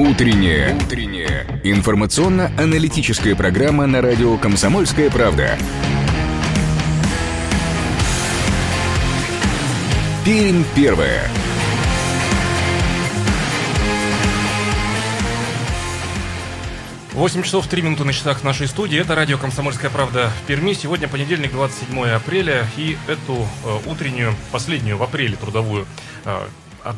Утренняя. 0.00 0.74
Утренняя. 0.76 1.60
Информационно-аналитическая 1.62 3.36
программа 3.36 3.84
на 3.84 4.00
радио 4.00 4.38
«Комсомольская 4.38 5.10
правда». 5.10 5.58
Пермь 10.24 10.64
первая. 10.74 11.28
8 17.12 17.42
часов 17.42 17.66
3 17.66 17.82
минуты 17.82 18.04
на 18.04 18.14
часах 18.14 18.42
нашей 18.42 18.68
студии. 18.68 18.98
Это 18.98 19.14
радио 19.14 19.36
«Комсомольская 19.36 19.90
правда» 19.90 20.30
в 20.30 20.46
Перми. 20.46 20.72
Сегодня 20.72 21.08
понедельник, 21.08 21.52
27 21.52 22.06
апреля. 22.06 22.66
И 22.78 22.96
эту 23.06 23.46
э, 23.66 23.78
утреннюю, 23.84 24.34
последнюю 24.50 24.96
в 24.96 25.02
апреле 25.02 25.36
трудовую 25.36 25.86
э, 26.24 26.48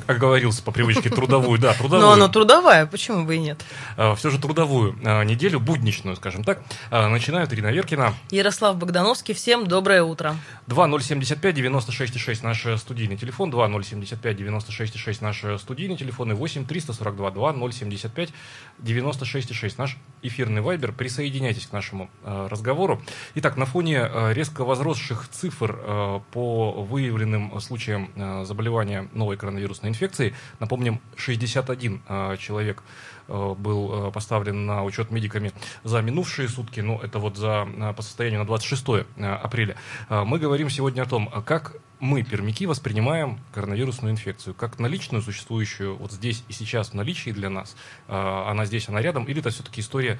оговорился 0.06 0.62
по 0.62 0.70
привычке 0.70 1.10
трудовую, 1.10 1.58
да, 1.58 1.72
трудовую. 1.78 2.06
Но 2.06 2.12
она 2.12 2.28
трудовая, 2.28 2.86
почему 2.86 3.24
бы 3.24 3.36
и 3.36 3.38
нет? 3.38 3.64
А, 3.96 4.14
Все 4.14 4.30
же 4.30 4.38
трудовую 4.38 4.96
а, 5.04 5.22
неделю, 5.24 5.60
будничную, 5.60 6.16
скажем 6.16 6.44
так, 6.44 6.62
а, 6.90 7.08
начинают 7.08 7.52
Ирина 7.52 7.72
Веркина. 7.72 8.14
Ярослав 8.30 8.76
Богдановский, 8.76 9.34
всем 9.34 9.66
доброе 9.66 10.02
утро. 10.02 10.36
2075 10.66 11.54
96 11.54 12.18
6 12.18 12.42
наш 12.42 12.66
студийный 12.78 13.16
телефон, 13.16 13.50
2075 13.50 14.36
96 14.36 14.98
6 14.98 15.20
наш 15.22 15.44
студийный 15.58 15.96
телефон 15.96 16.32
и 16.32 16.34
8 16.34 16.66
342 16.66 17.30
2075 17.52 18.30
96 18.78 19.54
6 19.54 19.78
наш 19.78 19.96
эфирный 20.22 20.62
вайбер. 20.62 20.92
Присоединяйтесь 20.92 21.66
к 21.66 21.72
нашему 21.72 22.10
разговору. 22.24 23.02
Итак, 23.34 23.56
на 23.56 23.66
фоне 23.66 24.08
резко 24.32 24.64
возросших 24.64 25.28
цифр 25.30 26.22
по 26.32 26.72
выявленным 26.72 27.60
случаям 27.60 28.10
заболевания 28.44 29.08
новой 29.12 29.36
коронавирусной 29.36 29.71
вирусной 29.72 29.90
инфекции. 29.90 30.34
Напомним, 30.60 31.00
61 31.16 32.02
э, 32.06 32.36
человек 32.38 32.82
э, 33.28 33.54
был 33.58 34.08
э, 34.08 34.12
поставлен 34.12 34.66
на 34.66 34.84
учет 34.84 35.10
медиками 35.10 35.52
за 35.84 36.02
минувшие 36.02 36.48
сутки, 36.48 36.80
ну, 36.80 37.00
это 37.00 37.18
вот 37.18 37.36
за, 37.36 37.66
по 37.96 38.02
состоянию 38.02 38.40
на 38.40 38.46
26 38.46 39.06
апреля. 39.18 39.76
Мы 40.10 40.38
говорим 40.38 40.68
сегодня 40.70 41.02
о 41.02 41.06
том, 41.06 41.28
как 41.46 41.76
мы, 42.00 42.22
пермяки, 42.22 42.66
воспринимаем 42.66 43.38
коронавирусную 43.52 44.12
инфекцию, 44.12 44.54
как 44.54 44.78
наличную, 44.78 45.22
существующую 45.22 45.96
вот 45.96 46.12
здесь 46.12 46.44
и 46.48 46.52
сейчас 46.52 46.90
в 46.90 46.94
наличии 46.94 47.30
для 47.30 47.48
нас, 47.48 47.76
она 48.08 48.64
здесь, 48.66 48.88
она 48.88 49.00
рядом, 49.00 49.24
или 49.24 49.40
это 49.40 49.50
все-таки 49.50 49.80
история 49.80 50.18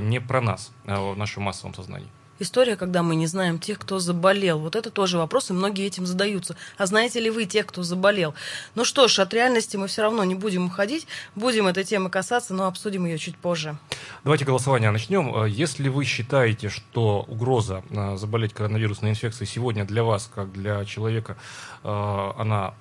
не 0.00 0.20
про 0.20 0.40
нас 0.40 0.72
в 0.84 1.14
нашем 1.16 1.42
массовом 1.44 1.74
сознании? 1.74 2.08
История, 2.38 2.76
когда 2.76 3.02
мы 3.02 3.16
не 3.16 3.26
знаем 3.26 3.58
тех, 3.58 3.78
кто 3.78 3.98
заболел. 3.98 4.58
Вот 4.58 4.76
это 4.76 4.90
тоже 4.90 5.18
вопрос, 5.18 5.50
и 5.50 5.52
многие 5.52 5.86
этим 5.86 6.06
задаются. 6.06 6.56
А 6.76 6.86
знаете 6.86 7.20
ли 7.20 7.30
вы 7.30 7.44
тех, 7.44 7.66
кто 7.66 7.82
заболел? 7.82 8.34
Ну 8.74 8.84
что 8.84 9.08
ж, 9.08 9.18
от 9.20 9.34
реальности 9.34 9.76
мы 9.76 9.86
все 9.88 10.02
равно 10.02 10.24
не 10.24 10.34
будем 10.34 10.66
уходить, 10.66 11.06
будем 11.34 11.66
этой 11.66 11.84
темы 11.84 12.10
касаться, 12.10 12.54
но 12.54 12.66
обсудим 12.66 13.06
ее 13.06 13.18
чуть 13.18 13.36
позже. 13.36 13.76
Давайте 14.24 14.44
голосование 14.44 14.90
начнем. 14.90 15.44
Если 15.46 15.88
вы 15.88 16.04
считаете, 16.04 16.68
что 16.68 17.24
угроза 17.28 17.82
э, 17.90 18.16
заболеть 18.16 18.54
коронавирусной 18.54 19.10
инфекцией 19.10 19.48
сегодня 19.48 19.84
для 19.84 20.04
вас, 20.04 20.30
как 20.34 20.52
для 20.52 20.84
человека, 20.84 21.36
э, 21.82 22.32
она 22.38 22.74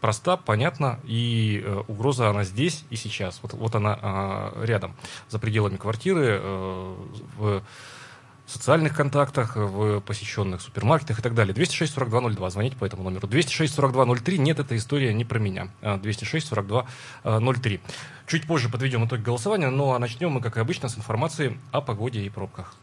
проста, 0.00 0.36
понятна, 0.36 0.98
и 1.04 1.62
э, 1.64 1.82
угроза 1.88 2.28
она 2.30 2.44
здесь 2.44 2.84
и 2.90 2.96
сейчас. 2.96 3.40
Вот, 3.42 3.52
вот 3.52 3.74
она 3.74 3.98
э, 4.00 4.64
рядом, 4.64 4.96
за 5.28 5.38
пределами 5.38 5.76
квартиры, 5.76 6.40
э, 6.40 6.94
в 7.36 7.62
социальных 8.50 8.94
контактах, 8.94 9.56
в 9.56 10.00
посещенных 10.00 10.60
супермаркетах 10.60 11.18
и 11.18 11.22
так 11.22 11.34
далее. 11.34 11.54
206 11.54 11.92
42 11.94 12.30
02. 12.30 12.50
Звоните 12.50 12.76
по 12.76 12.84
этому 12.84 13.04
номеру. 13.04 13.26
206 13.26 13.74
42 13.74 14.16
03. 14.16 14.38
Нет, 14.38 14.58
эта 14.58 14.76
история 14.76 15.14
не 15.14 15.24
про 15.24 15.38
меня. 15.38 15.68
206 15.82 16.48
42 16.48 16.86
03. 17.24 17.80
Чуть 18.26 18.46
позже 18.46 18.68
подведем 18.68 19.04
итог 19.06 19.20
голосования, 19.20 19.70
ну 19.70 19.92
а 19.92 19.98
начнем 19.98 20.30
мы, 20.30 20.40
как 20.40 20.56
и 20.56 20.60
обычно, 20.60 20.88
с 20.88 20.96
информации 20.96 21.58
о 21.72 21.80
погоде 21.80 22.22
и 22.22 22.28
пробках. 22.28 22.74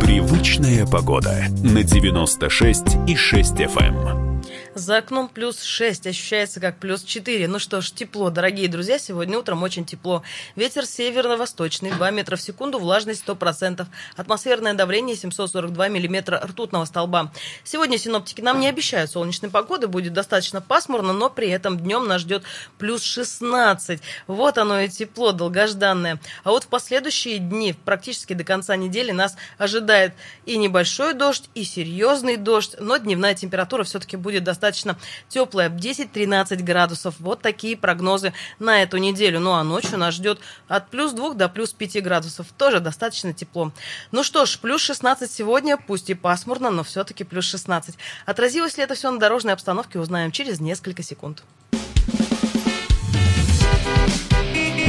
Привычная 0.00 0.86
погода 0.86 1.46
на 1.62 1.82
96 1.82 2.82
и 3.06 3.16
6 3.16 3.52
FM. 3.54 4.35
За 4.76 4.98
окном 4.98 5.28
плюс 5.28 5.62
6, 5.62 6.06
ощущается 6.06 6.60
как 6.60 6.76
плюс 6.76 7.02
4. 7.02 7.48
Ну 7.48 7.58
что 7.58 7.80
ж, 7.80 7.90
тепло, 7.92 8.28
дорогие 8.28 8.68
друзья, 8.68 8.98
сегодня 8.98 9.38
утром 9.38 9.62
очень 9.62 9.86
тепло. 9.86 10.22
Ветер 10.54 10.84
северно-восточный, 10.84 11.92
2 11.92 12.10
метра 12.10 12.36
в 12.36 12.42
секунду, 12.42 12.78
влажность 12.78 13.24
100%. 13.26 13.86
Атмосферное 14.16 14.74
давление 14.74 15.16
742 15.16 15.88
миллиметра 15.88 16.38
ртутного 16.44 16.84
столба. 16.84 17.32
Сегодня 17.64 17.96
синоптики 17.96 18.42
нам 18.42 18.60
не 18.60 18.68
обещают 18.68 19.10
солнечной 19.10 19.50
погоды, 19.50 19.86
будет 19.86 20.12
достаточно 20.12 20.60
пасмурно, 20.60 21.14
но 21.14 21.30
при 21.30 21.48
этом 21.48 21.78
днем 21.78 22.06
нас 22.06 22.20
ждет 22.20 22.42
плюс 22.76 23.02
16. 23.02 24.02
Вот 24.26 24.58
оно 24.58 24.80
и 24.80 24.90
тепло 24.90 25.32
долгожданное. 25.32 26.20
А 26.44 26.50
вот 26.50 26.64
в 26.64 26.68
последующие 26.68 27.38
дни, 27.38 27.74
практически 27.86 28.34
до 28.34 28.44
конца 28.44 28.76
недели, 28.76 29.10
нас 29.10 29.36
ожидает 29.56 30.12
и 30.44 30.58
небольшой 30.58 31.14
дождь, 31.14 31.48
и 31.54 31.64
серьезный 31.64 32.36
дождь, 32.36 32.76
но 32.78 32.98
дневная 32.98 33.34
температура 33.34 33.82
все-таки 33.84 34.18
будет 34.18 34.35
достаточно 34.40 34.76
достаточно 34.76 34.96
теплая, 35.28 35.70
10-13 35.70 36.62
градусов. 36.62 37.14
Вот 37.18 37.40
такие 37.42 37.76
прогнозы 37.76 38.32
на 38.58 38.82
эту 38.82 38.98
неделю. 38.98 39.40
Ну 39.40 39.52
а 39.52 39.64
ночью 39.64 39.98
нас 39.98 40.14
ждет 40.14 40.40
от 40.68 40.88
плюс 40.90 41.12
2 41.12 41.34
до 41.34 41.48
плюс 41.48 41.72
5 41.72 42.02
градусов. 42.02 42.46
Тоже 42.56 42.80
достаточно 42.80 43.32
тепло. 43.32 43.72
Ну 44.12 44.22
что 44.22 44.46
ж, 44.46 44.58
плюс 44.58 44.82
16 44.82 45.30
сегодня, 45.30 45.76
пусть 45.76 46.10
и 46.10 46.14
пасмурно, 46.14 46.70
но 46.70 46.82
все-таки 46.84 47.24
плюс 47.24 47.44
16. 47.44 47.96
Отразилось 48.24 48.76
ли 48.76 48.84
это 48.84 48.94
все 48.94 49.10
на 49.10 49.18
дорожной 49.18 49.54
обстановке, 49.54 49.98
узнаем 49.98 50.30
через 50.30 50.60
несколько 50.60 51.02
секунд. 51.02 51.42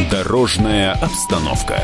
Дорожная 0.10 0.94
обстановка. 0.94 1.84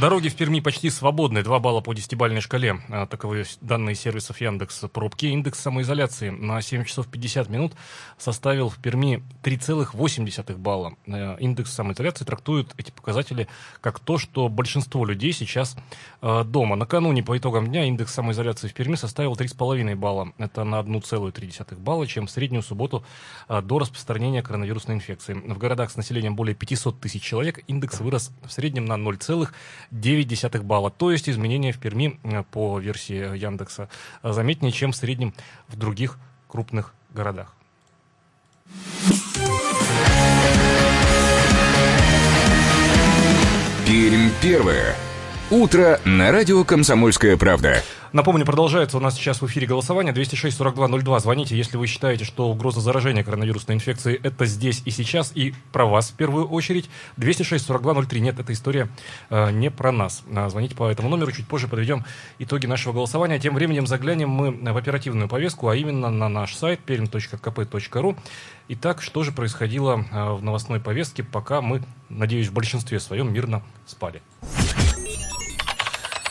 Дороги 0.00 0.28
в 0.28 0.36
Перми 0.36 0.60
почти 0.60 0.90
свободны. 0.90 1.42
2 1.42 1.58
балла 1.58 1.80
по 1.80 1.92
десятибальной 1.92 2.40
шкале. 2.40 2.80
А, 2.88 3.06
таковы 3.06 3.44
данные 3.60 3.96
сервисов 3.96 4.40
Яндекс. 4.40 4.84
Пробки. 4.92 5.26
Индекс 5.26 5.58
самоизоляции 5.58 6.30
на 6.30 6.62
7 6.62 6.84
часов 6.84 7.08
50 7.08 7.48
минут 7.48 7.72
составил 8.16 8.68
в 8.68 8.76
Перми 8.76 9.24
3,8 9.42 10.56
балла. 10.56 10.94
Э, 11.08 11.36
индекс 11.40 11.72
самоизоляции 11.72 12.24
трактует 12.24 12.72
эти 12.76 12.92
показатели 12.92 13.48
как 13.80 13.98
то, 13.98 14.18
что 14.18 14.48
большинство 14.48 15.04
людей 15.04 15.32
сейчас 15.32 15.76
э, 16.22 16.44
дома. 16.44 16.76
Накануне 16.76 17.24
по 17.24 17.36
итогам 17.36 17.66
дня 17.66 17.84
индекс 17.84 18.14
самоизоляции 18.14 18.68
в 18.68 18.74
Перми 18.74 18.94
составил 18.94 19.32
3,5 19.32 19.96
балла. 19.96 20.32
Это 20.38 20.62
на 20.62 20.76
1,3 20.78 21.76
балла, 21.76 22.06
чем 22.06 22.28
в 22.28 22.30
среднюю 22.30 22.62
субботу 22.62 23.04
э, 23.48 23.60
до 23.62 23.80
распространения 23.80 24.44
коронавирусной 24.44 24.94
инфекции. 24.94 25.34
В 25.34 25.58
городах 25.58 25.90
с 25.90 25.96
населением 25.96 26.36
более 26.36 26.54
500 26.54 27.00
тысяч 27.00 27.22
человек 27.22 27.64
индекс 27.66 27.98
вырос 27.98 28.30
в 28.46 28.52
среднем 28.52 28.84
на 28.84 28.92
0,1 28.92 29.48
0,9 29.90 30.62
балла. 30.62 30.90
То 30.90 31.10
есть 31.10 31.28
изменения 31.28 31.72
в 31.72 31.78
Перми 31.78 32.18
э, 32.24 32.42
по 32.50 32.78
версии 32.78 33.36
Яндекса 33.36 33.88
э, 34.22 34.32
заметнее, 34.32 34.72
чем 34.72 34.92
в 34.92 34.96
среднем 34.96 35.34
в 35.68 35.76
других 35.76 36.18
крупных 36.48 36.94
городах. 37.14 37.54
Пермь 43.86 44.30
первое. 44.42 44.94
Утро 45.50 45.98
на 46.04 46.30
радио 46.30 46.62
«Комсомольская 46.62 47.38
правда». 47.38 47.82
Напомню, 48.12 48.44
продолжается 48.44 48.98
у 48.98 49.00
нас 49.00 49.14
сейчас 49.14 49.40
в 49.40 49.46
эфире 49.46 49.66
голосование 49.66 50.12
206-4202. 50.12 51.20
Звоните, 51.20 51.56
если 51.56 51.78
вы 51.78 51.86
считаете, 51.86 52.26
что 52.26 52.50
угроза 52.50 52.82
заражения 52.82 53.24
коронавирусной 53.24 53.76
инфекцией 53.76 54.20
это 54.22 54.44
здесь 54.44 54.82
и 54.84 54.90
сейчас, 54.90 55.32
и 55.34 55.54
про 55.72 55.86
вас 55.86 56.10
в 56.10 56.14
первую 56.14 56.46
очередь. 56.48 56.90
206-4203. 57.16 58.18
Нет, 58.18 58.38
эта 58.38 58.52
история 58.52 58.88
э, 59.30 59.50
не 59.50 59.70
про 59.70 59.90
нас. 59.90 60.22
А, 60.34 60.50
звоните 60.50 60.74
по 60.74 60.86
этому 60.86 61.08
номеру, 61.08 61.32
чуть 61.32 61.46
позже 61.48 61.66
подведем 61.66 62.04
итоги 62.38 62.66
нашего 62.66 62.92
голосования. 62.92 63.38
Тем 63.38 63.54
временем 63.54 63.86
заглянем 63.86 64.28
мы 64.28 64.50
в 64.50 64.76
оперативную 64.76 65.28
повестку, 65.28 65.68
а 65.68 65.76
именно 65.76 66.10
на 66.10 66.28
наш 66.28 66.54
сайт 66.56 66.80
perm.kp.ru. 66.86 68.16
Итак, 68.68 69.00
что 69.00 69.22
же 69.22 69.32
происходило 69.32 70.04
э, 70.10 70.32
в 70.32 70.42
новостной 70.42 70.78
повестке, 70.78 71.22
пока 71.22 71.62
мы, 71.62 71.82
надеюсь, 72.10 72.48
в 72.48 72.52
большинстве 72.52 73.00
своем 73.00 73.32
мирно 73.32 73.62
спали? 73.86 74.20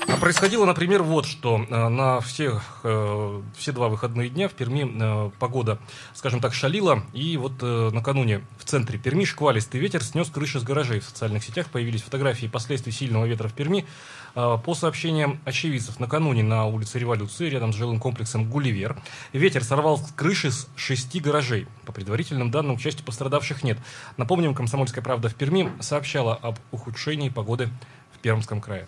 А 0.09 0.15
происходило, 0.15 0.65
например, 0.65 1.03
вот 1.03 1.25
что. 1.25 1.65
Э, 1.69 1.89
на 1.89 2.21
всех, 2.21 2.79
э, 2.83 3.41
все 3.57 3.71
два 3.73 3.89
выходные 3.89 4.29
дня 4.29 4.47
в 4.47 4.53
Перми 4.53 4.89
э, 4.89 5.31
погода, 5.37 5.79
скажем 6.13 6.39
так, 6.39 6.53
шалила. 6.53 7.03
И 7.11 7.35
вот 7.35 7.61
накануне 7.61 8.41
в 8.57 8.63
центре 8.63 8.97
Перми 8.97 9.25
шквалистый 9.25 9.81
ветер 9.81 10.01
снес 10.01 10.29
крыши 10.29 10.61
с 10.61 10.63
гаражей. 10.63 11.01
В 11.01 11.03
социальных 11.03 11.43
сетях 11.43 11.67
появились 11.67 12.01
фотографии 12.03 12.47
последствий 12.47 12.93
сильного 12.93 13.25
ветра 13.25 13.49
в 13.49 13.53
Перми. 13.53 13.85
По 14.33 14.75
сообщениям 14.75 15.39
очевидцев, 15.45 15.99
накануне 15.99 16.43
на 16.43 16.65
улице 16.65 16.99
Революции, 16.99 17.49
рядом 17.49 17.73
с 17.73 17.75
жилым 17.75 17.99
комплексом 17.99 18.49
Гулливер, 18.49 18.95
ветер 19.33 19.63
сорвал 19.63 19.99
крыши 20.15 20.51
с 20.51 20.67
шести 20.75 21.19
гаражей. 21.19 21.67
По 21.85 21.91
предварительным 21.91 22.51
данным, 22.51 22.77
к 22.77 22.81
счастью, 22.81 23.03
пострадавших 23.03 23.63
нет. 23.63 23.79
Напомним, 24.15 24.53
«Комсомольская 24.53 25.03
правда» 25.03 25.29
в 25.29 25.35
Перми 25.35 25.71
сообщала 25.79 26.35
об 26.35 26.57
ухудшении 26.71 27.29
погоды 27.29 27.69
в 28.13 28.19
Пермском 28.19 28.61
крае. 28.61 28.87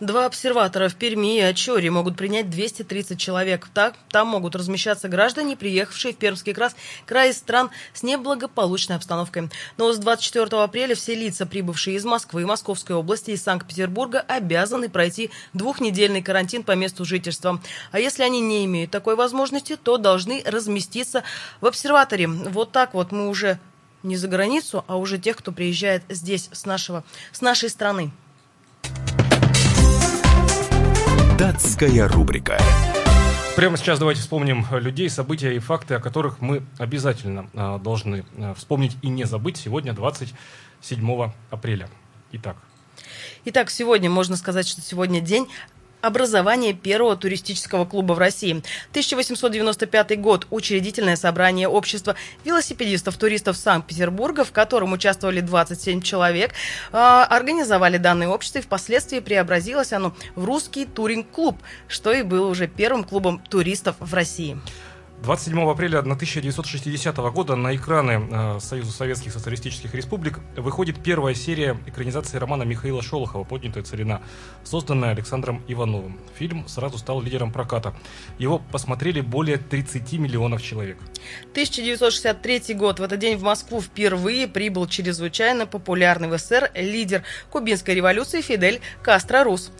Два 0.00 0.26
обсерватора 0.26 0.90
в 0.90 0.94
Перми 0.94 1.38
и 1.38 1.40
Очоре 1.40 1.90
могут 1.90 2.16
принять 2.16 2.50
230 2.50 3.18
человек. 3.18 3.68
Так, 3.72 3.94
там 4.10 4.28
могут 4.28 4.54
размещаться 4.54 5.08
граждане, 5.08 5.56
приехавшие 5.56 6.12
в 6.12 6.18
Пермский 6.18 6.52
край, 6.52 6.68
край 7.06 7.30
из 7.30 7.38
стран 7.38 7.70
с 7.94 8.02
неблагополучной 8.02 8.96
обстановкой. 8.96 9.48
Но 9.78 9.90
с 9.92 9.98
24 9.98 10.62
апреля 10.62 10.94
все 10.94 11.14
лица, 11.14 11.46
прибывшие 11.46 11.96
из 11.96 12.04
Москвы, 12.04 12.44
Московской 12.44 12.94
области 12.94 13.30
и 13.30 13.36
Санкт-Петербурга, 13.36 14.20
обязаны 14.20 14.90
пройти 14.90 15.30
двухнедельный 15.54 16.20
карантин 16.20 16.62
по 16.62 16.72
месту 16.72 17.06
жительства. 17.06 17.62
А 17.90 17.98
если 17.98 18.22
они 18.22 18.40
не 18.42 18.66
имеют 18.66 18.90
такой 18.90 19.16
возможности, 19.16 19.76
то 19.76 19.96
должны 19.96 20.42
разместиться 20.44 21.22
в 21.62 21.66
обсерваторе. 21.66 22.28
Вот 22.28 22.70
так 22.70 22.92
вот 22.92 23.12
мы 23.12 23.28
уже 23.28 23.58
не 24.02 24.16
за 24.16 24.28
границу, 24.28 24.84
а 24.88 24.98
уже 24.98 25.18
тех, 25.18 25.38
кто 25.38 25.52
приезжает 25.52 26.02
здесь, 26.10 26.50
с, 26.52 26.66
нашего, 26.66 27.02
с 27.32 27.40
нашей 27.40 27.70
страны. 27.70 28.12
Датская 31.38 32.08
рубрика. 32.08 32.58
Прямо 33.56 33.76
сейчас 33.76 33.98
давайте 33.98 34.22
вспомним 34.22 34.64
людей, 34.70 35.10
события 35.10 35.54
и 35.54 35.58
факты, 35.58 35.94
о 35.94 36.00
которых 36.00 36.40
мы 36.40 36.62
обязательно 36.78 37.50
э, 37.52 37.78
должны 37.82 38.24
э, 38.36 38.54
вспомнить 38.54 38.96
и 39.02 39.08
не 39.08 39.24
забыть 39.24 39.58
сегодня, 39.58 39.92
27 39.92 41.30
апреля. 41.50 41.90
Итак. 42.32 42.56
Итак, 43.44 43.68
сегодня 43.68 44.08
можно 44.08 44.36
сказать, 44.36 44.66
что 44.66 44.80
сегодня 44.80 45.20
день 45.20 45.46
образование 46.06 46.72
первого 46.72 47.16
туристического 47.16 47.84
клуба 47.84 48.14
в 48.14 48.18
России. 48.18 48.62
1895 48.90 50.20
год. 50.20 50.46
Учредительное 50.50 51.16
собрание 51.16 51.68
общества 51.68 52.16
велосипедистов-туристов 52.44 53.56
Санкт-Петербурга, 53.56 54.44
в 54.44 54.52
котором 54.52 54.92
участвовали 54.92 55.40
27 55.40 56.00
человек, 56.00 56.52
а, 56.92 57.24
организовали 57.24 57.98
данное 57.98 58.28
общество, 58.28 58.58
и 58.58 58.62
впоследствии 58.62 59.20
преобразилось 59.20 59.92
оно 59.92 60.14
в 60.34 60.44
русский 60.44 60.86
туринг-клуб, 60.86 61.56
что 61.88 62.12
и 62.12 62.22
было 62.22 62.46
уже 62.46 62.66
первым 62.66 63.04
клубом 63.04 63.38
туристов 63.38 63.96
в 64.00 64.14
России. 64.14 64.56
27 65.22 65.70
апреля 65.70 65.98
1960 66.00 67.16
года 67.16 67.56
на 67.56 67.74
экраны 67.74 68.28
э, 68.30 68.60
Союза 68.60 68.92
Советских 68.92 69.32
Социалистических 69.32 69.94
Республик 69.94 70.40
выходит 70.56 71.02
первая 71.02 71.34
серия 71.34 71.76
экранизации 71.86 72.36
романа 72.36 72.64
Михаила 72.64 73.02
Шолохова 73.02 73.44
«Поднятая 73.44 73.82
царина», 73.82 74.20
созданная 74.62 75.10
Александром 75.10 75.64
Ивановым. 75.68 76.20
Фильм 76.36 76.68
сразу 76.68 76.98
стал 76.98 77.22
лидером 77.22 77.50
проката. 77.50 77.94
Его 78.38 78.58
посмотрели 78.58 79.22
более 79.22 79.56
30 79.56 80.12
миллионов 80.14 80.62
человек. 80.62 80.98
1963 81.52 82.74
год. 82.74 83.00
В 83.00 83.02
этот 83.02 83.18
день 83.18 83.38
в 83.38 83.42
Москву 83.42 83.80
впервые 83.80 84.46
прибыл 84.46 84.86
чрезвычайно 84.86 85.66
популярный 85.66 86.28
в 86.28 86.38
СССР 86.38 86.70
лидер 86.74 87.24
кубинской 87.50 87.94
революции 87.94 88.42
Фидель 88.42 88.80
Кастро 89.02 89.44
Рус. 89.44 89.72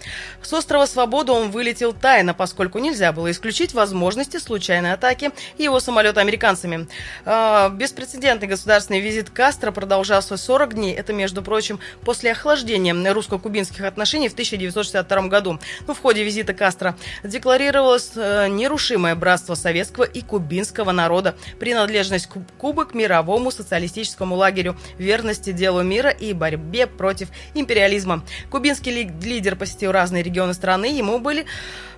С 0.43 0.53
острова 0.53 0.87
Свободы 0.87 1.33
он 1.33 1.51
вылетел 1.51 1.93
тайно, 1.93 2.33
поскольку 2.33 2.79
нельзя 2.79 3.13
было 3.13 3.31
исключить 3.31 3.75
возможности 3.75 4.39
случайной 4.39 4.95
атаки 4.95 5.26
атаки 5.27 5.33
его 5.59 5.81
самолета 5.81 6.21
американцами. 6.21 6.89
А, 7.25 7.69
беспрецедентный 7.71 8.49
государственный 8.49 9.01
визит 9.01 9.31
Кастро 9.31 9.73
продолжался 9.73 10.37
40 10.37 10.75
дней. 10.75 10.95
Это, 10.95 11.13
между 11.13 11.43
прочим, 11.43 11.81
после 12.03 12.33
охлаждения 12.33 12.95
русско-кубинских 13.13 13.85
отношений 13.85 14.29
в 14.29 14.33
1962 14.33 15.29
году. 15.29 15.59
Ну, 15.87 15.95
в 15.95 16.01
ходе 16.01 16.25
визита 16.25 16.55
Кастро 16.55 16.97
декларировалось 17.23 18.13
э, 18.17 18.49
нерушимое 18.49 19.15
братство 19.15 19.55
советского 19.55 20.05
и 20.05 20.23
кубинского 20.23 20.93
народа, 20.93 21.35
принадлежность 21.59 22.29
Кубы 22.59 22.87
к 22.87 22.95
мировому 22.95 23.51
социалистическому 23.51 24.35
лагерю, 24.35 24.77
верности 24.99 25.53
делу 25.53 25.83
мира 25.83 26.11
и 26.11 26.33
борьбе 26.33 26.87
против 26.87 27.29
империализма. 27.55 28.25
Кубинский 28.51 28.93
лидер 28.93 29.57
посетил 29.57 29.93
разные 29.93 30.23
регионы 30.23 30.55
страны, 30.55 30.87
ему 30.87 31.19
были 31.19 31.47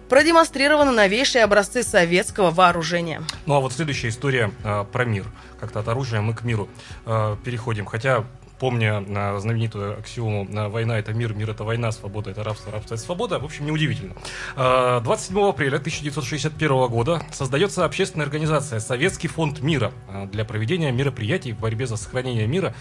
продемонстрированы 0.08 0.92
новейшие 0.92 1.44
образцы 1.44 1.82
советского 1.82 2.50
вооружения. 2.50 3.22
Ну 3.46 3.54
а 3.54 3.60
вот 3.60 3.72
следующая 3.72 4.08
история 4.08 4.52
э, 4.64 4.84
про 4.90 5.04
мир. 5.04 5.26
Как-то 5.60 5.80
от 5.80 5.88
оружия 5.88 6.20
мы 6.20 6.34
к 6.34 6.42
миру 6.42 6.68
э, 7.06 7.36
переходим. 7.44 7.86
Хотя 7.86 8.24
помня 8.58 9.04
э, 9.06 9.38
знаменитую 9.38 9.98
аксиому 9.98 10.46
«Война– 10.70 10.98
это 11.00 11.12
мир, 11.12 11.34
мир– 11.34 11.50
это 11.52 11.64
война, 11.64 11.92
свобода– 11.92 12.30
это 12.32 12.42
рабство, 12.42 12.72
рабство– 12.72 12.94
это 12.96 13.04
свобода», 13.04 13.38
в 13.38 13.44
общем, 13.44 13.66
неудивительно. 13.66 14.14
27 14.56 15.48
апреля 15.48 15.76
1961 15.76 16.88
года 16.88 17.22
создается 17.30 17.84
общественная 17.84 18.26
организация 18.26 18.80
«Советский 18.80 19.28
фонд 19.28 19.60
мира» 19.60 19.92
для 20.32 20.44
проведения 20.44 20.90
мероприятий 20.90 21.52
в 21.52 21.60
борьбе 21.60 21.86
за 21.86 21.96
сохранение 21.96 22.46
мира 22.46 22.74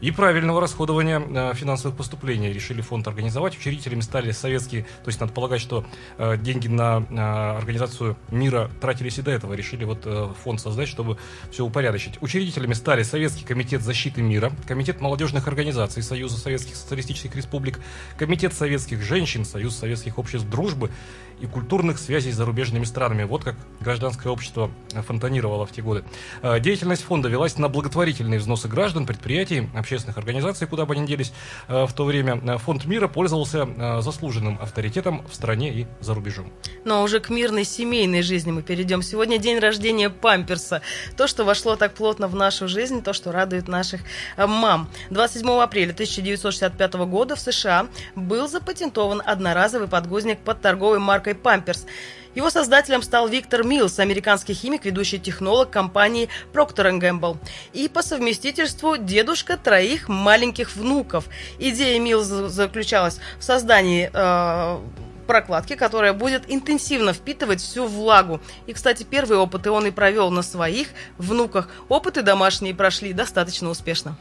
и 0.00 0.10
правильного 0.10 0.60
расходования 0.60 1.20
э, 1.20 1.54
финансовых 1.54 1.96
поступлений 1.96 2.52
решили 2.52 2.80
фонд 2.80 3.06
организовать. 3.08 3.56
Учредителями 3.56 4.00
стали 4.00 4.30
советские, 4.30 4.82
то 4.82 5.08
есть 5.08 5.20
надо 5.20 5.32
полагать, 5.32 5.60
что 5.60 5.84
э, 6.18 6.36
деньги 6.38 6.68
на 6.68 7.04
э, 7.10 7.58
организацию 7.58 8.16
мира 8.30 8.70
тратились 8.80 9.18
и 9.18 9.22
до 9.22 9.30
этого. 9.30 9.54
Решили 9.54 9.84
вот 9.84 10.06
фонд 10.42 10.60
создать, 10.60 10.88
чтобы 10.88 11.18
все 11.50 11.64
упорядочить. 11.64 12.20
Учредителями 12.22 12.72
стали 12.72 13.02
Советский 13.02 13.44
комитет 13.44 13.82
защиты 13.82 14.22
мира, 14.22 14.52
Комитет 14.66 15.00
молодежных 15.00 15.48
организаций 15.48 16.02
Союза 16.02 16.38
Советских 16.38 16.76
Социалистических 16.76 17.34
Республик, 17.34 17.80
Комитет 18.16 18.54
советских 18.54 19.02
женщин, 19.02 19.44
Союз 19.44 19.76
Советских 19.76 20.18
обществ 20.18 20.48
дружбы 20.48 20.90
и 21.40 21.46
культурных 21.46 21.98
связей 21.98 22.32
с 22.32 22.36
зарубежными 22.36 22.84
странами. 22.84 23.24
Вот 23.24 23.44
как 23.44 23.56
гражданское 23.80 24.28
общество 24.28 24.70
фонтанировало 25.06 25.66
в 25.66 25.72
те 25.72 25.82
годы. 25.82 26.04
Деятельность 26.60 27.02
фонда 27.02 27.28
велась 27.28 27.58
на 27.58 27.68
благотворительные 27.68 28.38
взносы 28.38 28.68
граждан, 28.68 29.06
предприятий, 29.06 29.68
общественных 29.74 30.18
организаций, 30.18 30.66
куда 30.66 30.86
бы 30.86 30.94
они 30.94 31.06
делись 31.06 31.32
э, 31.68 31.86
в 31.86 31.92
то 31.92 32.04
время, 32.04 32.40
э, 32.42 32.58
Фонд 32.58 32.84
мира 32.84 33.08
пользовался 33.08 33.68
э, 33.68 34.00
заслуженным 34.00 34.58
авторитетом 34.60 35.26
в 35.28 35.34
стране 35.34 35.72
и 35.72 35.86
за 36.00 36.14
рубежом. 36.14 36.52
Но 36.84 36.94
ну, 36.94 37.00
а 37.00 37.02
уже 37.02 37.20
к 37.20 37.30
мирной 37.30 37.64
семейной 37.64 38.22
жизни 38.22 38.50
мы 38.50 38.62
перейдем. 38.62 39.02
Сегодня 39.02 39.38
день 39.38 39.58
рождения 39.58 40.10
Памперса. 40.10 40.82
То, 41.16 41.26
что 41.26 41.44
вошло 41.44 41.76
так 41.76 41.94
плотно 41.94 42.28
в 42.28 42.34
нашу 42.34 42.68
жизнь, 42.68 43.02
то, 43.02 43.12
что 43.12 43.32
радует 43.32 43.68
наших 43.68 44.00
мам. 44.36 44.88
27 45.10 45.48
апреля 45.50 45.92
1965 45.92 46.94
года 46.94 47.36
в 47.36 47.40
США 47.40 47.86
был 48.14 48.48
запатентован 48.48 49.22
одноразовый 49.24 49.88
подгузник 49.88 50.38
под 50.40 50.60
торговой 50.60 50.98
маркой 50.98 51.29
Памперс. 51.34 51.86
Его 52.34 52.48
создателем 52.48 53.02
стал 53.02 53.28
Виктор 53.28 53.64
Милс, 53.64 53.98
американский 53.98 54.54
химик, 54.54 54.84
ведущий 54.84 55.18
технолог 55.18 55.70
компании 55.70 56.28
Procter 56.52 56.98
Gamble. 57.00 57.36
И 57.72 57.88
по 57.88 58.02
совместительству 58.02 58.96
дедушка 58.96 59.56
троих 59.56 60.08
маленьких 60.08 60.76
внуков. 60.76 61.24
Идея 61.58 61.98
Милс 61.98 62.26
заключалась 62.26 63.18
в 63.38 63.42
создании 63.42 64.10
э, 64.12 64.78
прокладки, 65.30 65.74
которая 65.76 66.12
будет 66.12 66.44
интенсивно 66.48 67.12
впитывать 67.12 67.60
всю 67.60 67.86
влагу. 67.86 68.40
И, 68.66 68.72
кстати, 68.72 69.04
первые 69.04 69.38
опыты 69.38 69.70
он 69.70 69.86
и 69.86 69.92
провел 69.92 70.30
на 70.30 70.42
своих 70.42 70.88
внуках. 71.18 71.68
Опыты 71.88 72.22
домашние 72.22 72.74
прошли 72.74 73.12
достаточно 73.12 73.70
успешно. 73.70 74.16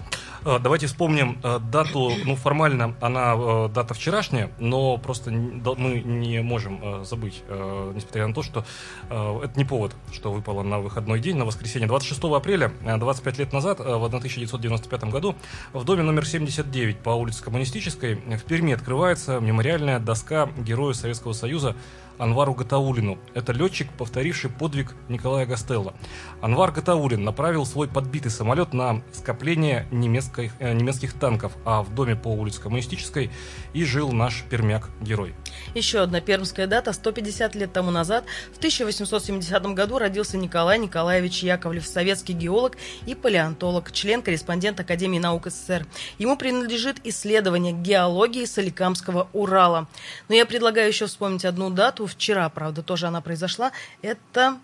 А, 0.46 0.60
давайте 0.60 0.88
вспомним 0.88 1.38
э, 1.43 1.60
дату, 1.60 2.12
ну 2.25 2.36
формально 2.36 2.96
она 3.01 3.36
э, 3.36 3.69
дата 3.74 3.93
вчерашняя, 3.93 4.50
но 4.58 4.98
просто 4.98 5.31
мы 5.31 6.01
не 6.01 6.41
можем 6.41 6.79
э, 6.81 7.03
забыть, 7.03 7.43
несмотря 7.50 8.27
на 8.27 8.34
то, 8.34 8.43
что 8.43 8.65
это 9.10 9.51
не 9.55 9.65
повод, 9.65 9.93
что 10.12 10.31
выпало 10.31 10.63
на 10.63 10.79
выходной 10.79 11.19
день, 11.19 11.38
на 11.38 11.46
воскресенье. 11.46 11.88
26 11.88 12.24
апреля, 12.24 12.72
25 12.84 13.38
лет 13.38 13.53
назад, 13.53 13.79
в 13.79 14.03
1995 14.05 15.03
году, 15.05 15.36
в 15.74 15.84
доме 15.84 16.03
номер 16.03 16.25
79 16.25 17.00
по 17.00 17.12
улице 17.12 17.43
Коммунистической 17.43 18.15
в 18.15 18.43
Перми 18.43 18.74
открывается 18.74 19.39
мемориальная 19.39 20.00
доска 20.00 20.50
Герою 20.58 20.93
Советского 20.93 21.34
Союза 21.34 21.75
Анвару 22.19 22.53
Гатаулину. 22.53 23.17
Это 23.33 23.53
летчик, 23.53 23.89
повторивший 23.97 24.49
подвиг 24.49 24.93
Николая 25.07 25.45
Гастелла. 25.45 25.95
Анвар 26.41 26.71
Гатаулин 26.71 27.23
направил 27.23 27.65
свой 27.65 27.88
подбитый 27.88 28.29
самолет 28.29 28.73
на 28.73 29.01
скопление 29.13 29.88
немецких, 29.89 30.51
э, 30.59 30.73
немецких 30.73 31.13
танков, 31.13 31.53
а 31.65 31.81
в 31.81 31.95
доме 31.95 32.17
по 32.17 32.27
улице 32.27 32.61
Коммунистической 32.61 33.31
и 33.73 33.85
жил 33.85 34.11
наш 34.11 34.43
пермяк-герой. 34.49 35.33
Еще 35.73 35.99
одна 35.99 36.19
пермская 36.19 36.67
дата. 36.67 36.91
150 36.91 37.55
лет 37.55 37.71
тому 37.71 37.89
назад, 37.89 38.25
в 38.53 38.57
1870 38.57 39.73
году, 39.73 39.97
родился 39.97 40.38
Николай 40.38 40.77
Николаевич 40.77 41.41
Яковлев, 41.43 41.88
советский 41.88 42.33
геолог 42.33 42.77
и 43.05 43.15
палеонтолог, 43.15 43.93
член-корреспондент 43.93 44.79
Академии 44.81 45.19
наук 45.19 45.47
СССР. 45.47 45.85
Ему 46.17 46.35
принадлежит 46.35 46.97
исследование 47.05 47.71
геологии 47.71 48.43
Соликамского 48.43 49.29
Урала. 49.31 49.88
Но 50.27 50.35
я 50.35 50.45
предлагаю 50.45 50.89
еще 50.89 51.05
вспомнить 51.05 51.45
одну 51.45 51.69
дату, 51.69 52.09
вчера, 52.10 52.50
правда, 52.50 52.84
тоже 52.84 53.08
она 53.08 53.22
произошла, 53.22 53.72
это 54.01 54.58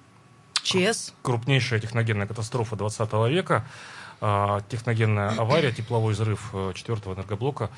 ЧС. 0.64 1.14
Крупнейшая 1.22 1.80
техногенная 1.80 2.28
катастрофа 2.28 2.76
20 2.76 3.12
века, 3.30 3.66
а, 4.20 4.62
техногенная 4.70 5.30
авария, 5.38 5.72
тепловой 5.72 6.14
взрыв 6.14 6.50
э, 6.54 6.72
четвертого 6.74 7.14
энергоблока 7.14 7.70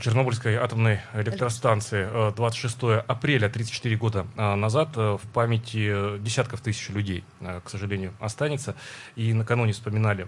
Чернобыльской 0.00 0.56
атомной 0.56 1.00
электростанции 1.14 2.32
26 2.34 2.76
э, 2.82 3.04
апреля 3.06 3.48
34 3.48 3.96
года 3.96 4.26
э, 4.36 4.54
назад 4.54 4.96
в 4.96 5.20
памяти 5.32 6.18
десятков 6.18 6.60
тысяч 6.60 6.90
людей, 6.90 7.24
к 7.40 7.70
сожалению, 7.70 8.12
останется. 8.20 8.74
И 9.16 9.32
накануне 9.32 9.72
вспоминали 9.72 10.26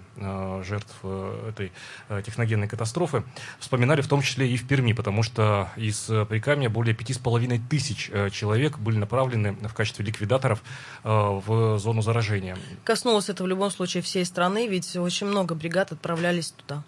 жертв 0.62 0.94
этой 1.04 1.73
техногенной 2.25 2.68
катастрофы. 2.68 3.25
Вспоминали 3.59 4.00
в 4.00 4.09
том 4.09 4.23
числе 4.23 4.49
и 4.49 4.56
в 4.56 4.66
Перми, 4.66 4.92
потому 4.92 5.23
что 5.23 5.68
из 5.76 6.11
Прикамья 6.28 6.68
более 6.71 6.94
пяти 6.94 7.12
с 7.12 7.18
половиной 7.18 7.59
тысяч 7.59 8.11
человек 8.32 8.78
были 8.78 8.97
направлены 8.97 9.52
в 9.52 9.75
качестве 9.75 10.04
ликвидаторов 10.04 10.62
в 11.02 11.78
зону 11.78 12.02
заражения. 12.02 12.56
Коснулось 12.85 13.28
это 13.28 13.42
в 13.42 13.47
любом 13.47 13.71
случае 13.71 14.02
всей 14.02 14.25
страны, 14.25 14.68
ведь 14.68 14.97
очень 14.97 15.26
много 15.26 15.54
бригад 15.54 15.92
отправлялись 15.92 16.52
туда. 16.52 16.82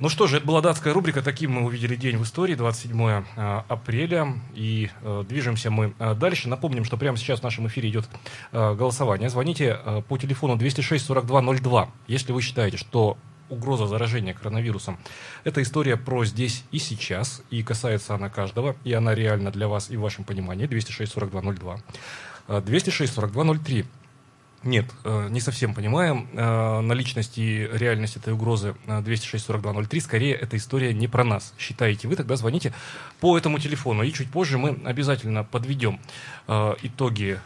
Ну 0.00 0.08
что 0.08 0.28
же, 0.28 0.36
это 0.36 0.46
была 0.46 0.60
датская 0.60 0.94
рубрика. 0.94 1.22
Таким 1.22 1.54
мы 1.54 1.64
увидели 1.64 1.96
день 1.96 2.18
в 2.18 2.22
истории, 2.22 2.54
27 2.54 3.02
э, 3.02 3.22
апреля. 3.68 4.32
И 4.54 4.90
э, 5.02 5.24
движемся 5.28 5.72
мы 5.72 5.92
э, 5.98 6.14
дальше. 6.14 6.48
Напомним, 6.48 6.84
что 6.84 6.96
прямо 6.96 7.16
сейчас 7.16 7.40
в 7.40 7.42
нашем 7.42 7.66
эфире 7.66 7.88
идет 7.88 8.08
э, 8.52 8.74
голосование. 8.74 9.28
Звоните 9.28 9.76
по 10.08 10.16
телефону 10.16 10.56
206-4202, 10.56 11.88
если 12.06 12.30
вы 12.30 12.42
считаете, 12.42 12.76
что 12.76 13.18
угроза 13.48 13.88
заражения 13.88 14.34
коронавирусом– 14.34 14.98
это 15.44 15.62
история 15.62 15.96
про 15.96 16.24
здесь 16.24 16.64
и 16.70 16.78
сейчас, 16.78 17.42
и 17.50 17.64
касается 17.64 18.14
она 18.14 18.28
каждого, 18.28 18.76
и 18.84 18.92
она 18.92 19.16
реальна 19.16 19.50
для 19.50 19.66
вас 19.66 19.90
и 19.90 19.96
в 19.96 20.02
вашем 20.02 20.22
понимании. 20.22 20.68
206-4202. 20.68 21.80
206-4203. 22.46 23.86
Нет, 24.64 24.86
э, 25.04 25.28
не 25.30 25.40
совсем 25.40 25.72
понимаем 25.72 26.28
э, 26.32 26.80
наличность 26.80 27.38
и 27.38 27.68
реальность 27.72 28.16
этой 28.16 28.32
угрозы 28.32 28.74
206-4203. 28.86 29.98
Э, 29.98 30.00
Скорее, 30.00 30.34
эта 30.34 30.56
история 30.56 30.92
не 30.92 31.06
про 31.06 31.22
нас. 31.22 31.54
Считаете 31.58 32.08
вы, 32.08 32.16
тогда 32.16 32.34
звоните 32.34 32.74
по 33.20 33.38
этому 33.38 33.60
телефону. 33.60 34.02
И 34.02 34.12
чуть 34.12 34.30
позже 34.30 34.58
мы 34.58 34.76
обязательно 34.84 35.44
подведем 35.44 36.00
итоги 36.48 37.38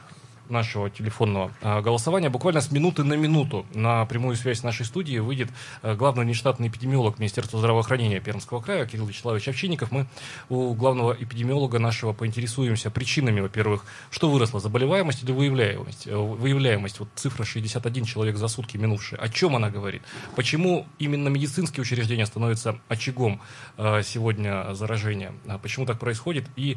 нашего 0.53 0.91
телефонного 0.91 1.51
а, 1.63 1.81
голосования. 1.81 2.31
Буквально 2.31 2.61
с 2.61 2.71
минуты 2.71 3.03
на 3.03 3.15
минуту 3.15 3.67
на 3.75 4.05
прямую 4.05 4.37
связь 4.37 4.63
нашей 4.63 4.87
студии 4.87 5.19
выйдет 5.19 5.49
а, 5.83 5.97
главный 5.97 6.25
внештатный 6.25 6.69
эпидемиолог 6.69 7.19
Министерства 7.19 7.59
здравоохранения 7.59 8.21
Пермского 8.21 8.61
края 8.61 8.87
Кирилл 8.87 9.07
Вячеславович 9.07 9.49
Овчинников. 9.49 9.91
Мы 9.91 10.07
у 10.49 10.75
главного 10.75 11.17
эпидемиолога 11.19 11.79
нашего 11.79 12.13
поинтересуемся 12.13 12.91
причинами, 12.91 13.41
во-первых, 13.41 13.85
что 14.11 14.31
выросло, 14.31 14.61
заболеваемость 14.61 15.25
или 15.25 15.33
выявляемость? 15.33 16.07
Э, 16.07 16.17
выявляемость, 16.17 17.01
вот 17.01 17.09
цифра 17.17 17.45
61 17.45 18.05
человек 18.05 18.37
за 18.37 18.49
сутки 18.49 18.77
минувшие. 18.77 19.19
О 19.19 19.29
чем 19.29 19.57
она 19.57 19.71
говорит? 19.71 20.03
Почему 20.37 20.87
именно 20.99 21.29
медицинские 21.29 21.83
учреждения 21.83 22.27
становятся 22.27 22.79
очагом 22.89 23.41
а, 23.79 24.03
сегодня 24.03 24.75
заражения? 24.75 25.33
Почему 25.63 25.87
так 25.87 25.99
происходит? 25.99 26.45
И 26.57 26.77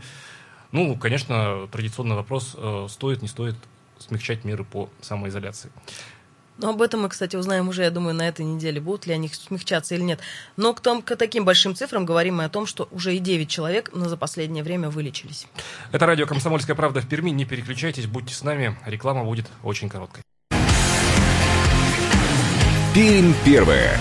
ну, 0.76 0.96
конечно, 0.98 1.68
традиционный 1.72 2.16
вопрос, 2.16 2.54
э, 2.58 2.88
стоит, 2.90 3.22
не 3.22 3.30
стоит 3.30 3.56
смягчать 3.98 4.44
меры 4.44 4.66
по 4.66 4.90
самоизоляции. 5.02 5.72
Но 6.58 6.70
об 6.70 6.82
этом 6.82 7.02
мы, 7.02 7.10
кстати, 7.10 7.36
узнаем 7.36 7.70
уже, 7.70 7.84
я 7.84 7.92
думаю, 7.92 8.14
на 8.14 8.28
этой 8.28 8.46
неделе, 8.46 8.82
будут 8.82 9.08
ли 9.08 9.14
они 9.14 9.30
смягчаться 9.30 9.96
или 9.96 10.02
нет. 10.02 10.20
Но 10.58 10.74
к, 10.74 10.82
том, 10.82 11.02
к 11.02 11.16
таким 11.16 11.46
большим 11.46 11.76
цифрам 11.76 12.06
говорим 12.06 12.36
мы 12.36 12.46
о 12.46 12.50
том, 12.50 12.66
что 12.66 12.88
уже 12.92 13.16
и 13.16 13.20
9 13.20 13.50
человек 13.50 13.90
за 13.94 14.18
последнее 14.18 14.64
время 14.64 14.90
вылечились. 14.90 15.48
Это 15.92 16.06
радио 16.06 16.26
«Комсомольская 16.26 16.76
правда» 16.76 17.02
в 17.02 17.08
Перми. 17.08 17.32
Не 17.32 17.46
переключайтесь, 17.46 18.06
будьте 18.06 18.34
с 18.34 18.44
нами. 18.44 18.78
Реклама 18.86 19.24
будет 19.24 19.48
очень 19.64 19.90
короткой. 19.90 20.24
Пермь 22.94 23.34
первая. 23.44 24.00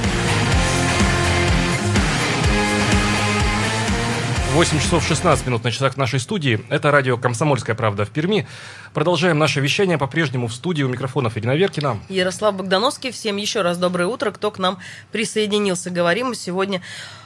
8 4.55 4.79
часов 4.79 5.05
16 5.05 5.49
минут 5.49 5.65
на 5.65 5.73
часах 5.73 5.97
нашей 5.97 6.21
студии. 6.21 6.61
Это 6.69 6.93
радио 6.93 7.19
«Комсомольская 7.19 7.75
правда» 7.75 8.05
в 8.05 8.11
Перми. 8.11 8.47
Продолжаем 8.95 9.41
наше 9.41 9.59
вещание 9.59 9.99
по-прежнему 9.99 10.47
в 10.47 10.55
студии 10.55 10.85
у 10.85 10.89
микрофонов 10.89 11.37
Ирина 11.37 11.57
Веркина. 11.57 11.99
Ярослав 12.09 12.55
Богдановский. 12.55 13.11
Всем 13.11 13.37
еще 13.39 13.63
раз 13.63 13.77
доброе 13.77 14.07
утро, 14.07 14.31
кто 14.31 14.53
к 14.53 14.59
нам 14.61 14.79
присоединился. 15.11 15.91
Говорим 15.91 16.33
сегодня 16.37 16.81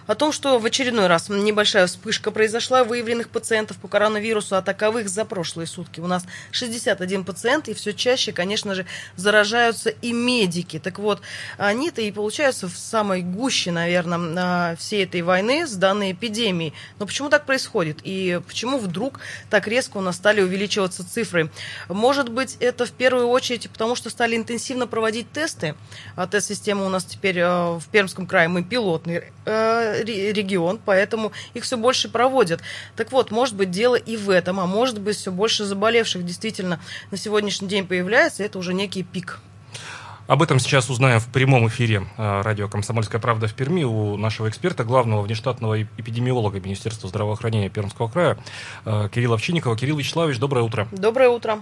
о 0.06 0.14
том, 0.14 0.32
что 0.32 0.58
в 0.58 0.64
очередной 0.64 1.06
раз 1.06 1.28
небольшая 1.28 1.86
вспышка 1.86 2.30
произошла 2.30 2.82
выявленных 2.82 3.28
пациентов 3.28 3.76
по 3.76 3.88
коронавирусу, 3.88 4.56
а 4.56 4.62
таковых 4.62 5.10
за 5.10 5.26
прошлые 5.26 5.66
сутки. 5.66 6.00
У 6.00 6.06
нас 6.06 6.24
61 6.52 7.24
пациент, 7.24 7.68
и 7.68 7.74
все 7.74 7.92
чаще, 7.92 8.32
конечно 8.32 8.74
же, 8.74 8.86
заражаются 9.16 9.90
и 9.90 10.14
медики. 10.14 10.78
Так 10.78 10.98
вот, 10.98 11.20
они-то 11.58 12.00
и 12.00 12.10
получаются 12.10 12.68
в 12.68 12.78
самой 12.78 13.20
гуще, 13.20 13.70
наверное, 13.70 14.76
всей 14.76 15.04
этой 15.04 15.20
войны 15.20 15.66
с 15.66 15.74
данной 15.74 16.12
эпидемией. 16.12 16.72
Но 16.98 17.04
почему 17.04 17.28
так 17.28 17.44
происходит? 17.44 17.98
И 18.02 18.40
почему 18.48 18.78
вдруг 18.78 19.20
так 19.50 19.68
резко 19.68 19.98
у 19.98 20.00
нас 20.00 20.16
стали 20.16 20.40
увеличиваться 20.40 21.06
цифры? 21.06 21.50
Может 21.88 22.28
быть, 22.28 22.56
это 22.60 22.86
в 22.86 22.92
первую 22.92 23.28
очередь 23.28 23.68
потому, 23.70 23.94
что 23.94 24.10
стали 24.10 24.36
интенсивно 24.36 24.86
проводить 24.86 25.30
тесты. 25.32 25.74
А 26.16 26.26
тест-система 26.26 26.84
у 26.84 26.88
нас 26.88 27.04
теперь 27.04 27.38
э, 27.38 27.78
в 27.78 27.84
Пермском 27.90 28.26
крае, 28.26 28.48
мы 28.48 28.62
пилотный 28.62 29.24
э, 29.44 30.02
регион, 30.04 30.80
поэтому 30.84 31.32
их 31.54 31.64
все 31.64 31.76
больше 31.76 32.08
проводят. 32.08 32.60
Так 32.96 33.12
вот, 33.12 33.30
может 33.30 33.54
быть, 33.54 33.70
дело 33.70 33.96
и 33.96 34.16
в 34.16 34.30
этом, 34.30 34.60
а 34.60 34.66
может 34.66 35.00
быть, 35.00 35.16
все 35.16 35.32
больше 35.32 35.64
заболевших 35.64 36.24
действительно 36.24 36.80
на 37.10 37.16
сегодняшний 37.16 37.68
день 37.68 37.86
появляется, 37.86 38.42
это 38.42 38.58
уже 38.58 38.74
некий 38.74 39.02
пик. 39.02 39.40
Об 40.28 40.42
этом 40.42 40.58
сейчас 40.58 40.90
узнаем 40.90 41.20
в 41.20 41.28
прямом 41.28 41.68
эфире 41.68 42.02
а, 42.18 42.42
радио 42.42 42.68
«Комсомольская 42.68 43.18
правда» 43.18 43.46
в 43.46 43.54
Перми 43.54 43.82
у 43.84 44.18
нашего 44.18 44.50
эксперта, 44.50 44.84
главного 44.84 45.22
внештатного 45.22 45.82
эпидемиолога 45.82 46.60
Министерства 46.60 47.08
здравоохранения 47.08 47.70
Пермского 47.70 48.08
края 48.08 48.36
а, 48.84 49.08
Кирилла 49.08 49.36
Овчинникова. 49.36 49.74
Кирилл 49.74 49.96
Вячеславович, 49.96 50.38
доброе 50.38 50.66
утро. 50.66 50.86
Доброе 50.92 51.30
утро. 51.30 51.60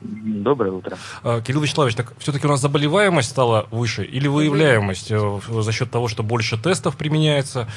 Доброе 0.00 0.72
утро. 0.72 0.96
А, 1.22 1.42
Кирилл 1.42 1.60
Вячеславович, 1.60 1.94
так 1.94 2.14
все-таки 2.16 2.46
у 2.46 2.50
нас 2.50 2.62
заболеваемость 2.62 3.28
стала 3.28 3.66
выше 3.70 4.02
или 4.02 4.28
выявляемость 4.28 5.10
э, 5.10 5.40
за 5.46 5.70
счет 5.70 5.90
того, 5.90 6.08
что 6.08 6.22
больше 6.22 6.56
тестов 6.56 6.96
применяется? 6.96 7.68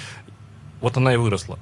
Вот 0.80 0.96
она 0.96 1.14
и 1.14 1.18
выросла. 1.18 1.60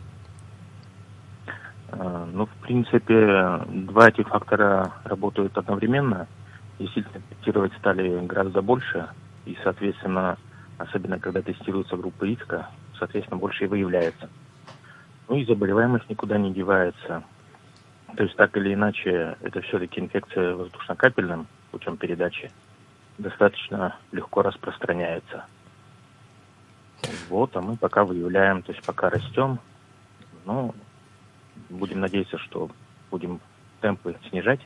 Ну, 1.91 2.45
в 2.45 2.63
принципе, 2.63 3.65
два 3.67 4.09
этих 4.09 4.27
фактора 4.27 4.93
работают 5.03 5.57
одновременно. 5.57 6.27
Действительно, 6.81 7.21
тестировать 7.29 7.73
стали 7.77 8.25
гораздо 8.25 8.63
больше, 8.63 9.07
и, 9.45 9.55
соответственно, 9.63 10.39
особенно 10.79 11.19
когда 11.19 11.43
тестируются 11.43 11.95
группы 11.95 12.25
риска, 12.25 12.71
соответственно, 12.97 13.37
больше 13.37 13.65
и 13.65 13.67
выявляется. 13.67 14.27
Ну 15.27 15.37
и 15.37 15.45
заболеваемость 15.45 16.09
никуда 16.09 16.39
не 16.39 16.51
девается. 16.51 17.23
То 18.17 18.23
есть 18.23 18.35
так 18.35 18.57
или 18.57 18.73
иначе, 18.73 19.37
это 19.41 19.61
все-таки 19.61 19.99
инфекция 19.99 20.55
воздушно-капельным 20.55 21.45
путем 21.69 21.97
передачи 21.97 22.51
достаточно 23.19 23.95
легко 24.11 24.41
распространяется. 24.41 25.45
Вот, 27.29 27.55
а 27.55 27.61
мы 27.61 27.77
пока 27.77 28.05
выявляем, 28.05 28.63
то 28.63 28.71
есть 28.71 28.83
пока 28.83 29.11
растем, 29.11 29.59
ну, 30.45 30.73
будем 31.69 31.99
надеяться, 31.99 32.39
что 32.39 32.71
будем 33.11 33.39
темпы 33.81 34.15
снижать. 34.29 34.61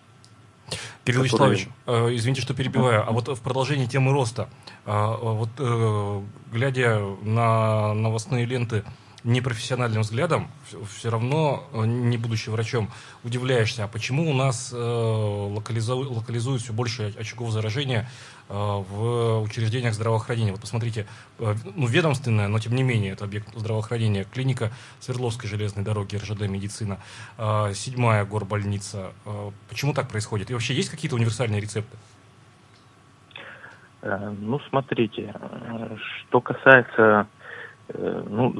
Кирилл 1.05 1.23
которые... 1.23 1.51
Вячеславович, 1.51 1.67
э, 1.85 2.15
извините, 2.15 2.41
что 2.41 2.53
перебиваю, 2.55 3.07
а 3.07 3.11
вот 3.11 3.27
в 3.27 3.41
продолжении 3.41 3.85
темы 3.85 4.11
роста, 4.11 4.49
э, 4.85 5.15
вот 5.21 5.49
э, 5.59 6.21
глядя 6.51 6.99
на 7.21 7.93
новостные 7.93 8.45
ленты, 8.45 8.83
непрофессиональным 9.25 10.03
взглядом, 10.03 10.47
все 10.87 11.09
равно, 11.09 11.67
э, 11.73 11.85
не 11.85 12.15
будучи 12.15 12.49
врачом, 12.49 12.89
удивляешься, 13.23 13.83
а 13.83 13.87
почему 13.87 14.29
у 14.29 14.33
нас 14.33 14.71
э, 14.71 14.77
локализу, 14.77 15.97
локализуют 16.13 16.61
все 16.61 16.73
больше 16.73 17.11
очагов 17.17 17.49
заражения 17.49 18.07
э, 18.49 18.53
в 18.53 19.41
учреждениях 19.41 19.95
здравоохранения. 19.95 20.51
Вот 20.51 20.61
посмотрите, 20.61 21.07
ну, 21.39 21.87
ведомственная, 21.87 22.47
но 22.47 22.59
тем 22.59 22.75
не 22.75 22.83
менее, 22.83 23.13
это 23.13 23.25
объект 23.25 23.47
здравоохранения, 23.55 24.25
клиника 24.25 24.71
Свердловской 24.99 25.49
железной 25.49 25.83
дороги, 25.83 26.15
РЖД 26.15 26.41
медицина, 26.41 26.99
седьмая 27.73 28.25
горбольница. 28.25 29.11
Почему 29.67 29.93
так 29.93 30.07
происходит? 30.07 30.51
И 30.51 30.53
вообще 30.53 30.73
есть 30.73 30.89
какие-то 30.89 31.15
универсальные 31.15 31.61
рецепты? 31.61 31.97
Ну, 34.01 34.59
смотрите, 34.69 35.33
что 36.27 36.39
касается 36.39 37.27
ну, 37.93 38.53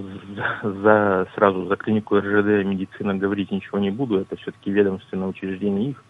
за, 0.62 1.28
сразу 1.36 1.66
за 1.66 1.76
клинику 1.76 2.18
РЖД 2.18 2.66
медицина 2.66 3.16
говорить 3.16 3.52
ничего 3.52 3.80
не 3.80 3.90
буду, 3.90 4.20
это 4.20 4.36
все-таки 4.36 4.72
ведомственное 4.72 5.28
учреждение 5.28 5.92
их. 5.92 6.04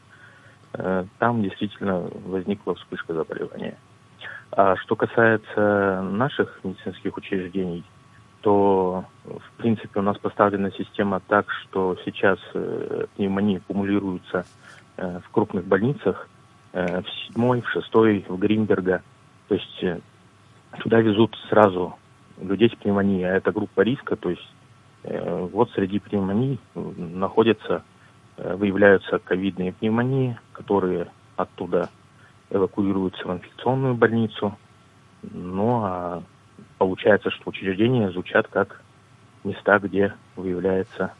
Э, 0.74 1.06
там 1.20 1.42
действительно 1.42 2.10
возникла 2.26 2.76
вспышка 2.76 3.14
заболевания. 3.14 3.78
А 4.52 4.76
что 4.78 4.96
касается 4.96 6.02
наших 6.02 6.60
медицинских 6.64 7.16
учреждений, 7.18 7.84
то, 8.42 9.06
в 9.24 9.58
принципе, 9.58 10.00
у 10.00 10.04
нас 10.04 10.18
поставлена 10.18 10.72
система 10.72 11.22
так, 11.28 11.50
что 11.52 11.98
сейчас 12.06 12.38
э, 12.54 13.06
пневмонии 13.16 13.58
аккумулируются 13.58 14.46
в 14.98 15.30
крупных 15.32 15.66
больницах, 15.66 16.30
в 16.72 17.04
седьмой, 17.28 17.60
в 17.60 17.70
шестой, 17.70 18.26
в 18.30 18.38
Гринберга. 18.38 19.02
То 19.50 19.56
есть 19.56 19.84
туда 20.80 21.02
везут 21.02 21.38
сразу 21.50 21.98
людей 22.42 22.70
с 22.70 22.76
пневмонией, 22.76 23.24
а 23.24 23.36
это 23.36 23.52
группа 23.52 23.82
риска, 23.82 24.16
то 24.16 24.30
есть 24.30 24.48
Э, 25.08 25.48
вот 25.52 25.70
среди 25.72 26.00
пневмоний 26.00 26.60
находятся, 26.74 27.84
э, 28.38 28.56
выявляются 28.56 29.20
ковидные 29.20 29.72
пневмонии, 29.72 30.38
которые 30.52 31.08
оттуда 31.36 31.90
эвакуируются 32.50 33.28
в 33.28 33.32
инфекционную 33.32 33.94
больницу. 33.94 34.58
Ну 35.22 35.84
а 35.84 36.24
получается, 36.80 37.30
что 37.30 37.50
учреждения 37.50 38.10
звучат 38.12 38.48
как 38.48 38.82
места, 39.44 39.80
где 39.80 40.14
выявляется 40.36 41.14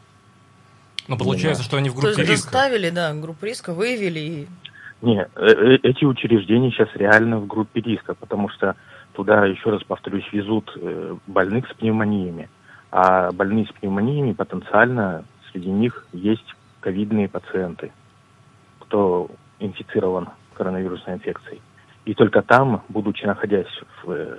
ну, 1.08 1.16
получается, 1.16 1.62
что 1.62 1.76
они 1.76 1.88
в 1.88 1.94
группе 1.94 2.14
То 2.14 2.20
есть 2.22 2.30
риска. 2.32 2.50
доставили, 2.50 2.90
да, 2.90 3.14
группу 3.14 3.46
риска, 3.46 3.72
выявили 3.72 4.18
и... 4.18 4.48
Не, 5.02 5.20
э, 5.20 5.28
э, 5.36 5.78
эти 5.84 6.04
учреждения 6.04 6.72
сейчас 6.72 6.88
реально 6.94 7.38
в 7.38 7.46
группе 7.46 7.80
риска, 7.80 8.14
потому 8.14 8.48
что 8.48 8.74
туда, 9.16 9.46
еще 9.46 9.70
раз 9.70 9.82
повторюсь, 9.82 10.28
везут 10.32 10.70
э, 10.76 11.16
больных 11.26 11.68
с 11.68 11.74
пневмониями. 11.74 12.48
А 12.92 13.32
больные 13.32 13.66
с 13.66 13.72
пневмониями 13.72 14.32
потенциально 14.32 15.24
среди 15.50 15.70
них 15.70 16.06
есть 16.12 16.54
ковидные 16.80 17.28
пациенты, 17.28 17.90
кто 18.80 19.28
инфицирован 19.58 20.28
коронавирусной 20.54 21.16
инфекцией. 21.16 21.60
И 22.04 22.14
только 22.14 22.42
там, 22.42 22.82
будучи 22.88 23.24
находясь 23.24 23.66
в, 24.02 24.38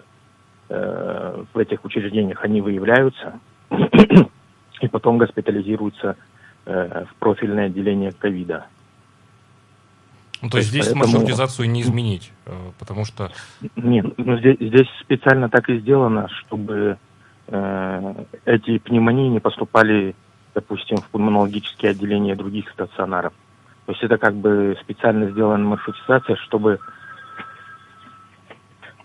в 0.70 1.58
этих 1.58 1.84
учреждениях, 1.84 2.44
они 2.44 2.62
выявляются 2.62 3.40
и 4.82 4.88
потом 4.88 5.18
госпитализируются 5.18 6.16
Э, 6.70 7.06
в 7.10 7.16
профильное 7.16 7.68
отделение 7.68 8.12
ковида. 8.12 8.66
Ну, 10.42 10.50
то, 10.50 10.54
то 10.54 10.58
есть 10.58 10.70
здесь 10.70 10.86
поэтому... 10.86 11.04
маршрутизацию 11.06 11.70
не 11.70 11.82
изменить, 11.82 12.32
э, 12.46 12.52
потому 12.80 13.06
что... 13.06 13.32
Нет, 13.76 14.06
ну, 14.18 14.38
здесь, 14.38 14.58
здесь 14.60 14.88
специально 15.02 15.50
так 15.50 15.70
и 15.70 15.80
сделано, 15.80 16.28
чтобы 16.30 16.98
э, 17.48 18.26
эти 18.46 18.78
пневмонии 18.78 19.30
не 19.30 19.40
поступали, 19.40 20.16
допустим, 20.54 20.98
в 20.98 21.08
пульмонологические 21.10 21.92
отделения 21.92 22.36
других 22.36 22.70
стационаров. 22.70 23.34
То 23.86 23.94
есть 23.94 24.04
это 24.04 24.18
как 24.18 24.36
бы 24.36 24.78
специально 24.82 25.30
сделана 25.32 25.66
маршрутизация, 25.66 26.36
чтобы 26.36 26.80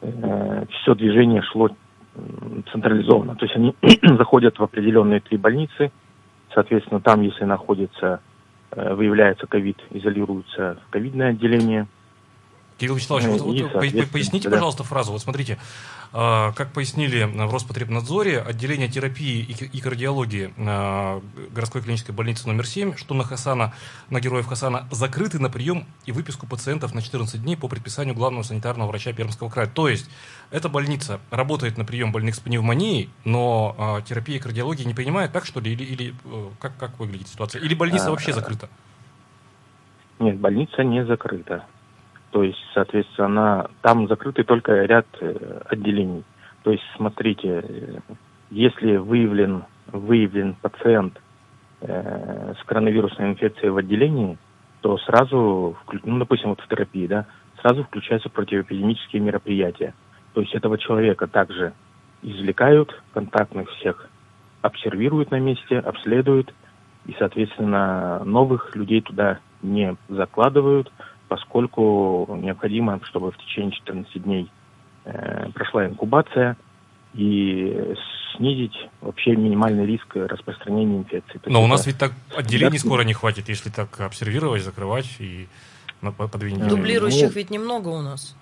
э, 0.00 0.64
все 0.70 0.94
движение 0.94 1.42
шло 1.42 1.70
централизованно. 2.70 3.36
То 3.36 3.46
есть 3.46 3.56
они 3.56 3.74
заходят 4.16 4.58
в 4.58 4.62
определенные 4.62 5.20
три 5.20 5.38
больницы, 5.38 5.90
Соответственно, 6.54 7.00
там, 7.00 7.22
если 7.22 7.44
находится, 7.44 8.20
выявляется 8.74 9.46
ковид, 9.46 9.78
изолируется 9.90 10.78
в 10.86 10.90
ковидное 10.90 11.30
отделение– 11.30 11.86
Кирилл 12.82 12.96
Вячеславович, 12.96 13.26
ну, 13.28 13.38
вот, 13.38 13.60
вот, 13.60 14.10
поясните, 14.10 14.48
да. 14.48 14.56
пожалуйста, 14.56 14.82
фразу. 14.82 15.12
Вот 15.12 15.20
смотрите, 15.22 15.56
а, 16.12 16.50
как 16.50 16.72
пояснили 16.72 17.22
в 17.22 17.52
Роспотребнадзоре, 17.52 18.40
отделение 18.40 18.88
терапии 18.88 19.40
и 19.40 19.80
кардиологии 19.80 20.52
а, 20.58 21.22
городской 21.52 21.80
клинической 21.80 22.12
больницы 22.12 22.48
номер 22.48 22.66
7, 22.66 22.96
что 22.96 23.14
на 23.14 23.22
Хасана, 23.22 23.72
на 24.10 24.18
героев 24.18 24.48
Хасана, 24.48 24.88
закрыты 24.90 25.38
на 25.38 25.48
прием 25.48 25.86
и 26.06 26.10
выписку 26.10 26.48
пациентов 26.48 26.92
на 26.92 27.02
14 27.02 27.40
дней 27.40 27.56
по 27.56 27.68
предписанию 27.68 28.16
главного 28.16 28.42
санитарного 28.42 28.88
врача 28.88 29.12
Пермского 29.12 29.48
края. 29.48 29.68
То 29.68 29.88
есть, 29.88 30.10
эта 30.50 30.68
больница 30.68 31.20
работает 31.30 31.78
на 31.78 31.84
прием 31.84 32.10
больных 32.10 32.34
с 32.34 32.40
пневмонией, 32.40 33.10
но 33.24 33.76
а, 33.78 34.00
терапия 34.02 34.38
и 34.38 34.40
кардиология 34.40 34.86
не 34.86 34.94
принимает, 34.94 35.30
так 35.30 35.46
что 35.46 35.60
ли? 35.60 35.70
Или, 35.70 35.84
или 35.84 36.14
э, 36.24 36.48
как, 36.58 36.76
как 36.78 36.98
выглядит 36.98 37.28
ситуация? 37.28 37.62
Или 37.62 37.76
больница 37.76 38.10
вообще 38.10 38.32
закрыта? 38.32 38.68
Нет, 40.18 40.40
больница 40.40 40.82
не 40.82 41.04
закрыта. 41.06 41.64
То 42.32 42.42
есть, 42.42 42.58
соответственно, 42.72 43.70
там 43.82 44.08
закрыты 44.08 44.42
только 44.42 44.84
ряд 44.84 45.06
э, 45.20 45.60
отделений. 45.66 46.24
То 46.62 46.72
есть, 46.72 46.82
смотрите, 46.96 47.62
э, 47.62 47.98
если 48.50 48.96
выявлен, 48.96 49.64
выявлен 49.92 50.56
пациент 50.62 51.20
э, 51.82 52.54
с 52.58 52.64
коронавирусной 52.64 53.28
инфекцией 53.28 53.68
в 53.68 53.76
отделении, 53.76 54.38
то 54.80 54.96
сразу, 54.98 55.76
ну, 56.04 56.18
допустим, 56.18 56.50
вот 56.50 56.60
в 56.62 56.68
терапии, 56.68 57.06
да, 57.06 57.26
сразу 57.60 57.84
включаются 57.84 58.30
противоэпидемические 58.30 59.20
мероприятия. 59.20 59.92
То 60.32 60.40
есть 60.40 60.54
этого 60.54 60.78
человека 60.78 61.26
также 61.26 61.74
извлекают, 62.22 62.98
контактных 63.12 63.68
всех 63.72 64.08
обсервируют 64.62 65.30
на 65.30 65.38
месте, 65.38 65.78
обследуют, 65.78 66.54
и, 67.04 67.14
соответственно, 67.18 68.22
новых 68.24 68.74
людей 68.74 69.02
туда 69.02 69.38
не 69.60 69.96
закладывают, 70.08 70.90
поскольку 71.33 72.38
необходимо, 72.42 73.01
чтобы 73.05 73.33
в 73.33 73.38
течение 73.38 73.73
14 73.73 74.23
дней 74.23 74.51
э, 75.07 75.49
прошла 75.55 75.87
инкубация 75.87 76.59
и 77.14 77.95
снизить 78.37 78.77
вообще 79.01 79.35
минимальный 79.35 79.87
риск 79.87 80.14
распространения 80.14 80.99
инфекции. 80.99 81.40
Но 81.47 81.64
у 81.64 81.66
нас 81.66 81.87
ведь 81.87 81.97
так 81.97 82.12
отделений 82.37 82.79
да, 82.79 82.87
скоро 82.87 83.01
не 83.01 83.14
хватит, 83.14 83.49
если 83.49 83.71
так 83.71 83.99
обсервировать, 83.99 84.62
закрывать 84.62 85.09
и 85.21 85.49
на, 86.03 86.12
по 86.12 86.29
две 86.37 86.53
недели. 86.53 86.68
Дублирующих 86.68 87.29
ну, 87.29 87.35
ведь 87.35 87.49
немного 87.49 87.88
у 87.88 88.03
нас. 88.03 88.37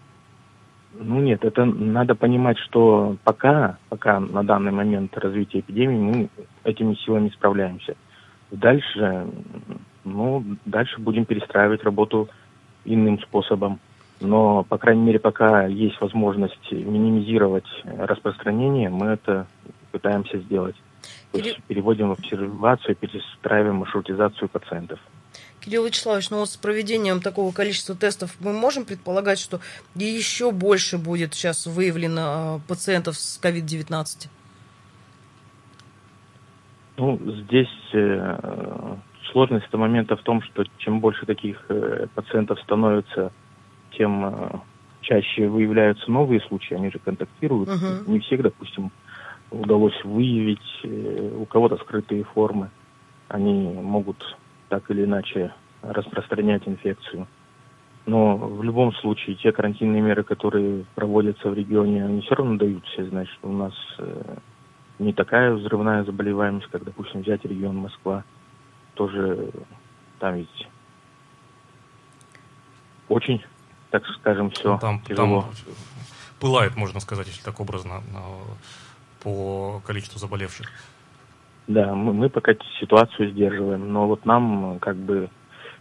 Ну 0.94 1.20
нет, 1.20 1.44
это 1.44 1.64
надо 1.64 2.16
понимать, 2.16 2.58
что 2.58 3.16
пока, 3.22 3.78
пока 3.88 4.18
на 4.18 4.42
данный 4.42 4.72
момент 4.72 5.16
развития 5.16 5.60
эпидемии 5.60 5.96
мы 5.96 6.28
этими 6.64 6.96
силами 6.96 7.28
справляемся. 7.28 7.94
Дальше, 8.50 9.28
ну, 10.02 10.44
дальше 10.64 10.98
будем 10.98 11.24
перестраивать 11.24 11.84
работу 11.84 12.28
иным 12.84 13.20
способом. 13.20 13.78
Но, 14.20 14.64
по 14.64 14.76
крайней 14.76 15.02
мере, 15.02 15.18
пока 15.18 15.66
есть 15.66 16.00
возможность 16.00 16.70
минимизировать 16.70 17.64
распространение, 17.84 18.90
мы 18.90 19.06
это 19.06 19.46
пытаемся 19.92 20.38
сделать. 20.38 20.76
То 21.32 21.38
есть 21.38 21.62
переводим 21.68 22.08
в 22.08 22.12
обсервацию, 22.12 22.96
перестраиваем 22.96 23.76
маршрутизацию 23.76 24.48
пациентов. 24.48 24.98
Кирилл 25.60 25.84
Вячеславович, 25.84 26.30
ну 26.30 26.38
вот 26.38 26.50
с 26.50 26.56
проведением 26.56 27.20
такого 27.20 27.52
количества 27.52 27.94
тестов 27.94 28.34
мы 28.40 28.52
можем 28.52 28.84
предполагать, 28.84 29.38
что 29.38 29.60
еще 29.94 30.52
больше 30.52 30.96
будет 30.96 31.34
сейчас 31.34 31.66
выявлено 31.66 32.22
а, 32.22 32.60
пациентов 32.66 33.16
с 33.16 33.38
COVID-19? 33.42 34.28
Ну, 36.96 37.18
здесь 37.44 37.68
э, 37.92 38.96
Сложность 39.32 39.66
этого 39.66 39.82
момента 39.82 40.16
в 40.16 40.22
том, 40.22 40.42
что 40.42 40.64
чем 40.78 41.00
больше 41.00 41.26
таких 41.26 41.64
э, 41.68 42.06
пациентов 42.14 42.58
становится, 42.60 43.32
тем 43.92 44.26
э, 44.26 44.58
чаще 45.02 45.48
выявляются 45.48 46.10
новые 46.10 46.40
случаи, 46.40 46.74
они 46.74 46.90
же 46.90 46.98
контактируют. 46.98 47.68
Uh-huh. 47.68 48.10
Не 48.10 48.18
всех, 48.20 48.42
допустим, 48.42 48.90
удалось 49.50 50.04
выявить, 50.04 50.58
э, 50.82 51.36
у 51.38 51.44
кого-то 51.44 51.76
скрытые 51.76 52.24
формы. 52.24 52.70
Они 53.28 53.72
могут 53.74 54.36
так 54.68 54.90
или 54.90 55.04
иначе 55.04 55.52
распространять 55.82 56.66
инфекцию. 56.66 57.28
Но 58.06 58.36
в 58.36 58.64
любом 58.64 58.92
случае 58.94 59.36
те 59.36 59.52
карантинные 59.52 60.02
меры, 60.02 60.24
которые 60.24 60.84
проводятся 60.94 61.50
в 61.50 61.54
регионе, 61.54 62.04
они 62.04 62.22
все 62.22 62.34
равно 62.34 62.56
дают 62.56 62.84
все 62.86 63.04
знать, 63.04 63.28
что 63.28 63.48
у 63.48 63.52
нас 63.52 63.74
не 64.98 65.12
такая 65.12 65.52
взрывная 65.52 66.02
заболеваемость, 66.04 66.66
как, 66.72 66.84
допустим, 66.84 67.20
взять 67.20 67.44
регион 67.44 67.76
Москва 67.76 68.24
тоже 69.00 69.50
там 70.18 70.34
ведь 70.34 70.68
очень, 73.08 73.42
так 73.90 74.06
скажем, 74.18 74.50
все 74.50 74.76
там, 74.76 75.00
тяжело. 75.00 75.40
Там 75.40 75.50
пылает, 76.38 76.76
можно 76.76 77.00
сказать, 77.00 77.26
если 77.26 77.42
так 77.42 77.58
образно, 77.60 78.02
по 79.22 79.80
количеству 79.86 80.18
заболевших. 80.18 80.70
Да, 81.66 81.94
мы, 81.94 82.12
мы 82.12 82.28
пока 82.28 82.52
ситуацию 82.78 83.30
сдерживаем, 83.30 83.90
но 83.90 84.06
вот 84.06 84.26
нам 84.26 84.78
как 84.80 84.96
бы 84.96 85.30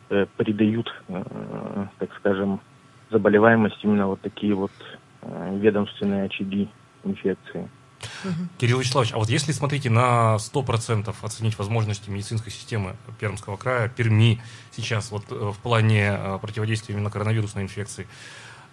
э, 0.10 0.26
придают, 0.38 0.88
э, 1.10 1.88
так 1.98 2.10
скажем, 2.20 2.62
заболеваемость 3.10 3.84
именно 3.84 4.08
вот 4.08 4.22
такие 4.22 4.54
вот 4.56 4.72
э, 5.24 5.58
ведомственные 5.60 6.24
очаги 6.24 6.70
инфекции. 7.04 7.68
Кирилл 8.58 8.80
Вячеславович, 8.80 9.14
а 9.14 9.18
вот 9.18 9.30
если, 9.30 9.52
смотрите, 9.52 9.90
на 9.90 10.36
100% 10.38 11.14
оценить 11.22 11.58
возможности 11.58 12.10
медицинской 12.10 12.52
системы 12.52 12.96
Пермского 13.20 13.58
края, 13.58 13.90
Перми 13.90 14.42
сейчас, 14.72 15.12
вот 15.12 15.26
э, 15.30 15.36
в 15.36 15.58
плане 15.58 16.12
э, 16.12 16.40
противодействия 16.42 16.96
именно 16.96 17.10
коронавирусной 17.10 17.64
инфекции, 17.64 18.08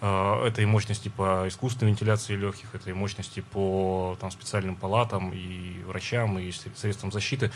э, 0.01 0.47
этой 0.47 0.67
мощности 0.67 1.09
по 1.09 1.47
искусственной 1.49 1.93
вентиляции 1.93 2.37
легких, 2.37 2.75
этой 2.75 2.95
мощности 2.95 3.41
по 3.41 4.17
там, 4.21 4.31
специальным 4.31 4.77
палатам 4.77 5.33
и 5.33 5.83
врачам, 5.87 6.39
и 6.39 6.53
средствам 6.53 7.13
защиты. 7.13 7.51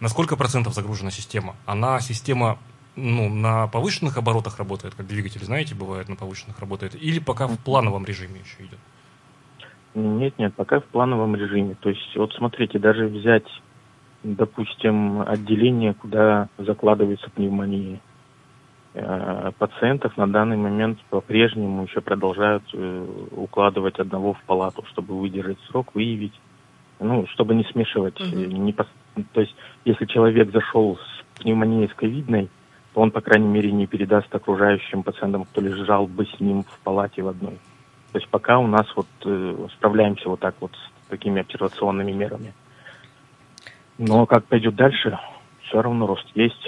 На 0.00 0.08
сколько 0.08 0.36
процентов 0.36 0.74
загружена 0.74 1.10
система? 1.10 1.56
Она 1.66 2.00
система 2.00 2.58
ну, 2.96 3.28
на 3.28 3.66
повышенных 3.66 4.16
оборотах 4.16 4.58
работает, 4.58 4.94
как 4.94 5.06
двигатель, 5.06 5.44
знаете, 5.44 5.74
бывает 5.74 6.08
на 6.08 6.16
повышенных 6.16 6.58
работает, 6.58 6.94
или 6.94 7.18
пока 7.18 7.46
в 7.46 7.56
плановом 7.58 8.04
режиме 8.04 8.40
еще 8.40 8.66
идет? 8.66 8.78
Нет, 9.94 10.34
нет, 10.38 10.54
пока 10.54 10.80
в 10.80 10.84
плановом 10.86 11.36
режиме. 11.36 11.76
То 11.80 11.88
есть, 11.88 12.16
вот 12.16 12.32
смотрите, 12.34 12.78
даже 12.78 13.06
взять, 13.06 13.46
допустим, 14.24 15.22
отделение, 15.22 15.94
куда 15.94 16.48
закладываются 16.58 17.30
пневмонии, 17.30 18.00
э, 18.94 19.52
пациентов 19.56 20.16
на 20.16 20.26
данный 20.26 20.56
момент 20.56 20.98
по-прежнему 21.10 21.84
еще 21.84 22.00
продолжают 22.00 22.64
э, 22.72 23.06
укладывать 23.36 24.00
одного 24.00 24.34
в 24.34 24.42
палату, 24.42 24.84
чтобы 24.90 25.18
выдержать 25.18 25.58
срок, 25.68 25.94
выявить, 25.94 26.34
ну, 26.98 27.26
чтобы 27.28 27.54
не 27.54 27.64
смешивать, 27.64 28.20
угу. 28.20 28.36
не, 28.36 28.72
То 28.72 29.40
есть, 29.40 29.54
если 29.84 30.06
человек 30.06 30.50
зашел 30.52 30.98
с 30.98 31.40
пневмонией, 31.40 31.88
с 31.88 31.94
ковидной, 31.94 32.50
то 32.94 33.00
он, 33.00 33.12
по 33.12 33.20
крайней 33.20 33.48
мере, 33.48 33.70
не 33.70 33.86
передаст 33.86 34.34
окружающим 34.34 35.04
пациентам, 35.04 35.44
кто 35.44 35.60
лежал 35.60 36.08
бы 36.08 36.26
с 36.26 36.40
ним 36.40 36.64
в 36.64 36.78
палате 36.80 37.22
в 37.22 37.28
одной. 37.28 37.58
То 38.14 38.20
есть 38.20 38.30
пока 38.30 38.60
у 38.60 38.68
нас 38.68 38.86
вот 38.94 39.08
э, 39.24 39.66
справляемся 39.72 40.28
вот 40.28 40.38
так 40.38 40.54
вот 40.60 40.70
с 40.70 41.08
такими 41.08 41.40
обсервационными 41.40 42.12
мерами. 42.12 42.54
Но 43.98 44.24
как 44.24 44.44
пойдет 44.44 44.76
дальше, 44.76 45.18
все 45.64 45.82
равно 45.82 46.06
рост 46.06 46.24
есть. 46.36 46.64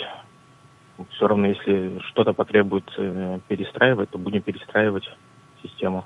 Все 1.10 1.28
равно, 1.28 1.46
если 1.46 2.00
что-то 2.08 2.32
потребует 2.32 2.92
э, 2.98 3.38
перестраивать, 3.46 4.10
то 4.10 4.18
будем 4.18 4.42
перестраивать 4.42 5.08
систему. 5.62 6.04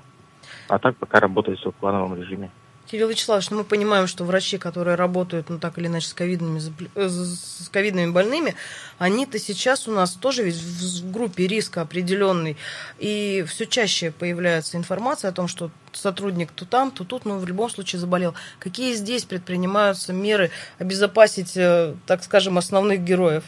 А 0.67 0.77
так 0.77 0.95
пока 0.97 1.19
работает 1.19 1.57
все 1.57 1.71
в 1.71 1.75
плановом 1.75 2.15
режиме. 2.15 2.51
Кирилл 2.91 3.07
Вячеславович, 3.07 3.51
ну 3.51 3.59
мы 3.59 3.63
понимаем, 3.63 4.05
что 4.05 4.25
врачи, 4.25 4.57
которые 4.57 4.95
работают, 4.95 5.49
ну 5.49 5.59
так 5.59 5.77
или 5.77 5.87
иначе, 5.87 6.07
с 6.07 6.13
ковидными, 6.13 6.59
э, 6.95 7.07
с 7.07 7.69
ковидными 7.71 8.11
больными, 8.11 8.55
они-то 8.99 9.39
сейчас 9.39 9.87
у 9.87 9.91
нас 9.91 10.13
тоже 10.15 10.43
ведь 10.43 10.57
в 10.57 11.09
группе 11.09 11.47
риска 11.47 11.83
определенный. 11.83 12.57
И 12.99 13.45
все 13.47 13.65
чаще 13.65 14.11
появляется 14.11 14.75
информация 14.75 15.29
о 15.29 15.31
том, 15.31 15.47
что 15.47 15.71
сотрудник 15.93 16.51
то 16.51 16.65
там, 16.65 16.91
то 16.91 17.05
тут, 17.05 17.23
но 17.23 17.37
в 17.37 17.47
любом 17.47 17.69
случае 17.69 18.01
заболел. 18.01 18.35
Какие 18.59 18.91
здесь 18.91 19.23
предпринимаются 19.23 20.11
меры 20.11 20.51
обезопасить, 20.77 21.55
э, 21.55 21.95
так 22.05 22.23
скажем, 22.23 22.57
основных 22.57 23.05
героев? 23.05 23.45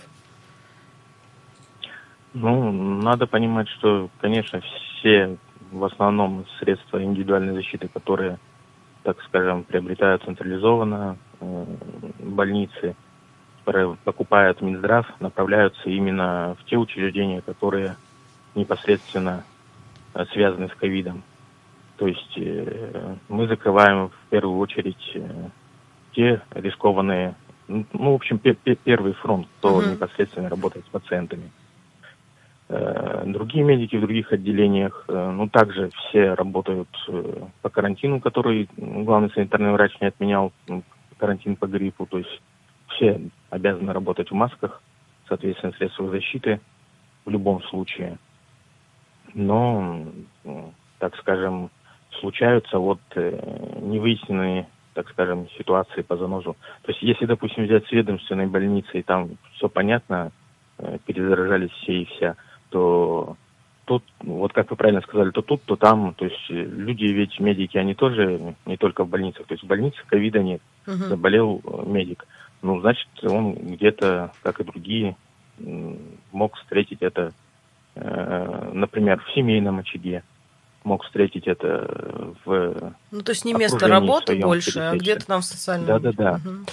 Ну, 2.34 2.72
надо 2.72 3.28
понимать, 3.28 3.68
что, 3.68 4.10
конечно, 4.22 4.62
все 5.00 5.36
в 5.70 5.84
основном 5.84 6.46
средства 6.60 7.04
индивидуальной 7.04 7.56
защиты, 7.56 7.90
которые 7.90 8.40
так 9.04 9.22
скажем, 9.24 9.64
приобретают 9.64 10.24
централизованно 10.24 11.18
э, 11.40 11.66
больницы, 12.20 12.96
покупают 14.04 14.62
Минздрав, 14.62 15.06
направляются 15.20 15.90
именно 15.90 16.56
в 16.60 16.66
те 16.66 16.78
учреждения, 16.78 17.42
которые 17.42 17.96
непосредственно 18.56 19.44
э, 20.14 20.26
связаны 20.32 20.70
с 20.70 20.74
ковидом. 20.74 21.24
То 21.98 22.08
есть 22.08 22.38
э, 22.38 23.16
мы 23.30 23.48
закрываем 23.48 24.10
в 24.10 24.30
первую 24.30 24.58
очередь 24.60 25.18
те 26.14 26.42
рискованные, 26.52 27.36
ну, 27.68 27.86
в 27.92 28.16
общем, 28.16 28.38
первый 28.40 29.14
фронт, 29.14 29.48
кто 29.60 29.78
угу. 29.78 29.86
непосредственно 29.86 30.50
работает 30.50 30.86
с 30.86 30.90
пациентами. 30.90 31.52
Э, 32.70 33.24
другие 33.26 33.64
медики 33.66 33.98
в 33.98 34.02
других 34.02 34.32
отделениях, 34.32 35.06
э, 35.08 35.32
ну, 35.32 35.50
также 35.50 35.90
все 35.90 36.34
работают 36.34 36.88
э, 37.10 37.44
по 37.62 37.70
карантину, 37.70 38.22
который 38.22 38.70
главный 38.78 39.30
санитарный 39.32 39.74
врач 39.74 39.92
не 40.00 40.08
отменял, 40.08 40.54
карантин 41.18 41.56
по 41.58 41.68
гриппу, 41.68 42.06
то 42.06 42.20
есть 42.20 42.42
все 42.88 43.20
обязаны 43.50 43.92
работать 43.92 44.32
в 44.32 44.34
масках, 44.34 44.82
соответственно, 45.28 45.74
средства 45.74 46.10
защиты 46.10 46.62
в 47.26 47.30
любом 47.30 47.62
случае. 47.64 48.18
Но, 49.34 50.06
так 51.00 51.16
скажем, 51.18 51.70
случаются 52.20 52.78
вот 52.78 53.00
невыясненные, 53.16 54.68
так 54.94 55.10
скажем, 55.10 55.50
ситуации 55.58 56.02
по 56.02 56.18
занозу. 56.18 56.56
То 56.84 56.92
есть, 56.92 57.02
если, 57.02 57.26
допустим, 57.26 57.64
взять 57.64 57.88
с 57.88 57.92
ведомственной 57.92 58.46
больницы, 58.46 59.00
и 59.00 59.04
там 59.04 59.38
все 59.56 59.70
понятно, 59.70 60.32
перезаражались 61.06 61.72
все 61.72 62.02
и 62.02 62.06
вся, 62.06 62.36
то 62.74 63.38
тут, 63.86 64.04
вот 64.22 64.52
как 64.52 64.72
вы 64.72 64.76
правильно 64.76 65.02
сказали, 65.02 65.30
то 65.30 65.44
тут, 65.44 65.62
то 65.64 65.76
там. 65.76 66.16
То 66.16 66.26
есть 66.26 66.50
люди 66.50 67.06
ведь, 67.06 67.40
медики, 67.40 67.78
они 67.78 67.94
тоже 67.94 68.56
не 68.66 68.78
только 68.78 69.04
в 69.04 69.10
больницах. 69.10 69.46
То 69.46 69.54
есть 69.54 69.64
в 69.64 69.68
больнице 69.68 69.98
ковида 70.08 70.40
нет. 70.40 70.62
Угу. 70.88 70.96
Заболел 70.96 71.62
э, 71.64 71.84
медик. 71.86 72.26
Ну, 72.64 72.82
значит, 72.82 73.08
он 73.22 73.54
где-то, 73.54 74.32
как 74.42 74.60
и 74.60 74.64
другие, 74.64 75.16
мог 76.32 76.56
встретить 76.56 77.02
это, 77.02 77.32
э, 77.96 78.72
например, 78.74 79.22
в 79.22 79.34
семейном 79.36 79.80
очаге. 79.80 80.24
Мог 80.84 81.04
встретить 81.04 81.48
это 81.48 82.34
в... 82.44 82.94
Ну, 83.12 83.22
то 83.22 83.32
есть 83.32 83.46
не 83.46 83.54
место 83.54 83.88
работы 83.88 84.38
больше, 84.40 84.80
а 84.80 84.96
где-то 84.96 85.28
там 85.28 85.42
в 85.42 85.46
социальном... 85.46 85.88
Да-да-да. 85.88 86.42
Угу. 86.44 86.66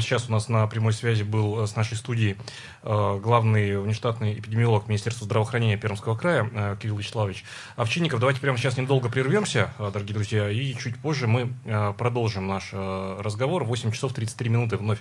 Сейчас 0.00 0.28
у 0.28 0.32
нас 0.32 0.48
на 0.48 0.66
прямой 0.66 0.92
связи 0.92 1.22
был 1.22 1.62
э, 1.62 1.66
с 1.66 1.76
нашей 1.76 1.96
студией 1.96 2.36
э, 2.82 3.20
главный 3.22 3.78
внештатный 3.80 4.38
эпидемиолог 4.38 4.88
Министерства 4.88 5.24
здравоохранения 5.24 5.76
Пермского 5.76 6.16
края 6.16 6.50
э, 6.52 6.76
Кирилл 6.80 6.98
Вячеславович 6.98 7.44
Овчинников. 7.76 8.20
Давайте 8.20 8.40
прямо 8.40 8.58
сейчас 8.58 8.76
недолго 8.76 9.08
прервемся, 9.08 9.72
дорогие 9.78 10.14
друзья, 10.14 10.50
и 10.50 10.74
чуть 10.74 10.98
позже 10.98 11.26
мы 11.26 11.52
продолжим 11.98 12.46
наш 12.46 12.72
разговор. 12.72 13.64
8 13.64 13.92
часов 13.92 14.12
33 14.12 14.50
минуты 14.50 14.76
вновь 14.76 14.98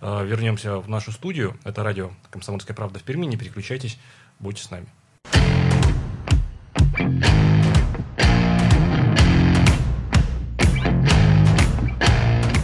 вернемся 0.00 0.78
в 0.78 0.88
нашу 0.88 1.12
студию. 1.12 1.56
Это 1.64 1.82
радио 1.82 2.10
«Комсомольская 2.30 2.76
правда» 2.76 2.98
в 2.98 3.02
Перми. 3.02 3.26
Не 3.26 3.36
переключайтесь, 3.36 3.98
будьте 4.38 4.62
с 4.62 4.70
нами. 4.70 4.86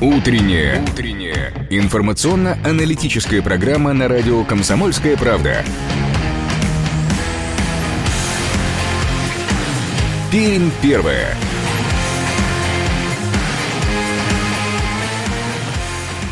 Утренняя. 0.04 0.82
Утренняя. 0.82 1.50
Информационно-аналитическая 1.70 3.40
программа 3.40 3.94
на 3.94 4.06
радио 4.06 4.44
«Комсомольская 4.44 5.16
правда». 5.16 5.64
Пермь 10.30 10.68
первая. 10.82 11.34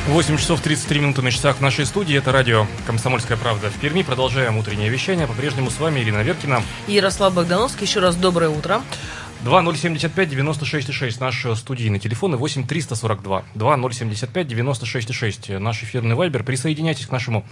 Восемь 0.08 0.36
часов 0.36 0.60
33 0.60 1.00
минуты 1.00 1.22
на 1.22 1.30
часах 1.30 1.56
в 1.56 1.60
нашей 1.62 1.86
студии. 1.86 2.14
Это 2.14 2.32
радио 2.32 2.66
«Комсомольская 2.86 3.38
правда» 3.38 3.70
в 3.70 3.80
Перми. 3.80 4.02
Продолжаем 4.02 4.58
утреннее 4.58 4.90
вещание. 4.90 5.26
По-прежнему 5.26 5.70
с 5.70 5.80
вами 5.80 6.00
Ирина 6.00 6.20
Веркина. 6.20 6.62
И 6.86 6.92
Ярослав 6.92 7.32
Богдановский. 7.32 7.86
Еще 7.86 8.00
раз 8.00 8.16
доброе 8.16 8.50
утро. 8.50 8.82
2075 9.44 10.28
96 10.28 10.92
6 10.92 11.20
наш 11.20 11.46
студийный 11.56 11.98
телефон 11.98 12.34
и 12.34 12.36
8 12.36 12.64
342 12.64 13.42
2075 13.56 14.46
96 14.46 15.12
6 15.12 15.48
наш 15.58 15.82
эфирный 15.82 16.14
вайбер. 16.14 16.44
Присоединяйтесь 16.44 17.06
к 17.06 17.10
нашему 17.10 17.44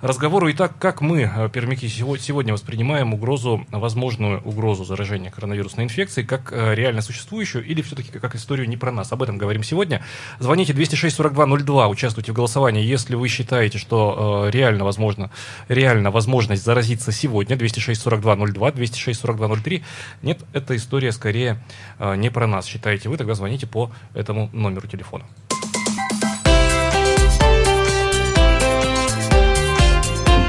разговору. 0.00 0.50
Итак, 0.52 0.72
как 0.78 1.02
мы, 1.02 1.30
э, 1.36 1.50
пермяки, 1.50 1.86
сегодня 1.86 2.54
воспринимаем 2.54 3.12
угрозу, 3.12 3.66
возможную 3.70 4.40
угрозу 4.40 4.84
заражения 4.86 5.30
коронавирусной 5.30 5.84
инфекцией, 5.84 6.26
как 6.26 6.50
э, 6.50 6.74
реально 6.74 7.02
существующую 7.02 7.62
или 7.62 7.82
все-таки 7.82 8.10
как 8.18 8.34
историю 8.34 8.66
не 8.66 8.78
про 8.78 8.90
нас? 8.90 9.12
Об 9.12 9.22
этом 9.22 9.36
говорим 9.36 9.62
сегодня. 9.62 10.02
Звоните 10.38 10.72
206 10.72 11.14
42 11.14 11.58
02, 11.58 11.88
участвуйте 11.88 12.32
в 12.32 12.34
голосовании, 12.34 12.82
если 12.82 13.16
вы 13.16 13.28
считаете, 13.28 13.76
что 13.76 14.46
э, 14.46 14.50
реально 14.50 14.84
возможно, 14.84 15.30
реально 15.68 16.10
возможность 16.10 16.64
заразиться 16.64 17.12
сегодня. 17.12 17.54
206 17.54 18.00
42 18.00 18.36
02, 18.46 18.72
206 18.72 19.20
42 19.20 19.56
03. 19.56 19.84
Нет, 20.22 20.40
эта 20.54 20.74
история 20.74 21.12
скорее 21.12 21.33
скорее 21.34 21.58
э, 21.98 22.14
не 22.14 22.30
про 22.30 22.46
нас, 22.46 22.64
считаете 22.64 23.08
вы, 23.08 23.16
тогда 23.16 23.34
звоните 23.34 23.66
по 23.66 23.90
этому 24.14 24.50
номеру 24.52 24.86
телефона. 24.86 25.24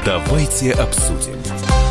Давайте 0.04 0.70
обсудим. 0.74 1.34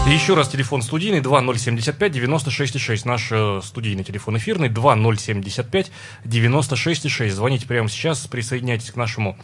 Еще 0.08 0.34
раз 0.36 0.48
телефон 0.48 0.82
студийный 0.82 1.20
2075 1.20 2.12
96 2.14 2.80
6. 2.80 3.06
Наш 3.06 3.28
э, 3.32 3.60
студийный 3.62 4.06
телефон 4.06 4.38
эфирный 4.38 4.70
2075 4.70 5.92
96 6.24 7.10
6. 7.10 7.36
Звоните 7.36 7.68
прямо 7.68 7.90
сейчас, 7.90 8.26
присоединяйтесь 8.28 8.92
к 8.92 8.96
нашему 8.96 9.36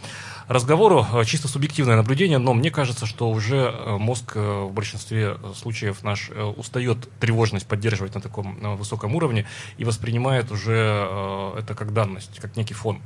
разговору. 0.51 1.05
Э, 1.13 1.23
чисто 1.25 1.47
субъективное 1.47 1.95
наблюдение, 1.95 2.37
но 2.37 2.53
мне 2.53 2.71
кажется, 2.71 3.05
что 3.05 3.29
уже 3.29 3.57
э, 3.57 3.97
мозг 3.97 4.33
э, 4.35 4.39
в 4.39 4.71
большинстве 4.71 5.37
случаев 5.55 6.03
наш 6.03 6.29
устает 6.55 6.97
тревожность 7.19 7.67
поддерживать 7.67 8.15
на 8.15 8.21
таком 8.21 8.77
высоком 8.77 9.15
уровне 9.15 9.45
и 9.77 9.85
воспринимает 9.85 10.51
уже 10.51 11.53
это 11.57 11.75
как 11.75 11.93
данность, 11.93 12.39
как 12.39 12.55
некий 12.55 12.73
фон. 12.73 13.01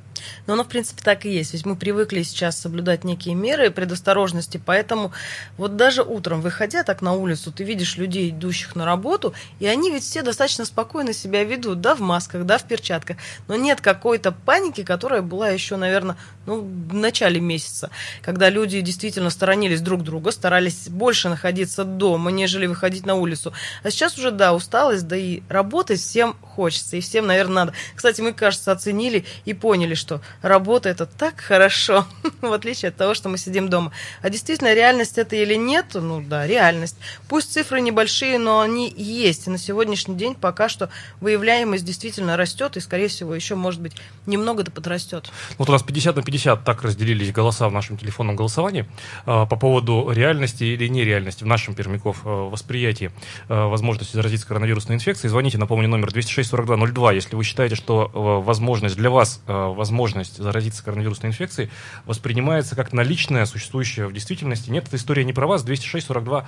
Но 0.47 0.53
оно, 0.53 0.63
в 0.63 0.67
принципе, 0.67 1.01
так 1.03 1.25
и 1.25 1.31
есть. 1.31 1.53
Ведь 1.53 1.65
мы 1.65 1.75
привыкли 1.75 2.23
сейчас 2.23 2.60
соблюдать 2.60 3.03
некие 3.03 3.36
меры 3.36 3.69
предосторожности, 3.69 4.62
поэтому 4.63 5.12
вот 5.58 5.75
даже 5.75 6.03
утром, 6.03 6.41
выходя 6.41 6.84
так 6.84 7.01
на 7.01 7.13
улицу, 7.13 7.51
ты 7.51 7.63
видишь 7.63 7.97
людей, 7.97 8.29
идущих 8.29 8.75
на 8.75 8.86
работу, 8.86 9.34
и 9.60 9.67
они 9.67 9.91
ведь 9.91 10.03
все 10.03 10.21
достаточно 10.21 10.65
спокойно 10.65 11.13
себя 11.13 11.43
ведут, 11.43 11.81
да, 11.81 11.95
в 11.95 11.99
масках, 11.99 12.45
да, 12.45 12.58
в 12.58 12.63
перчатках. 12.63 13.17
Но 13.47 13.55
нет 13.55 13.81
какой-то 13.81 14.31
паники, 14.31 14.84
которая 14.84 15.21
была 15.21 15.49
еще, 15.49 15.75
наверное, 15.75 16.17
ну, 16.45 16.62
в 16.62 16.93
начале 16.93 17.39
месяца, 17.39 17.89
когда 18.21 18.49
люди 18.49 18.81
действительно 18.81 19.29
сторонились 19.29 19.81
друг 19.81 20.03
друга, 20.03 20.31
старались 20.31 20.89
больше 20.89 21.29
находиться 21.29 21.84
дома, 21.84 22.31
нежели 22.31 22.67
выходить 22.67 23.05
на 23.05 23.15
улицу. 23.15 23.53
А 23.84 23.89
сейчас 23.89 24.17
уже, 24.17 24.31
да, 24.31 24.53
усталость, 24.53 25.08
да 25.08 25.17
и 25.17 25.41
работать 25.49 25.99
всем 25.99 26.36
хочется, 26.41 26.97
и 26.97 27.01
всем, 27.01 27.27
наверное, 27.27 27.55
надо. 27.55 27.73
Кстати, 27.95 28.21
мы, 28.21 28.34
кажется, 28.34 28.71
оценили 28.71 29.25
и 29.45 29.53
поняли, 29.53 29.95
что 29.95 30.21
работа 30.41 30.89
это 30.89 31.05
так 31.05 31.41
хорошо, 31.41 32.05
в 32.41 32.53
отличие 32.53 32.89
от 32.89 32.95
того, 32.95 33.13
что 33.13 33.29
мы 33.29 33.38
сидим 33.38 33.69
дома. 33.69 33.91
А 34.21 34.29
действительно, 34.29 34.73
реальность 34.73 35.17
это 35.17 35.36
или 35.36 35.55
нет? 35.55 35.88
Ну 35.93 36.21
да, 36.21 36.45
реальность. 36.45 36.97
Пусть 37.27 37.53
цифры 37.53 37.81
небольшие, 37.81 38.38
но 38.38 38.60
они 38.60 38.93
есть. 38.95 39.47
И 39.47 39.49
на 39.49 39.58
сегодняшний 39.58 40.15
день 40.15 40.36
пока 40.36 40.69
что 40.69 40.89
выявляемость 41.21 41.86
действительно 41.86 42.38
растет, 42.38 42.77
и, 42.77 42.79
скорее 42.79 43.08
всего, 43.08 43.34
еще, 43.34 43.55
может 43.55 43.81
быть, 43.81 43.93
немного 44.25 44.63
да 44.63 44.71
подрастет. 44.71 45.31
Вот 45.58 45.69
у 45.69 45.71
нас 45.71 45.84
50 45.84 46.15
на 46.15 46.23
50 46.23 46.35
50 46.36 46.63
так 46.65 46.84
разделились 46.84 47.32
голоса 47.32 47.69
в 47.69 47.71
нашем 47.71 47.95
телефонном 47.98 48.36
голосовании 48.36 48.86
по 49.26 49.45
поводу 49.45 50.12
реальности 50.12 50.65
или 50.65 50.88
нереальности 50.88 51.45
в 51.45 51.48
нашем 51.48 51.76
Пермяков 51.76 52.24
восприятии 52.24 53.12
возможности 53.48 54.15
заразиться 54.15 54.45
коронавирусной 54.45 54.98
инфекцией. 54.98 55.30
Звоните, 55.30 55.58
напомню, 55.58 55.88
номер 55.88 56.10
206-4202, 56.10 57.15
если 57.15 57.38
вы 57.38 57.43
считаете, 57.45 57.76
что 57.76 58.12
возможность 58.43 58.98
для 58.98 59.10
вас, 59.10 59.41
возможность 59.48 60.38
заразиться 60.38 60.84
коронавирусной 60.84 61.30
инфекцией 61.30 61.69
воспринимается 62.06 62.76
как 62.76 62.91
наличная, 62.91 63.45
существующая 63.45 64.08
в 64.08 64.12
действительности. 64.12 64.69
Нет, 64.69 64.88
эта 64.88 64.98
история 64.98 65.24
не 65.24 65.32
про 65.32 65.48
вас. 65.48 65.65
206-4203 65.65 66.45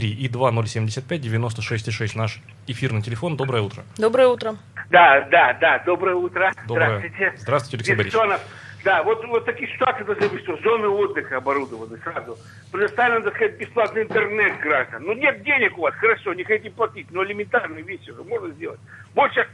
и 0.00 0.28
2075-96-6 0.28 2.12
наш 2.14 2.40
эфирный 2.66 3.02
телефон. 3.02 3.36
Доброе 3.36 3.62
утро. 3.62 3.84
Доброе 3.98 4.28
утро. 4.28 4.56
Да, 4.90 5.28
да, 5.30 5.52
да, 5.60 5.82
доброе 5.84 6.14
утро. 6.16 6.52
Доброе. 6.66 7.00
Здравствуйте. 7.00 7.34
Здравствуйте, 7.36 7.76
Алексей 7.76 7.94
Борисович. 7.96 8.40
Да, 8.84 9.02
вот, 9.02 9.24
вот 9.24 9.46
такие 9.46 9.72
ситуации 9.72 10.04
должны 10.04 10.28
быть, 10.28 10.42
что 10.42 10.58
зоны 10.58 10.88
отдыха 10.88 11.38
оборудованы 11.38 11.96
сразу. 12.04 12.36
Предоставлен, 12.70 13.22
так 13.22 13.34
сказать, 13.34 13.56
бесплатный 13.56 14.02
интернет 14.02 14.60
граждан. 14.60 15.04
Ну, 15.04 15.14
нет 15.14 15.42
денег 15.42 15.78
у 15.78 15.82
вас, 15.82 15.94
хорошо, 15.94 16.34
не 16.34 16.44
хотите 16.44 16.70
платить, 16.70 17.10
но 17.10 17.24
элементарные 17.24 17.82
вещи 17.82 18.10
уже 18.10 18.22
можно 18.24 18.50
сделать. 18.50 18.78
Больше 19.14 19.48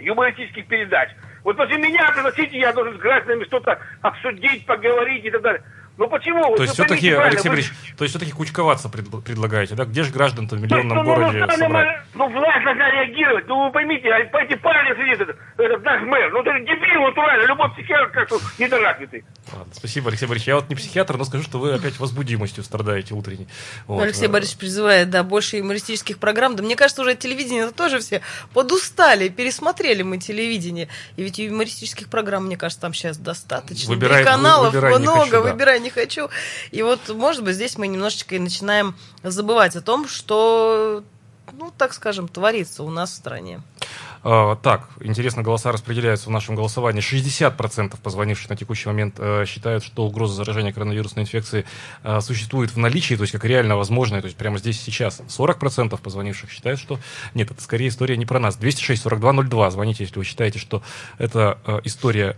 юмористических 0.00 0.66
передач. 0.66 1.10
Вот 1.44 1.56
после 1.56 1.78
меня 1.78 2.10
пригласите, 2.12 2.58
я 2.58 2.72
должен 2.72 2.98
с 2.98 3.00
гражданами 3.00 3.44
что-то 3.44 3.78
обсудить, 4.02 4.66
поговорить 4.66 5.24
и 5.24 5.30
так 5.30 5.42
далее. 5.42 5.62
Ну 5.98 6.08
почему? 6.08 6.54
То 6.56 6.62
есть 6.62 6.74
все-таки, 6.74 7.10
Алексей 7.10 7.48
Борисович, 7.48 7.74
то 7.96 8.04
есть 8.04 8.14
все-таки 8.14 8.32
кучковаться 8.32 8.90
пред, 8.90 9.06
предлагаете, 9.24 9.74
да? 9.74 9.84
Где 9.84 10.02
же 10.02 10.12
граждан-то 10.12 10.56
в 10.56 10.60
миллионном 10.60 10.98
ну, 10.98 11.02
ну, 11.02 11.14
городе 11.14 11.38
ну, 11.46 11.56
собрать? 11.56 12.02
Ну, 12.14 12.28
власть 12.28 12.64
должна 12.64 12.90
реагировать. 12.90 13.46
Ну, 13.48 13.64
вы 13.64 13.72
поймите, 13.72 14.08
а 14.10 14.24
по 14.26 14.36
эти 14.36 14.56
парни 14.58 14.94
сидит 14.94 15.22
этот, 15.22 15.38
этот 15.56 15.82
наш 15.84 16.02
мэр. 16.02 16.30
Ну, 16.32 16.40
это 16.42 16.60
дебил 16.60 17.02
натурально. 17.02 17.46
Любой 17.46 17.70
психиатр 17.72 18.10
как-то 18.10 18.38
недоразвитый. 18.58 19.24
Ладно, 19.52 19.72
спасибо, 19.72 20.10
Алексей 20.10 20.26
Борисович. 20.26 20.48
Я 20.48 20.56
вот 20.56 20.68
не 20.68 20.74
психиатр, 20.74 21.16
но 21.16 21.24
скажу, 21.24 21.44
что 21.44 21.58
вы 21.58 21.72
опять 21.72 21.98
возбудимостью 21.98 22.62
страдаете 22.62 23.14
утренней. 23.14 23.48
Вот. 23.86 24.02
Алексей 24.02 24.28
Борисович 24.28 24.58
призывает, 24.58 25.08
да, 25.08 25.22
больше 25.22 25.56
юмористических 25.56 26.18
программ. 26.18 26.56
Да 26.56 26.62
мне 26.62 26.76
кажется, 26.76 27.00
уже 27.00 27.14
телевидение 27.14 27.64
это 27.64 27.74
тоже 27.74 28.00
все 28.00 28.20
подустали, 28.52 29.28
пересмотрели 29.28 30.02
мы 30.02 30.18
телевидение. 30.18 30.88
И 31.16 31.22
ведь 31.22 31.38
юмористических 31.38 32.08
программ, 32.08 32.46
мне 32.46 32.58
кажется, 32.58 32.82
там 32.82 32.92
сейчас 32.92 33.16
достаточно. 33.16 33.94
Выбирай, 33.94 34.24
каналов 34.24 34.74
выбирай, 34.74 34.98
много, 34.98 35.40
выбирай 35.40 35.85
не 35.86 35.90
хочу. 35.90 36.28
И 36.72 36.82
вот, 36.82 37.08
может 37.08 37.44
быть, 37.44 37.54
здесь 37.54 37.78
мы 37.78 37.86
немножечко 37.86 38.34
и 38.34 38.38
начинаем 38.38 38.94
забывать 39.22 39.76
о 39.76 39.80
том, 39.80 40.08
что, 40.08 41.04
ну, 41.52 41.72
так 41.78 41.94
скажем, 41.94 42.28
творится 42.28 42.82
у 42.82 42.90
нас 42.90 43.10
в 43.10 43.14
стране. 43.14 43.60
Uh, 44.24 44.58
так, 44.60 44.88
интересно, 45.00 45.44
голоса 45.44 45.70
распределяются 45.70 46.28
в 46.28 46.32
нашем 46.32 46.56
голосовании. 46.56 47.00
60% 47.00 47.96
позвонивших 48.02 48.50
на 48.50 48.56
текущий 48.56 48.88
момент 48.88 49.20
uh, 49.20 49.46
считают, 49.46 49.84
что 49.84 50.04
угроза 50.04 50.34
заражения 50.34 50.72
коронавирусной 50.72 51.22
инфекцией 51.22 51.64
uh, 52.02 52.20
существует 52.20 52.72
в 52.72 52.76
наличии, 52.76 53.14
то 53.14 53.22
есть 53.22 53.32
как 53.32 53.44
реально 53.44 53.76
возможная, 53.76 54.20
то 54.20 54.26
есть 54.26 54.36
прямо 54.36 54.58
здесь 54.58 54.80
сейчас. 54.80 55.20
40% 55.20 55.96
позвонивших 56.02 56.50
считают, 56.50 56.80
что 56.80 56.98
нет, 57.34 57.52
это 57.52 57.62
скорее 57.62 57.86
история 57.86 58.16
не 58.16 58.26
про 58.26 58.40
нас. 58.40 58.58
206-4202, 58.58 59.70
звоните, 59.70 60.02
если 60.02 60.18
вы 60.18 60.24
считаете, 60.24 60.58
что 60.58 60.82
это 61.18 61.60
история 61.84 62.36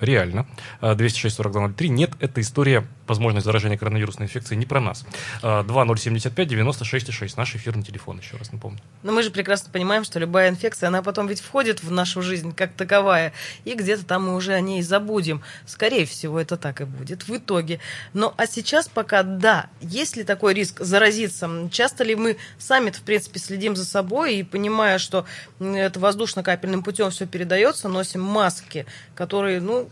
реально. 0.00 0.46
206-4203. 0.80 1.88
Нет, 1.88 2.12
это 2.20 2.40
история 2.40 2.86
возможность 3.06 3.44
заражения 3.46 3.78
коронавирусной 3.78 4.26
инфекцией 4.26 4.58
не 4.58 4.66
про 4.66 4.80
нас. 4.80 5.04
2075-96-6, 5.42 7.34
наш 7.36 7.54
эфирный 7.54 7.84
телефон, 7.84 8.18
еще 8.18 8.36
раз 8.36 8.50
напомню. 8.50 8.80
Но 9.02 9.12
мы 9.12 9.22
же 9.22 9.30
прекрасно 9.30 9.70
понимаем, 9.70 10.02
что 10.04 10.18
любая 10.18 10.48
инфекция, 10.48 10.88
она 10.88 11.02
потом 11.02 11.28
ведь 11.28 11.40
входит 11.40 11.82
в 11.82 11.90
нашу 11.92 12.22
жизнь 12.22 12.52
как 12.54 12.72
таковая, 12.72 13.32
и 13.64 13.74
где-то 13.74 14.04
там 14.04 14.26
мы 14.26 14.34
уже 14.34 14.52
о 14.52 14.60
ней 14.60 14.82
забудем. 14.82 15.42
Скорее 15.66 16.06
всего, 16.06 16.40
это 16.40 16.56
так 16.56 16.80
и 16.80 16.84
будет 16.84 17.28
в 17.28 17.36
итоге. 17.36 17.78
Но 18.14 18.34
а 18.36 18.46
сейчас 18.46 18.88
пока 18.88 19.22
да, 19.22 19.68
есть 19.80 20.16
ли 20.16 20.24
такой 20.24 20.54
риск 20.54 20.80
заразиться? 20.80 21.48
Часто 21.70 22.02
ли 22.02 22.16
мы 22.16 22.36
сами 22.58 22.90
в 22.96 23.02
принципе, 23.02 23.38
следим 23.38 23.76
за 23.76 23.84
собой 23.84 24.36
и 24.36 24.42
понимая, 24.42 24.98
что 24.98 25.26
это 25.60 26.00
воздушно-капельным 26.00 26.82
путем 26.82 27.10
все 27.10 27.26
передается, 27.26 27.88
носим 27.88 28.22
маски, 28.22 28.86
которые, 29.14 29.60
ну, 29.60 29.88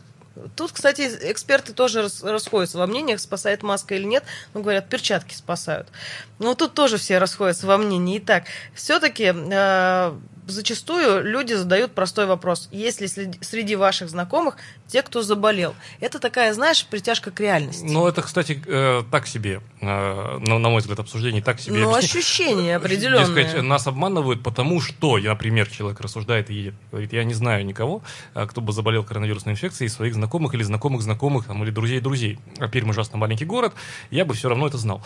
Тут, 0.56 0.72
кстати, 0.72 1.02
эксперты 1.22 1.72
тоже 1.72 2.08
расходятся 2.22 2.78
во 2.78 2.86
мнениях, 2.86 3.20
спасает 3.20 3.62
маска 3.62 3.94
или 3.94 4.04
нет. 4.04 4.24
Ну, 4.52 4.62
говорят, 4.62 4.88
перчатки 4.88 5.34
спасают. 5.34 5.88
Но 6.38 6.54
тут 6.54 6.74
тоже 6.74 6.96
все 6.96 7.18
расходятся 7.18 7.66
во 7.66 7.78
мнении. 7.78 8.18
Итак, 8.18 8.44
все-таки 8.74 9.32
э, 9.32 10.12
зачастую 10.46 11.24
люди 11.24 11.54
задают 11.54 11.92
простой 11.92 12.26
вопрос. 12.26 12.68
Есть 12.72 13.00
ли 13.00 13.08
среди 13.08 13.76
ваших 13.76 14.10
знакомых 14.10 14.56
те, 14.88 15.02
кто 15.02 15.22
заболел? 15.22 15.74
Это 16.00 16.18
такая, 16.18 16.52
знаешь, 16.52 16.84
притяжка 16.84 17.30
к 17.30 17.40
реальности. 17.40 17.84
Ну, 17.84 18.06
это, 18.06 18.22
кстати, 18.22 18.60
э, 18.66 19.02
так 19.10 19.26
себе, 19.26 19.60
э, 19.80 19.86
на, 19.86 20.58
на 20.58 20.68
мой 20.68 20.80
взгляд, 20.80 20.98
обсуждение 20.98 21.42
так 21.42 21.60
себе. 21.60 21.78
Ну, 21.78 21.94
ощущение 21.94 22.76
определенное. 22.76 23.24
Сказать, 23.24 23.62
нас 23.62 23.86
обманывают, 23.86 24.42
потому 24.42 24.80
что, 24.80 25.16
я, 25.18 25.30
например, 25.30 25.68
человек 25.68 26.00
рассуждает 26.00 26.50
и 26.50 26.54
едет, 26.54 26.74
говорит, 26.90 27.12
я 27.12 27.24
не 27.24 27.34
знаю 27.34 27.64
никого, 27.64 28.02
э, 28.34 28.46
кто 28.46 28.60
бы 28.60 28.72
заболел 28.72 29.04
коронавирусной 29.04 29.54
инфекцией, 29.54 29.88
своих 29.88 30.14
знакомых 30.14 30.23
или 30.54 30.62
знакомых 30.62 31.02
знакомых, 31.02 31.46
там, 31.46 31.62
или 31.62 31.70
друзей 31.70 32.00
друзей. 32.00 32.38
А 32.58 32.68
Пермь 32.68 32.90
ужасно 32.90 33.18
маленький 33.18 33.44
город, 33.44 33.74
я 34.10 34.24
бы 34.24 34.34
все 34.34 34.48
равно 34.48 34.66
это 34.66 34.78
знал. 34.78 35.02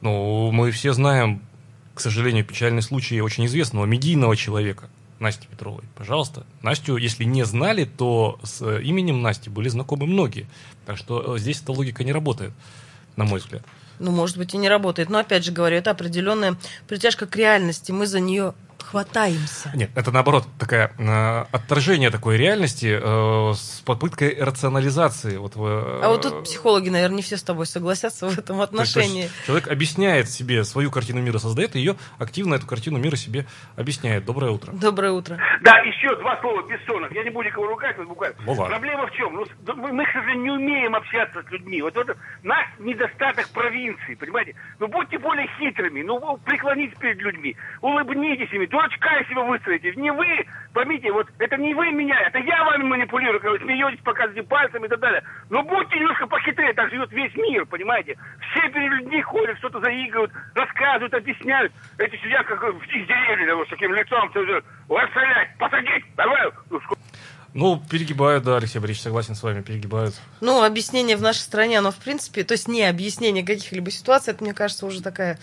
Ну, 0.00 0.50
мы 0.50 0.70
все 0.70 0.92
знаем 0.92 1.42
к 1.94 2.00
сожалению, 2.00 2.44
печальный 2.44 2.82
случай 2.82 3.20
очень 3.20 3.46
известного 3.46 3.86
медийного 3.86 4.36
человека, 4.36 4.88
Насти 5.20 5.46
Петровой. 5.46 5.84
Пожалуйста. 5.94 6.44
Настю, 6.60 6.96
если 6.96 7.24
не 7.24 7.44
знали, 7.44 7.84
то 7.84 8.38
с 8.42 8.60
э, 8.62 8.82
именем 8.82 9.22
Насти 9.22 9.48
были 9.48 9.68
знакомы 9.68 10.06
многие. 10.06 10.48
Так 10.86 10.98
что 10.98 11.36
э, 11.36 11.38
здесь 11.38 11.62
эта 11.62 11.72
логика 11.72 12.02
не 12.02 12.12
работает, 12.12 12.52
на 13.16 13.24
мой 13.24 13.38
взгляд. 13.38 13.62
Ну, 14.00 14.10
может 14.10 14.36
быть, 14.36 14.54
и 14.54 14.56
не 14.58 14.68
работает. 14.68 15.08
Но, 15.08 15.18
опять 15.18 15.44
же 15.44 15.52
говорю, 15.52 15.76
это 15.76 15.92
определенная 15.92 16.56
притяжка 16.88 17.26
к 17.26 17.36
реальности. 17.36 17.92
Мы 17.92 18.08
за 18.08 18.18
нее 18.18 18.54
хватаемся. 18.82 19.70
Нет, 19.74 19.90
это 19.94 20.10
наоборот 20.10 20.46
такое 20.58 20.92
э, 20.98 21.44
отторжение 21.52 22.10
такой 22.10 22.36
реальности 22.36 22.98
э, 23.00 23.52
с 23.54 23.82
попыткой 23.84 24.36
рационализации. 24.40 25.36
Вот, 25.36 25.52
э, 25.56 26.00
а 26.02 26.08
вот 26.08 26.22
тут 26.22 26.44
психологи, 26.44 26.88
наверное, 26.88 27.16
не 27.16 27.22
все 27.22 27.36
с 27.36 27.42
тобой 27.42 27.66
согласятся 27.66 28.28
в 28.28 28.38
этом 28.38 28.60
отношении. 28.60 29.22
То 29.22 29.26
есть, 29.26 29.28
то 29.28 29.34
есть 29.34 29.46
человек 29.46 29.68
объясняет 29.68 30.30
себе 30.30 30.64
свою 30.64 30.90
картину 30.90 31.20
мира, 31.20 31.38
создает 31.38 31.74
ее, 31.74 31.96
активно 32.18 32.54
эту 32.54 32.66
картину 32.66 32.98
мира 32.98 33.16
себе 33.16 33.46
объясняет. 33.76 34.24
Доброе 34.24 34.52
утро. 34.52 34.72
Доброе 34.72 35.12
утро. 35.12 35.38
Да, 35.62 35.78
еще 35.78 36.14
два 36.16 36.40
слова 36.40 36.62
Бессонов. 36.66 37.12
Я 37.12 37.24
не 37.24 37.30
буду 37.30 37.46
никого 37.46 37.66
ругать, 37.66 37.96
вот 37.98 38.08
буквально. 38.08 38.36
Ну, 38.44 38.54
Проблема 38.54 39.06
в 39.06 39.12
чем? 39.12 39.34
Ну, 39.34 39.46
мы, 39.76 40.04
к 40.04 40.12
сожалению, 40.12 40.44
не 40.44 40.50
умеем 40.50 40.94
общаться 40.94 41.42
с 41.42 41.50
людьми. 41.50 41.82
Вот 41.82 41.96
это 41.96 42.16
наш 42.42 42.66
недостаток 42.78 43.48
провинции, 43.50 44.14
понимаете? 44.14 44.54
Ну, 44.78 44.88
будьте 44.88 45.18
более 45.18 45.48
хитрыми, 45.58 46.02
ну, 46.02 46.38
преклонитесь 46.44 46.98
перед 46.98 47.18
людьми, 47.18 47.56
улыбнитесь 47.80 48.52
ими, 48.64 48.70
дурачка 48.70 49.24
себя 49.28 49.42
выстроите. 49.42 49.92
Не 49.96 50.10
вы, 50.12 50.46
поймите, 50.72 51.12
вот 51.12 51.28
это 51.38 51.56
не 51.56 51.74
вы 51.74 51.90
меня, 51.92 52.18
это 52.20 52.38
я 52.38 52.64
вами 52.64 52.84
манипулирую, 52.84 53.40
когда 53.40 53.58
вы 53.58 53.64
смеетесь, 53.64 54.02
показываете 54.02 54.48
пальцем 54.48 54.84
и 54.84 54.88
так 54.88 55.00
далее. 55.00 55.22
Но 55.50 55.62
будьте 55.62 55.98
немножко 55.98 56.26
похитрее, 56.26 56.72
так 56.72 56.90
живет 56.90 57.12
весь 57.12 57.34
мир, 57.36 57.66
понимаете? 57.66 58.16
Все 58.50 58.68
перед 58.70 58.92
людьми 58.92 59.22
ходят, 59.22 59.58
что-то 59.58 59.80
заигрывают, 59.80 60.32
рассказывают, 60.54 61.14
объясняют. 61.14 61.72
Эти 61.98 62.16
сидят 62.16 62.46
как 62.46 62.62
в 62.62 62.86
деревья, 62.86 63.54
вот, 63.54 63.66
с 63.66 63.70
таким 63.70 63.94
лицом, 63.94 64.30
все, 64.30 64.62
расстрелять, 64.88 65.56
посадить, 65.58 66.04
давай. 66.16 66.50
Ну, 67.54 67.80
перегибают, 67.88 68.42
да, 68.42 68.56
Алексей 68.56 68.80
Борисович, 68.80 69.04
согласен 69.04 69.36
с 69.36 69.42
вами, 69.44 69.62
перегибают. 69.62 70.16
Ну, 70.40 70.64
объяснение 70.64 71.16
в 71.16 71.22
нашей 71.22 71.38
стране, 71.38 71.78
оно, 71.78 71.92
в 71.92 71.96
принципе, 71.96 72.42
то 72.42 72.52
есть 72.52 72.66
не 72.66 72.82
объяснение 72.82 73.44
каких-либо 73.44 73.92
ситуаций, 73.92 74.34
это, 74.34 74.42
мне 74.42 74.52
кажется, 74.52 74.86
уже 74.86 75.00
такая... 75.00 75.38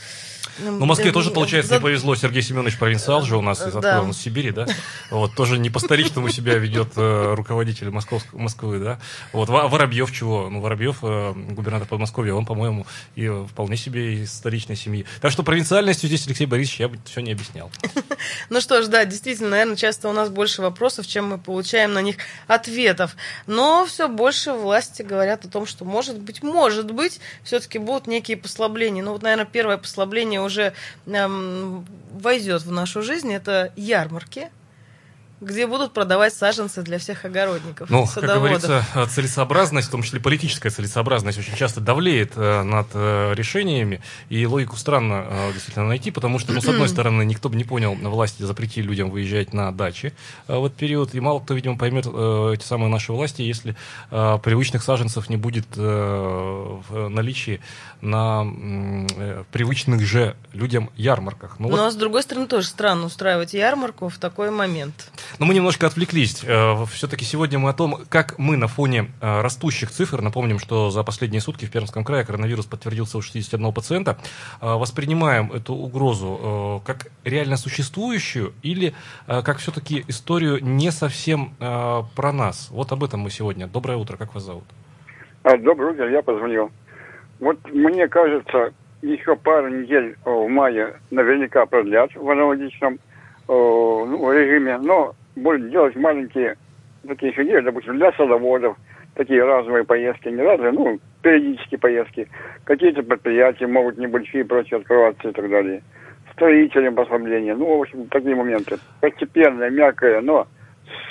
Ну, 0.59 0.71
ну 0.71 0.85
Москве 0.85 1.13
тоже, 1.13 1.31
получается, 1.31 1.69
за... 1.69 1.75
не 1.75 1.81
повезло. 1.81 2.13
Сергей 2.15 2.41
Семенович 2.41 2.77
провинциал 2.77 3.21
же 3.21 3.37
у 3.37 3.41
нас 3.41 3.65
из 3.65 3.71
да. 3.71 4.01
он 4.01 4.11
из 4.11 4.17
Сибири, 4.17 4.51
да? 4.51 4.67
Вот, 5.09 5.35
тоже 5.35 5.57
не 5.57 5.69
по-старичному 5.69 6.29
себя 6.29 6.55
ведет 6.55 6.89
э, 6.97 7.33
руководитель. 7.33 7.89
Москвы, 7.89 8.79
да? 8.79 8.99
Вот, 9.31 9.47
Воробьев 9.47 10.11
чего? 10.11 10.49
Ну, 10.49 10.59
Воробьев, 10.59 10.97
э, 11.03 11.33
губернатор 11.33 11.87
Подмосковья, 11.87 12.33
он, 12.33 12.45
по-моему, 12.45 12.85
и 13.15 13.29
вполне 13.49 13.77
себе 13.77 14.15
из 14.15 14.33
столичной 14.33 14.75
семьи. 14.75 15.05
Так 15.21 15.31
что 15.31 15.43
провинциальностью 15.43 16.07
здесь 16.07 16.27
Алексей 16.27 16.45
Борисович 16.45 16.79
я 16.81 16.89
бы 16.89 16.97
все 17.05 17.21
не 17.21 17.31
объяснял. 17.31 17.71
Ну 18.49 18.61
что 18.61 18.83
ж, 18.83 18.87
да, 18.87 19.05
действительно, 19.05 19.49
наверное, 19.49 19.75
часто 19.75 20.09
у 20.09 20.13
нас 20.13 20.29
больше 20.29 20.61
вопросов, 20.61 21.07
чем 21.07 21.29
мы 21.29 21.37
получаем 21.37 21.93
на 21.93 22.00
них 22.01 22.17
ответов. 22.47 23.15
Но 23.47 23.85
все 23.85 24.07
больше 24.07 24.53
власти 24.53 25.01
говорят 25.01 25.45
о 25.45 25.49
том, 25.49 25.65
что 25.65 25.85
может 25.85 26.19
быть, 26.19 26.43
может 26.43 26.91
быть, 26.91 27.19
все-таки 27.43 27.79
будут 27.79 28.07
некие 28.07 28.37
послабления. 28.37 29.03
Ну 29.03 29.13
вот, 29.13 29.21
наверное, 29.21 29.45
первое 29.45 29.77
послабление 29.77 30.41
уже 30.41 30.73
эм, 31.07 31.85
войдет 32.11 32.63
в 32.63 32.71
нашу 32.71 33.01
жизнь. 33.01 33.33
Это 33.33 33.71
ярмарки. 33.75 34.49
Где 35.41 35.65
будут 35.65 35.91
продавать 35.91 36.33
саженцы 36.33 36.83
для 36.83 36.99
всех 36.99 37.25
огородников. 37.25 37.89
Ну, 37.89 38.05
как 38.05 38.23
говорится, 38.23 38.85
целесообразность, 39.09 39.87
в 39.87 39.91
том 39.91 40.03
числе 40.03 40.19
политическая 40.19 40.69
целесообразность, 40.69 41.39
очень 41.39 41.55
часто 41.55 41.81
давлеет 41.81 42.33
э, 42.35 42.61
над 42.61 42.87
э, 42.93 43.33
решениями, 43.33 44.01
и 44.29 44.45
логику 44.45 44.77
странно 44.77 45.25
э, 45.27 45.53
действительно 45.53 45.87
найти, 45.87 46.11
потому 46.11 46.37
что, 46.37 46.53
ну, 46.53 46.61
с 46.61 46.67
одной 46.67 46.87
стороны, 46.89 47.23
никто 47.23 47.49
бы 47.49 47.55
не 47.55 47.63
понял, 47.63 47.95
власти 47.95 48.43
запретили 48.43 48.85
людям 48.85 49.09
выезжать 49.09 49.51
на 49.51 49.71
дачи 49.71 50.13
в 50.47 50.65
этот 50.65 50.75
период, 50.77 51.15
и 51.15 51.19
мало 51.19 51.39
кто, 51.39 51.55
видимо, 51.55 51.77
поймет 51.77 52.05
эти 52.05 52.63
самые 52.63 52.89
наши 52.89 53.11
власти, 53.11 53.41
если 53.41 53.75
привычных 54.09 54.83
саженцев 54.83 55.29
не 55.29 55.37
будет 55.37 55.65
в 55.75 57.09
наличии 57.09 57.61
на 58.01 58.45
привычных 59.51 60.01
же 60.01 60.35
людям 60.53 60.89
ярмарках. 60.95 61.55
Ну, 61.59 61.69
Но, 61.69 61.77
вот... 61.77 61.93
с 61.93 61.95
другой 61.95 62.21
стороны, 62.21 62.47
тоже 62.47 62.67
странно 62.67 63.05
устраивать 63.05 63.53
ярмарку 63.53 64.09
в 64.09 64.17
такой 64.17 64.51
момент. 64.51 65.09
Но 65.39 65.45
мы 65.45 65.53
немножко 65.53 65.87
отвлеклись. 65.87 66.43
Э, 66.45 66.85
Все-таки 66.91 67.25
сегодня 67.25 67.59
мы 67.59 67.69
о 67.69 67.73
том, 67.73 67.97
как 68.09 68.37
мы 68.37 68.57
на 68.57 68.67
фоне 68.67 69.07
э, 69.21 69.41
растущих 69.41 69.91
цифр, 69.91 70.21
напомним, 70.21 70.59
что 70.59 70.89
за 70.89 71.03
последние 71.03 71.41
сутки 71.41 71.65
в 71.65 71.71
Пермском 71.71 72.03
крае 72.03 72.25
коронавирус 72.25 72.65
подтвердился 72.65 73.17
у 73.17 73.21
61 73.21 73.73
пациента, 73.73 74.17
э, 74.61 74.65
воспринимаем 74.65 75.51
эту 75.51 75.73
угрозу 75.73 76.81
как 76.85 77.07
реально 77.23 77.57
существующую 77.57 78.53
или 78.61 78.93
как 79.27 79.57
все-таки 79.57 80.03
историю 80.07 80.63
не 80.63 80.91
совсем 80.91 81.53
про 81.59 82.31
нас. 82.31 82.69
Вот 82.71 82.91
об 82.91 83.03
этом 83.03 83.21
мы 83.21 83.29
сегодня. 83.29 83.67
Доброе 83.67 83.97
утро, 83.97 84.17
как 84.17 84.33
вас 84.33 84.43
зовут? 84.43 84.63
А, 85.43 85.57
доброе 85.57 85.93
утро, 85.93 86.09
я 86.09 86.21
позвонил. 86.21 86.71
Вот 87.39 87.57
мне 87.71 88.07
кажется, 88.07 88.73
еще 89.01 89.35
пару 89.35 89.69
недель 89.69 90.15
в 90.25 90.47
мае 90.47 90.99
наверняка 91.11 91.65
продлят 91.65 92.13
в 92.15 92.29
аналогичном 92.29 92.99
ну, 93.47 94.31
режиме, 94.31 94.77
но 94.77 95.15
будут 95.35 95.69
делать 95.69 95.95
маленькие 95.95 96.55
такие 97.07 97.31
фигуры, 97.31 97.61
допустим, 97.63 97.97
для 97.97 98.11
садоводов, 98.13 98.77
такие 99.15 99.43
разовые 99.43 99.83
поездки, 99.83 100.29
не 100.29 100.41
разовые, 100.41 100.71
ну, 100.71 100.99
периодические 101.21 101.79
поездки. 101.79 102.27
Какие-то 102.63 103.03
предприятия 103.03 103.67
могут 103.67 103.97
небольшие 103.97 104.45
прочие 104.45 104.79
открываться 104.79 105.29
и 105.29 105.31
так 105.31 105.49
далее. 105.49 105.81
Строителям 106.33 106.95
послабления, 106.95 107.55
ну, 107.55 107.77
в 107.77 107.81
общем, 107.81 108.07
такие 108.07 108.35
моменты. 108.35 108.77
Постепенное, 108.99 109.69
мягкое, 109.69 110.21
но 110.21 110.47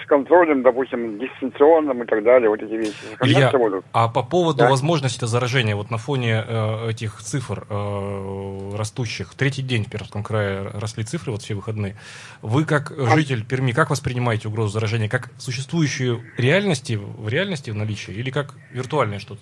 контролем, 0.07 0.63
допустим, 0.63 1.19
дистанционным 1.19 2.03
и 2.03 2.07
так 2.07 2.25
далее, 2.25 2.51
вот 2.51 2.61
эти 2.61 2.73
вещи. 2.73 2.95
Илья, 3.23 3.53
а 3.93 4.09
по 4.09 4.23
поводу 4.23 4.59
да? 4.59 4.71
возможности 4.71 5.25
заражения, 5.25 5.77
вот 5.77 5.91
на 5.91 5.99
фоне 5.99 6.45
э, 6.47 6.91
этих 6.91 7.21
цифр 7.21 7.65
э, 7.71 8.71
растущих, 8.77 9.35
третий 9.35 9.63
день 9.63 9.85
в 9.85 9.91
Пермском 9.91 10.25
крае 10.25 10.69
росли 10.75 11.05
цифры, 11.05 11.31
вот 11.33 11.43
все 11.43 11.55
выходные, 11.55 11.95
вы 12.43 12.65
как 12.65 12.91
а... 12.91 13.15
житель 13.15 13.47
Перми, 13.47 13.73
как 13.73 13.91
воспринимаете 13.91 14.49
угрозу 14.49 14.71
заражения? 14.71 15.09
Как 15.09 15.31
существующую 15.39 16.21
реальности, 16.37 16.99
в 17.01 17.29
реальности 17.29 17.71
в 17.71 17.77
наличии 17.77 18.13
или 18.13 18.31
как 18.31 18.55
виртуальное 18.73 19.21
что-то? 19.21 19.41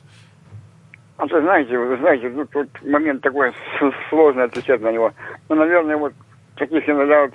А 1.17 1.27
вы 1.27 1.41
знаете, 1.41 1.77
вы 1.77 1.97
знаете, 1.97 2.29
ну, 2.29 2.45
тут 2.45 2.69
момент 2.85 3.23
такой 3.23 3.53
сложный 4.11 4.45
отвечать 4.45 4.81
на 4.81 4.93
него. 4.93 5.13
Ну, 5.49 5.57
наверное, 5.57 5.97
вот 5.97 6.13
таких 6.59 6.89
иногда 6.89 7.29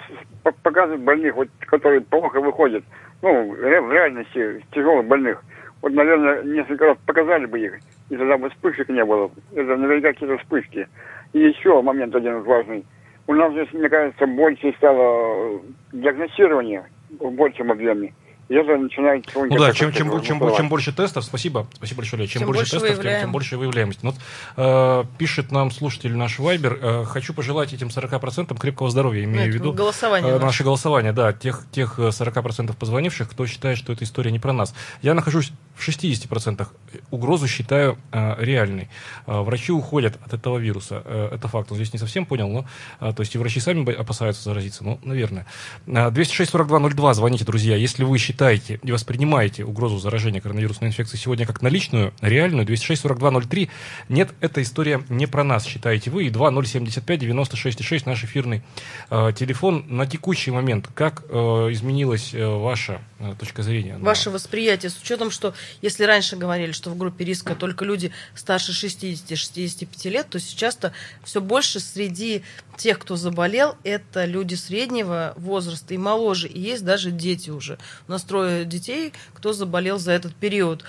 показывают 0.63 1.01
больных, 1.01 1.35
вот, 1.35 1.49
которые 1.61 2.01
плохо 2.01 2.39
выходят 2.41 2.83
ну, 3.21 3.51
в 3.51 3.91
реальности 3.91 4.63
тяжелых 4.71 5.05
больных. 5.05 5.43
Вот, 5.81 5.91
наверное, 5.93 6.43
несколько 6.43 6.85
раз 6.85 6.97
показали 7.05 7.45
бы 7.45 7.59
их, 7.59 7.79
и 8.09 8.15
тогда 8.15 8.37
бы 8.37 8.49
вспышек 8.49 8.89
не 8.89 9.03
было. 9.03 9.31
Это 9.53 9.75
наверняка 9.75 10.13
какие-то 10.13 10.37
вспышки. 10.37 10.87
И 11.33 11.39
еще 11.39 11.81
момент 11.81 12.15
один 12.15 12.41
важный. 12.43 12.85
У 13.27 13.33
нас 13.33 13.51
здесь, 13.53 13.71
мне 13.73 13.89
кажется, 13.89 14.27
больше 14.27 14.73
стало 14.77 15.61
диагностирования 15.91 16.85
в 17.19 17.31
большем 17.31 17.71
объеме 17.71 18.13
это 18.55 18.77
начинает 18.77 19.25
Ну 19.35 19.57
да, 19.57 19.73
чем, 19.73 19.91
чем, 19.91 20.09
чем, 20.11 20.39
чем, 20.39 20.55
чем 20.55 20.69
больше 20.69 20.93
тестов, 20.93 21.23
спасибо, 21.23 21.67
спасибо 21.73 21.97
большое, 21.97 22.27
чем, 22.27 22.41
чем 22.41 22.47
больше, 22.47 22.71
больше 22.71 22.87
тестов, 22.87 23.03
тем, 23.03 23.21
тем 23.21 23.31
больше 23.31 23.57
выявляемость. 23.57 24.03
Ну, 24.03 24.11
вот, 24.11 24.19
э, 24.57 25.03
пишет 25.17 25.51
нам 25.51 25.71
слушатель 25.71 26.15
наш 26.15 26.39
Вайбер, 26.39 26.79
э, 26.81 27.03
хочу 27.05 27.33
пожелать 27.33 27.73
этим 27.73 27.87
40% 27.87 28.57
крепкого 28.57 28.89
здоровья, 28.89 29.23
имею 29.23 29.51
в 29.51 29.55
виду 29.55 29.73
голосование 29.73 30.33
э, 30.33 30.39
наше 30.39 30.63
голосование, 30.63 31.11
да, 31.11 31.33
тех, 31.33 31.65
тех 31.71 31.99
40% 31.99 32.71
э, 32.71 32.73
позвонивших, 32.73 33.29
кто 33.29 33.45
считает, 33.45 33.77
что 33.77 33.93
эта 33.93 34.03
история 34.03 34.31
не 34.31 34.39
про 34.39 34.53
нас. 34.53 34.73
Я 35.01 35.13
нахожусь 35.13 35.51
в 35.75 35.87
60%, 35.87 36.67
угрозу 37.11 37.47
считаю 37.47 37.97
э, 38.11 38.35
реальной. 38.43 38.89
Э, 39.25 39.41
врачи 39.41 39.71
уходят 39.71 40.17
от 40.25 40.33
этого 40.33 40.57
вируса, 40.57 41.01
э, 41.05 41.29
это 41.33 41.47
факт, 41.47 41.71
он 41.71 41.77
здесь 41.77 41.93
не 41.93 41.99
совсем 41.99 42.25
понял, 42.25 42.49
но, 42.49 42.65
э, 42.99 43.13
то 43.13 43.21
есть 43.21 43.35
и 43.35 43.37
врачи 43.37 43.59
сами 43.59 43.91
опасаются 43.93 44.43
заразиться, 44.43 44.83
ну, 44.83 44.99
наверное. 45.03 45.45
Э, 45.87 46.09
206-42-02, 46.09 47.13
звоните, 47.13 47.45
друзья, 47.45 47.75
если 47.75 48.03
вы 48.03 48.17
считаете 48.17 48.79
и 48.83 48.91
воспринимаете 48.91 49.65
угрозу 49.65 49.97
заражения 49.97 50.41
коронавирусной 50.41 50.89
инфекцией 50.89 51.21
сегодня 51.21 51.45
как 51.45 51.61
наличную, 51.61 52.13
реальную, 52.21 52.67
206-42-03, 52.67 53.69
нет, 54.09 54.33
эта 54.41 54.61
история 54.61 55.03
не 55.09 55.27
про 55.27 55.43
нас, 55.43 55.65
считаете 55.65 56.09
вы, 56.11 56.25
и 56.25 56.29
2075-96-6 56.29 58.03
наш 58.05 58.23
эфирный 58.23 58.63
э, 59.09 59.31
телефон. 59.35 59.85
На 59.87 60.05
текущий 60.05 60.51
момент, 60.51 60.87
как 60.93 61.23
э, 61.29 61.35
изменилась 61.71 62.33
э, 62.33 62.45
ваша 62.45 63.01
э, 63.19 63.33
точка 63.39 63.63
зрения? 63.63 63.97
Ваше 63.97 64.29
на... 64.29 64.33
восприятие, 64.33 64.89
с 64.89 65.01
учетом, 65.01 65.31
что 65.31 65.53
если 65.81 66.03
раньше 66.03 66.35
говорили, 66.35 66.71
что 66.71 66.89
в 66.89 66.97
группе 66.97 67.25
риска 67.25 67.55
только 67.55 67.85
люди 67.85 68.11
старше 68.35 68.71
60-65 68.71 70.09
лет, 70.09 70.29
то 70.29 70.39
сейчас-то 70.39 70.93
все 71.23 71.41
больше 71.41 71.79
среди 71.79 72.43
тех, 72.77 72.99
кто 72.99 73.15
заболел, 73.15 73.77
это 73.83 74.25
люди 74.25 74.55
среднего 74.55 75.33
возраста 75.37 75.93
и 75.93 75.97
моложе, 75.97 76.47
и 76.47 76.59
есть 76.59 76.83
даже 76.83 77.11
дети 77.11 77.49
уже. 77.49 77.77
У 78.07 78.11
нас 78.11 78.23
трое 78.23 78.65
детей, 78.65 79.13
кто 79.33 79.53
заболел 79.53 79.99
за 79.99 80.11
этот 80.11 80.35
период. 80.35 80.83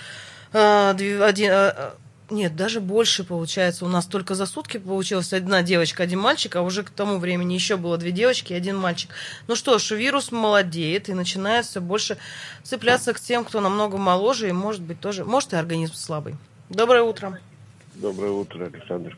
А, 0.53 0.91
один, 0.91 1.51
а, 1.51 1.95
нет, 2.29 2.55
даже 2.55 2.81
больше 2.81 3.23
получается. 3.23 3.85
У 3.85 3.87
нас 3.87 4.07
только 4.07 4.33
за 4.33 4.45
сутки 4.45 4.77
получилась 4.77 5.31
одна 5.33 5.61
девочка, 5.61 6.03
один 6.03 6.19
мальчик, 6.19 6.55
а 6.55 6.61
уже 6.61 6.83
к 6.83 6.89
тому 6.89 7.19
времени 7.19 7.53
еще 7.53 7.77
было 7.77 7.97
две 7.97 8.11
девочки 8.11 8.53
и 8.53 8.55
один 8.55 8.77
мальчик. 8.77 9.11
Ну 9.47 9.55
что 9.55 9.77
ж, 9.77 9.91
вирус 9.91 10.31
молодеет 10.31 11.07
и 11.09 11.13
начинает 11.13 11.65
все 11.65 11.81
больше 11.81 12.17
цепляться 12.63 13.13
к 13.13 13.19
тем, 13.19 13.45
кто 13.45 13.61
намного 13.61 13.97
моложе 13.97 14.49
и 14.49 14.53
может 14.53 14.81
быть 14.81 14.99
тоже, 14.99 15.23
может 15.23 15.53
и 15.53 15.55
организм 15.55 15.93
слабый. 15.93 16.35
Доброе 16.69 17.03
утро. 17.03 17.39
Доброе 17.93 18.31
утро, 18.31 18.65
Александр. 18.65 19.15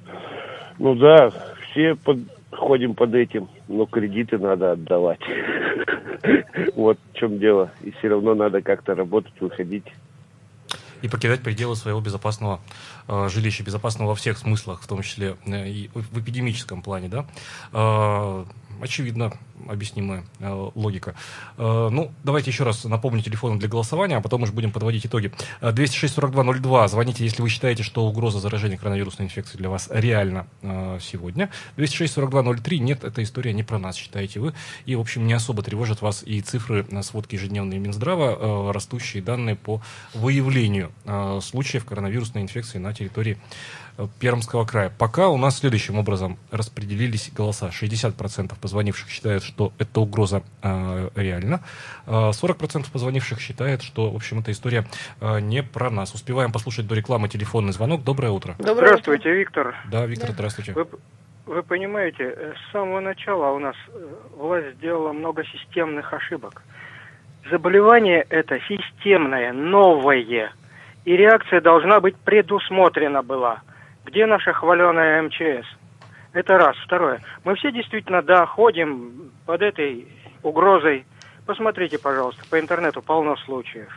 Ну 0.78 0.94
да, 0.96 1.32
все 1.72 1.96
под, 1.96 2.20
ходим 2.52 2.94
под 2.94 3.16
этим, 3.16 3.50
но 3.68 3.86
кредиты 3.86 4.38
надо 4.38 4.74
отдавать. 4.74 5.20
Вот 6.76 6.98
в 7.14 7.18
чем 7.18 7.40
дело. 7.40 7.72
И 7.84 7.92
все 7.92 8.10
равно 8.10 8.34
надо 8.34 8.62
как-то 8.62 8.96
работать, 8.96 9.34
выходить. 9.40 9.86
И 11.02 11.08
покидать 11.08 11.42
пределы 11.42 11.76
своего 11.76 12.02
безопасного 12.02 12.60
э, 13.08 13.30
жилища, 13.30 13.64
безопасного 13.64 14.10
во 14.10 14.16
всех 14.16 14.38
смыслах, 14.38 14.82
в 14.82 14.88
том 14.88 15.02
числе 15.02 15.38
э, 15.46 15.70
и 15.70 15.90
в 15.94 16.20
эпидемическом 16.20 16.82
плане, 16.82 17.10
да. 17.10 17.26
Э, 17.74 18.46
очевидно, 18.82 19.34
объяснимая 19.68 20.24
э, 20.40 20.70
логика. 20.76 21.16
Э, 21.58 21.90
ну, 21.92 22.12
давайте 22.24 22.52
еще 22.52 22.64
раз 22.64 22.84
напомню 22.84 23.22
телефон 23.22 23.60
для 23.60 23.68
голосования, 23.68 24.18
а 24.18 24.22
потом 24.22 24.44
уже 24.44 24.52
будем 24.52 24.72
подводить 24.72 25.06
итоги. 25.06 25.32
206-42-02. 25.62 26.86
Э, 26.86 26.88
Звоните, 26.88 27.24
если 27.24 27.42
вы 27.42 27.50
считаете, 27.50 27.84
что 27.84 28.06
угроза 28.06 28.40
заражения 28.40 28.78
коронавирусной 28.78 29.28
инфекцией 29.28 29.60
для 29.60 29.70
вас 29.70 29.90
реально 29.92 30.48
э, 30.62 31.00
сегодня. 31.02 31.50
206-42-03. 31.78 32.78
Нет, 32.78 33.04
эта 33.04 33.24
история 33.24 33.54
не 33.54 33.64
про 33.64 33.80
нас, 33.80 33.96
считаете 33.96 34.40
вы. 34.40 34.54
И, 34.86 34.96
в 34.96 35.02
общем, 35.02 35.28
не 35.28 35.34
особо 35.34 35.64
тревожат 35.64 36.02
вас 36.02 36.24
и 36.26 36.42
цифры 36.42 36.86
на 36.90 37.04
сводке 37.04 37.38
ежедневной 37.38 37.80
Минздрава, 37.80 38.38
э, 38.40 38.72
растущие 38.72 39.24
данные 39.24 39.56
по 39.56 39.82
выявлению 40.14 40.92
э, 41.06 41.40
случаев 41.42 41.86
коронавирусной 41.86 42.44
инфекции 42.44 42.78
на 42.78 42.94
территории 42.94 43.38
Пермского 44.20 44.66
края. 44.66 44.92
Пока 44.98 45.30
у 45.30 45.38
нас 45.38 45.60
следующим 45.60 45.98
образом 45.98 46.38
распределились 46.52 47.32
голоса. 47.36 47.70
60% 47.70 48.54
позвонивших 48.60 49.10
считают, 49.10 49.44
что 49.44 49.74
эта 49.80 50.00
угроза 50.00 50.44
э, 50.62 51.10
реальна. 51.16 51.62
40% 52.06 52.92
позвонивших 52.92 53.40
считают, 53.40 53.82
что, 53.82 54.12
в 54.12 54.16
общем, 54.16 54.40
эта 54.40 54.52
история 54.52 54.86
э, 55.20 55.40
не 55.40 55.64
про 55.64 55.90
нас. 55.90 56.14
Успеваем 56.14 56.52
послушать 56.52 56.88
до 56.88 56.96
рекламы 56.96 57.28
телефонный 57.28 57.74
звонок. 57.74 58.04
Доброе 58.04 58.32
утро. 58.32 58.56
Доброе 58.60 58.90
здравствуйте, 58.90 59.30
утро. 59.30 59.38
Виктор. 59.38 59.76
Да, 59.92 60.06
Виктор, 60.06 60.30
да. 60.30 60.34
здравствуйте. 60.34 60.74
Вы, 60.74 60.88
вы 61.48 61.64
понимаете, 61.64 62.54
с 62.56 62.72
самого 62.72 63.00
начала 63.00 63.52
у 63.52 63.60
нас 63.60 63.76
э, 63.88 64.08
власть 64.38 64.76
сделала 64.78 65.12
много 65.12 65.44
системных 65.46 66.14
ошибок. 66.14 66.62
Заболевание 67.50 68.26
это 68.30 68.60
системное, 68.68 69.54
новое. 69.54 70.52
И 71.06 71.12
реакция 71.16 71.62
должна 71.62 72.00
быть 72.00 72.16
предусмотрена 72.18 73.24
была. 73.24 73.62
Где 74.08 74.26
наша 74.26 74.54
хваленая 74.54 75.22
МЧС? 75.24 75.68
Это 76.32 76.58
раз. 76.58 76.78
Второе. 76.86 77.20
Мы 77.44 77.56
все 77.56 77.74
действительно, 77.74 78.22
да, 78.22 78.46
под 79.46 79.62
этой 79.62 80.08
угрозой. 80.44 81.06
Посмотрите, 81.46 82.00
пожалуйста, 82.00 82.42
по 82.50 82.58
интернету 82.58 83.02
полно 83.02 83.36
случаев. 83.36 83.90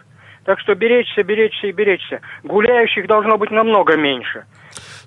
Так 0.45 0.59
что 0.59 0.75
беречься, 0.75 1.23
беречься 1.23 1.69
и 1.69 1.73
беречься. 1.73 2.23
Гуляющих 2.43 3.07
должно 3.07 3.39
быть 3.39 3.53
намного 3.53 3.97
меньше. 3.97 4.47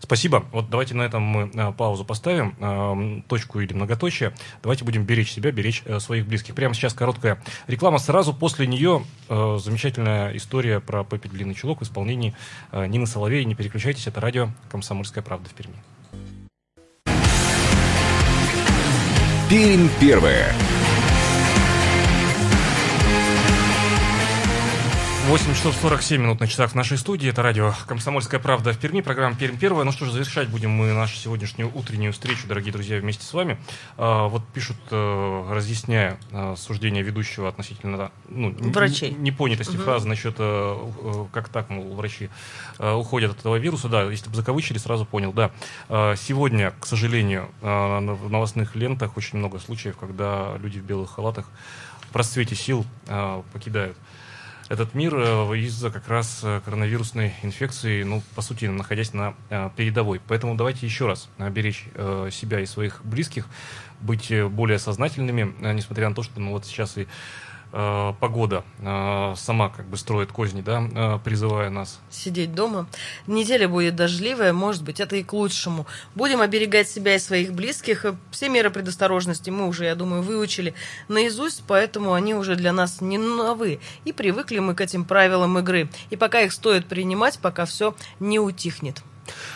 Спасибо. 0.03 0.43
Вот 0.51 0.69
давайте 0.69 0.95
на 0.95 1.03
этом 1.03 1.23
мы 1.23 1.49
а, 1.55 1.71
паузу 1.71 2.03
поставим, 2.03 2.55
а, 2.59 3.21
точку 3.29 3.61
или 3.61 3.71
многоточие. 3.73 4.33
Давайте 4.61 4.83
будем 4.83 5.05
беречь 5.05 5.31
себя, 5.31 5.49
беречь 5.53 5.81
а, 5.85 6.01
своих 6.01 6.27
близких. 6.27 6.55
Прямо 6.55 6.73
сейчас 6.73 6.93
короткая 6.93 7.41
реклама. 7.67 7.99
Сразу 7.99 8.33
после 8.33 8.67
нее 8.67 9.05
замечательная 9.29 10.35
история 10.35 10.81
про 10.81 11.05
Пеппи 11.05 11.29
Длинный 11.29 11.55
Чулок 11.55 11.79
в 11.79 11.83
исполнении 11.83 12.35
Нины 12.73 13.07
Соловей. 13.07 13.45
Не 13.45 13.55
переключайтесь, 13.55 14.05
это 14.05 14.19
радио 14.19 14.49
«Комсомольская 14.69 15.23
правда» 15.23 15.49
в 15.49 15.53
Перми. 15.53 15.75
Пермь 19.49 19.87
первая. 20.01 20.53
8 25.25 25.53
часов 25.53 25.73
47 25.75 26.21
минут 26.21 26.41
на 26.41 26.47
часах 26.47 26.71
в 26.71 26.75
нашей 26.75 26.97
студии. 26.97 27.29
Это 27.29 27.41
радио 27.41 27.73
«Комсомольская 27.87 28.41
правда» 28.41 28.73
в 28.73 28.77
Перми. 28.77 28.99
Программа 28.99 29.37
«Пермь 29.37 29.57
первая». 29.57 29.85
Ну 29.85 29.93
что 29.93 30.03
же, 30.03 30.11
завершать 30.11 30.49
будем 30.49 30.71
мы 30.71 30.91
нашу 30.91 31.15
сегодняшнюю 31.15 31.71
утреннюю 31.73 32.11
встречу, 32.11 32.45
дорогие 32.45 32.73
друзья, 32.73 32.99
вместе 32.99 33.23
с 33.23 33.33
вами. 33.33 33.57
А, 33.95 34.27
вот 34.27 34.45
пишут, 34.53 34.75
а, 34.91 35.49
разъясняя 35.53 36.17
а, 36.33 36.55
суждение 36.57 37.03
ведущего 37.03 37.47
относительно 37.47 38.11
ну, 38.27 38.53
Врачей. 38.71 39.11
непонятости 39.11 39.77
угу. 39.77 39.83
фразы 39.83 40.09
насчет, 40.09 40.35
а, 40.39 41.27
как 41.31 41.47
так, 41.47 41.69
мол, 41.69 41.95
врачи 41.95 42.29
уходят 42.77 43.31
от 43.31 43.39
этого 43.39 43.55
вируса. 43.55 43.87
Да, 43.87 44.03
если 44.03 44.29
бы 44.29 44.35
закавычили, 44.35 44.77
сразу 44.77 45.05
понял. 45.05 45.31
Да, 45.31 45.51
а, 45.87 46.15
сегодня, 46.17 46.73
к 46.77 46.85
сожалению, 46.85 47.49
в 47.61 48.29
новостных 48.29 48.75
лентах 48.75 49.15
очень 49.15 49.39
много 49.39 49.59
случаев, 49.59 49.95
когда 49.97 50.57
люди 50.57 50.79
в 50.79 50.83
белых 50.83 51.11
халатах 51.11 51.45
в 52.01 52.07
просвете 52.09 52.55
сил 52.55 52.85
покидают 53.53 53.97
этот 54.69 54.93
мир 54.93 55.15
э, 55.15 55.57
из-за 55.59 55.89
как 55.89 56.07
раз 56.07 56.41
э, 56.43 56.61
коронавирусной 56.63 57.33
инфекции, 57.43 58.03
ну, 58.03 58.21
по 58.35 58.41
сути, 58.41 58.65
находясь 58.65 59.13
на 59.13 59.35
э, 59.49 59.69
передовой. 59.75 60.21
Поэтому 60.27 60.55
давайте 60.55 60.85
еще 60.85 61.07
раз 61.07 61.29
беречь 61.37 61.85
себя 62.31 62.59
и 62.59 62.65
своих 62.65 63.01
близких, 63.03 63.47
быть 63.99 64.31
более 64.49 64.79
сознательными, 64.79 65.53
несмотря 65.73 66.09
на 66.09 66.15
то, 66.15 66.23
что 66.23 66.39
ну, 66.39 66.51
вот 66.51 66.65
сейчас 66.65 66.97
и 66.97 67.07
погода 67.73 68.63
э, 68.79 69.33
сама 69.35 69.69
как 69.69 69.87
бы 69.87 69.97
строит 69.97 70.31
козни, 70.31 70.61
да, 70.61 70.83
э, 70.93 71.19
призывая 71.23 71.71
нас. 71.71 71.99
Сидеть 72.11 72.53
дома. 72.53 72.87
Неделя 73.25 73.67
будет 73.67 73.95
дождливая, 73.95 74.53
может 74.53 74.83
быть, 74.83 74.99
это 74.99 75.15
и 75.15 75.23
к 75.23 75.33
лучшему. 75.33 75.87
Будем 76.13 76.41
оберегать 76.41 76.87
себя 76.87 77.15
и 77.15 77.19
своих 77.19 77.53
близких. 77.53 78.05
Все 78.29 78.49
меры 78.49 78.69
предосторожности 78.69 79.49
мы 79.49 79.67
уже, 79.67 79.85
я 79.85 79.95
думаю, 79.95 80.21
выучили 80.21 80.75
наизусть, 81.07 81.63
поэтому 81.67 82.13
они 82.13 82.35
уже 82.35 82.55
для 82.55 82.73
нас 82.73 83.01
не 83.01 83.17
новые. 83.17 83.79
И 84.05 84.13
привыкли 84.13 84.59
мы 84.59 84.75
к 84.75 84.81
этим 84.81 85.03
правилам 85.03 85.57
игры. 85.57 85.89
И 86.11 86.15
пока 86.15 86.41
их 86.41 86.53
стоит 86.53 86.85
принимать, 86.85 87.39
пока 87.39 87.65
все 87.65 87.95
не 88.19 88.39
утихнет. 88.39 89.01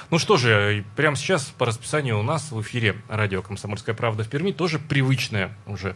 Ну 0.09 0.19
что 0.19 0.37
же, 0.37 0.85
прямо 0.95 1.15
сейчас 1.15 1.45
по 1.57 1.65
расписанию 1.65 2.19
у 2.19 2.23
нас 2.23 2.51
в 2.51 2.61
эфире 2.61 2.95
радио 3.09 3.41
«Комсомольская 3.41 3.93
правда» 3.93 4.23
в 4.23 4.29
Перми 4.29 4.51
тоже 4.51 4.79
привычная 4.79 5.55
уже 5.65 5.95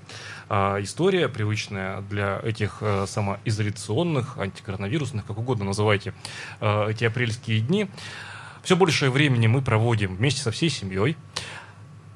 э, 0.50 0.56
история, 0.82 1.30
привычная 1.30 2.02
для 2.02 2.40
этих 2.44 2.78
э, 2.82 3.06
самоизоляционных, 3.08 4.38
антикоронавирусных, 4.38 5.26
как 5.26 5.38
угодно 5.38 5.66
называйте, 5.66 6.14
э, 6.60 6.92
эти 6.92 7.06
апрельские 7.06 7.62
дни. 7.62 7.88
Все 8.64 8.76
большее 8.76 9.10
времени 9.10 9.48
мы 9.48 9.62
проводим 9.62 10.16
вместе 10.16 10.42
со 10.42 10.52
всей 10.52 10.70
семьей. 10.70 11.16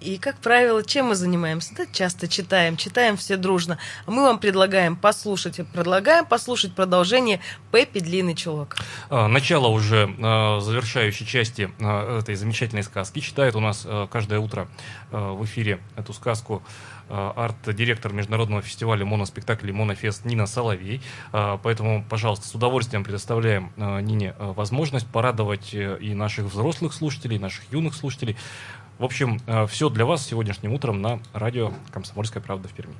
И, 0.06 0.20
как 0.20 0.38
правило, 0.38 0.84
чем 0.84 1.08
мы 1.08 1.16
занимаемся? 1.16 1.74
Да, 1.76 1.86
часто 1.92 2.28
читаем, 2.28 2.78
читаем 2.78 3.18
все 3.18 3.38
дружно. 3.38 3.80
А 4.06 4.12
мы 4.12 4.22
вам 4.22 4.38
предлагаем 4.38 4.96
послушать, 4.96 5.60
предлагаем 5.74 6.26
послушать 6.26 6.76
продолжение 6.76 7.40
«Пеппи. 7.72 8.00
Длинный 8.00 8.36
чулок». 8.36 8.78
А, 9.10 9.28
начало 9.28 9.68
уже 9.68 10.16
а, 10.22 10.60
завершающей 10.60 11.26
части 11.26 11.72
этой 12.20 12.36
замечательной 12.36 12.84
сказки. 12.84 13.20
Читает 13.20 13.56
у 13.56 13.60
нас 13.60 13.88
каждое 14.12 14.40
утро 14.40 14.68
в 15.10 15.44
эфире 15.46 15.80
эту 15.96 16.14
сказку 16.14 16.62
арт-директор 17.10 18.14
международного 18.14 18.62
фестиваля 18.62 19.06
моноспектаклей 19.06 19.74
«Монофест» 19.74 20.26
Нина 20.26 20.46
Соловей. 20.46 21.02
Поэтому, 21.32 22.06
пожалуйста, 22.08 22.48
с 22.48 22.56
удовольствием 22.56 23.04
предоставляем 23.04 23.72
Нине 23.78 24.36
возможность 24.40 25.08
порадовать 25.08 25.74
и 25.74 26.14
наших 26.14 26.46
взрослых 26.46 26.94
слушателей, 26.94 27.38
и 27.38 27.40
наших 27.40 27.64
юных 27.72 27.96
слушателей 27.96 28.38
в 28.98 29.04
общем, 29.04 29.42
э, 29.48 29.68
все 29.68 29.90
для 29.90 30.06
вас 30.06 30.26
сегодняшним 30.26 30.74
утром 30.74 31.02
на 31.02 31.20
радио 31.34 31.72
«Комсомольская 31.92 32.42
правда» 32.42 32.68
в 32.68 32.74
Перми. 32.74 32.96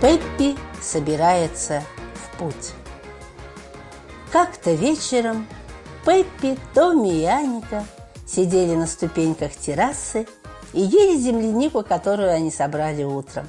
Пеппи 0.00 0.56
собирается 0.82 1.82
в 2.14 2.38
путь. 2.38 2.72
Как-то 4.30 4.72
вечером 4.72 5.46
Пеппи, 6.04 6.58
Томми 6.74 7.20
и 7.20 7.24
Аника 7.24 7.84
сидели 8.26 8.74
на 8.74 8.86
ступеньках 8.86 9.52
террасы 9.52 10.26
и 10.72 10.80
ели 10.80 11.16
землянику, 11.16 11.82
которую 11.84 12.32
они 12.32 12.50
собрали 12.50 13.04
утром. 13.04 13.46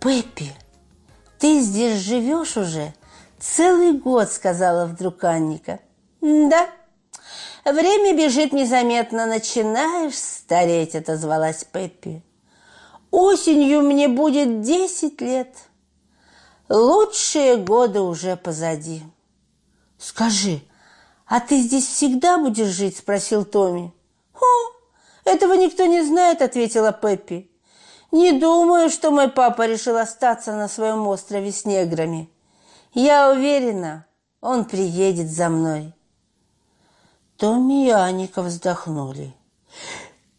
«Пеппи, 0.00 0.52
ты 1.38 1.60
здесь 1.60 2.00
живешь 2.00 2.56
уже 2.56 2.92
целый 3.38 3.92
год»,— 3.92 4.28
сказала 4.32 4.86
вдруг 4.86 5.22
Анника. 5.24 5.80
«Да», 6.20 6.68
Время 7.64 8.14
бежит 8.14 8.52
незаметно, 8.52 9.26
начинаешь 9.26 10.18
стареть, 10.18 10.94
отозвалась 10.94 11.64
Пеппи. 11.64 12.22
Осенью 13.10 13.80
мне 13.80 14.08
будет 14.08 14.60
десять 14.60 15.20
лет. 15.22 15.48
Лучшие 16.68 17.56
годы 17.56 18.00
уже 18.00 18.36
позади. 18.36 19.02
Скажи, 19.98 20.60
а 21.26 21.40
ты 21.40 21.58
здесь 21.58 21.86
всегда 21.86 22.36
будешь 22.38 22.68
жить? 22.68 22.98
Спросил 22.98 23.44
Томми. 23.46 23.94
О, 24.34 24.40
этого 25.24 25.54
никто 25.54 25.86
не 25.86 26.02
знает, 26.02 26.42
ответила 26.42 26.92
Пеппи. 26.92 27.50
Не 28.12 28.32
думаю, 28.32 28.90
что 28.90 29.10
мой 29.10 29.28
папа 29.28 29.66
решил 29.66 29.96
остаться 29.96 30.52
на 30.52 30.68
своем 30.68 31.06
острове 31.06 31.50
с 31.50 31.64
неграми. 31.64 32.28
Я 32.92 33.30
уверена, 33.30 34.06
он 34.40 34.66
приедет 34.66 35.30
за 35.30 35.48
мной. 35.48 35.94
Томми 37.36 37.86
и 37.86 37.90
Аника 37.90 38.42
вздохнули. 38.42 39.34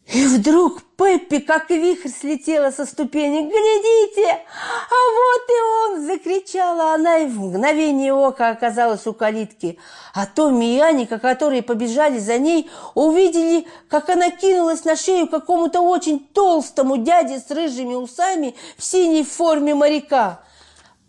И 0.07 0.27
вдруг 0.27 0.81
Пеппи, 0.97 1.39
как 1.39 1.69
вихрь, 1.69 2.09
слетела 2.09 2.71
со 2.71 2.85
ступени. 2.85 3.41
«Глядите! 3.41 4.29
А 4.29 5.01
вот 5.17 5.49
и 5.49 5.97
он!»– 5.97 6.05
закричала 6.07 6.93
она, 6.93 7.17
и 7.17 7.25
в 7.25 7.37
мгновение 7.37 8.13
ока 8.13 8.49
оказалась 8.49 9.05
у 9.07 9.13
калитки. 9.13 9.77
А 10.13 10.25
Томми 10.25 10.77
и 10.77 10.79
Аника, 10.79 11.19
которые 11.19 11.63
побежали 11.63 12.19
за 12.19 12.37
ней, 12.37 12.69
увидели, 12.93 13.67
как 13.89 14.09
она 14.09 14.31
кинулась 14.31 14.85
на 14.85 14.95
шею 14.95 15.27
какому-то 15.27 15.81
очень 15.81 16.19
толстому 16.19 16.97
дяде 16.97 17.39
с 17.39 17.51
рыжими 17.51 17.95
усами 17.95 18.55
в 18.77 18.85
синей 18.85 19.25
форме 19.25 19.75
моряка. 19.75 20.39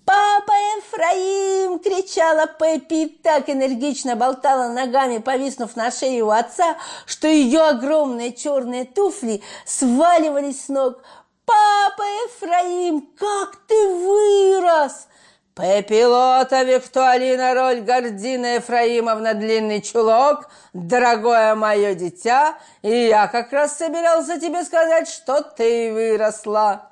«Папа 0.06 0.52
Ефраим!»– 0.52 1.78
кричала 1.84 2.46
Пеппи 2.46 3.18
так 3.24 3.50
энергично 3.50 4.14
болтала 4.14 4.68
ногами, 4.68 5.18
повиснув 5.18 5.74
на 5.74 5.90
шее 5.90 6.22
у 6.22 6.30
отца, 6.30 6.76
что 7.06 7.26
ее 7.26 7.60
огромные 7.62 8.32
черные 8.32 8.84
туфли 8.84 9.42
сваливались 9.64 10.66
с 10.66 10.68
ног. 10.68 11.02
«Папа 11.44 12.02
Ефраим, 12.02 13.08
как 13.18 13.56
ты 13.66 13.88
вырос!» 13.88 15.08
Пепелота 15.56 16.62
Виктуалина 16.62 17.54
роль 17.54 17.80
Гордина 17.80 18.56
Ефраимовна 18.56 19.34
длинный 19.34 19.80
чулок, 19.82 20.50
дорогое 20.72 21.56
мое 21.56 21.94
дитя, 21.94 22.58
и 22.82 23.06
я 23.06 23.26
как 23.26 23.52
раз 23.52 23.76
собирался 23.76 24.38
тебе 24.38 24.62
сказать, 24.62 25.08
что 25.08 25.40
ты 25.40 25.92
выросла. 25.92 26.85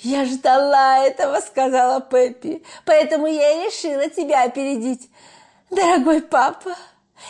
«Я 0.00 0.24
ждала 0.26 0.98
этого»,— 0.98 1.40
сказала 1.46 2.00
Пеппи, 2.00 2.62
«поэтому 2.84 3.26
я 3.26 3.50
и 3.50 3.66
решила 3.66 4.08
тебя 4.08 4.44
опередить. 4.44 5.10
Дорогой 5.70 6.22
папа, 6.22 6.76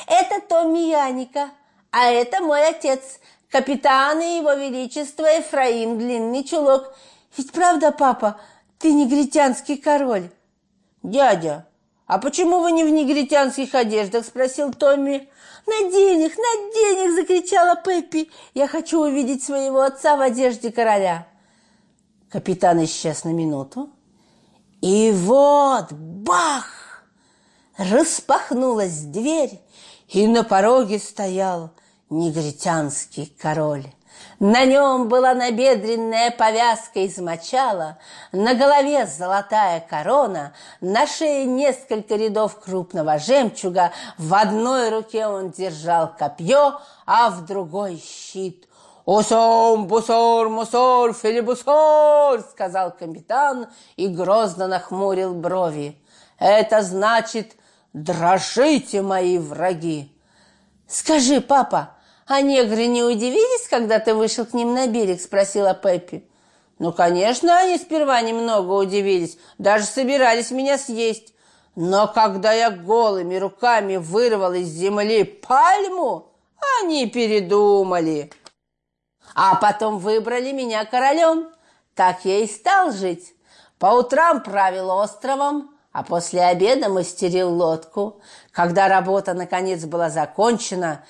это 0.07 0.41
Томми 0.47 0.91
Яника, 0.91 1.51
а 1.91 2.11
это 2.11 2.43
мой 2.43 2.69
отец, 2.69 3.21
капитан 3.51 4.21
и 4.21 4.37
его 4.37 4.53
величество 4.53 5.25
Ефраим 5.25 5.99
Длинный 5.99 6.45
Чулок. 6.45 6.95
Ведь 7.39 7.53
правда, 7.53 7.91
папа, 7.91 8.39
ты 8.79 8.93
негритянский 8.93 9.79
король?» 9.79 10.29
«Дядя, 11.03 11.67
а 12.07 12.19
почему 12.19 12.61
вы 12.61 12.73
не 12.73 12.85
в 12.85 12.91
негритянских 12.91 13.75
одеждах?»– 13.75 14.27
спросил 14.27 14.75
Томми. 14.75 15.31
«Надень 15.67 16.21
их, 16.21 16.37
надень 16.37 17.05
их!»– 17.07 17.15
закричала 17.15 17.77
Пеппи. 17.77 18.31
«Я 18.53 18.69
хочу 18.69 19.01
увидеть 19.01 19.43
своего 19.43 19.81
отца 19.81 20.17
в 20.17 20.21
одежде 20.21 20.71
короля». 20.71 21.27
Капитан 22.31 22.85
исчез 22.85 23.25
на 23.25 23.31
минуту. 23.31 23.91
И 24.81 25.13
вот, 25.15 25.93
бах! 25.93 26.67
Распахнулась 27.77 29.01
дверь, 29.01 29.61
и 30.09 30.27
на 30.27 30.45
пороге 30.45 30.99
стоял 30.99 31.71
негритянский 32.11 33.33
король. 33.41 33.87
На 34.41 34.65
нем 34.65 35.09
была 35.09 35.33
набедренная 35.35 36.31
повязка 36.31 37.01
из 37.01 37.19
мочала, 37.19 37.99
на 38.33 38.55
голове 38.55 39.07
золотая 39.07 39.81
корона, 39.81 40.55
на 40.81 41.07
шее 41.07 41.45
несколько 41.45 42.17
рядов 42.17 42.61
крупного 42.61 43.19
жемчуга, 43.19 43.93
в 44.17 44.35
одной 44.35 44.91
руке 44.91 45.27
он 45.27 45.51
держал 45.51 46.15
копье, 46.17 46.81
а 47.07 47.31
в 47.31 47.47
другой 47.47 48.03
щит. 48.05 48.68
«Усом, 49.11 49.87
бусор, 49.87 50.51
мусор, 50.51 51.15
филибусор!»— 51.15 52.43
сказал 52.51 52.91
капитан 52.91 53.69
и 53.97 54.07
грозно 54.07 54.67
нахмурил 54.67 55.33
брови. 55.33 55.97
«Это 56.39 56.83
значит, 56.83 57.53
дрожите, 57.95 59.01
мои 59.01 59.39
враги!» 59.39 60.13
«Скажи, 60.87 61.41
папа, 61.41 61.95
«А 62.27 62.43
негры 62.43 62.85
не 62.85 63.03
удивились, 63.03 63.67
когда 63.71 63.99
ты 63.99 64.13
вышел 64.13 64.45
к 64.45 64.53
ним 64.53 64.75
на 64.75 64.87
берег?»– 64.87 65.21
спросила 65.23 65.73
Пеппи. 65.73 66.29
«Ну, 66.79 66.93
конечно, 66.93 67.57
они 67.57 67.79
сперва 67.79 68.21
немного 68.21 68.73
удивились, 68.73 69.39
даже 69.57 69.85
собирались 69.85 70.51
меня 70.51 70.77
съесть. 70.77 71.33
Но 71.77 72.09
когда 72.09 72.53
я 72.53 72.71
голыми 72.71 73.37
руками 73.37 73.97
вырвал 73.97 74.53
из 74.53 74.69
земли 74.69 75.25
пальму, 75.25 76.29
они 76.81 77.07
передумали. 77.07 78.31
А 79.35 79.57
потом 79.57 79.99
выбрали 79.99 80.53
меня 80.53 80.85
королем. 80.85 81.49
Так 81.95 82.25
я 82.25 82.41
и 82.41 82.47
стал 82.47 82.93
жить. 82.93 83.35
По 83.79 83.87
утрам 83.87 84.43
правил 84.43 84.91
островом, 84.91 85.71
а 85.93 86.03
после 86.03 86.43
обеда 86.43 86.89
мастерил 86.89 87.51
лодку. 87.53 88.21
Когда 88.53 88.89
работа 88.89 89.35
наконец 89.35 89.85
была 89.85 90.11
закончена, 90.11 91.05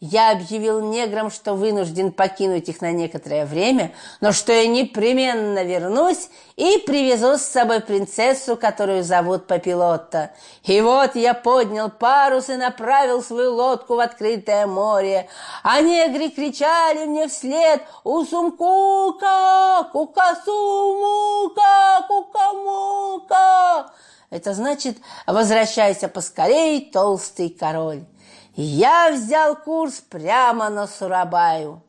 я 0.00 0.32
объявил 0.32 0.80
неграм, 0.80 1.30
что 1.30 1.52
вынужден 1.52 2.10
покинуть 2.10 2.70
их 2.70 2.80
на 2.80 2.90
некоторое 2.90 3.44
время, 3.44 3.92
но 4.22 4.32
что 4.32 4.50
я 4.50 4.66
непременно 4.66 5.62
вернусь 5.62 6.30
и 6.56 6.78
привезу 6.78 7.36
с 7.36 7.42
собой 7.42 7.80
принцессу, 7.80 8.56
которую 8.56 9.04
зовут 9.04 9.46
Папилотта. 9.46 10.30
И 10.64 10.80
вот 10.80 11.16
я 11.16 11.34
поднял 11.34 11.90
парус 11.90 12.48
и 12.48 12.56
направил 12.56 13.22
свою 13.22 13.54
лодку 13.54 13.96
в 13.96 14.00
открытое 14.00 14.66
море, 14.66 15.28
а 15.62 15.82
негры 15.82 16.30
кричали 16.30 17.04
мне 17.04 17.28
вслед 17.28 17.82
«Усумкука! 18.02 19.86
Кукасумука! 19.92 21.60
Кукамука!» 22.08 23.92
Это 24.30 24.54
значит 24.54 24.96
«Возвращайся 25.26 26.08
поскорей, 26.08 26.90
толстый 26.90 27.50
король». 27.50 28.06
Я 28.62 29.10
взял 29.10 29.56
курс 29.56 30.02
прямо 30.02 30.68
на 30.68 30.86
Сурабаю. 30.86 31.82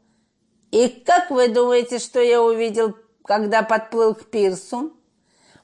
И 0.72 0.88
как 0.88 1.30
вы 1.30 1.50
думаете, 1.50 2.00
что 2.00 2.22
я 2.22 2.42
увидел, 2.42 2.96
когда 3.26 3.62
подплыл 3.62 4.16
к 4.16 4.32
пирсу? 4.32 4.94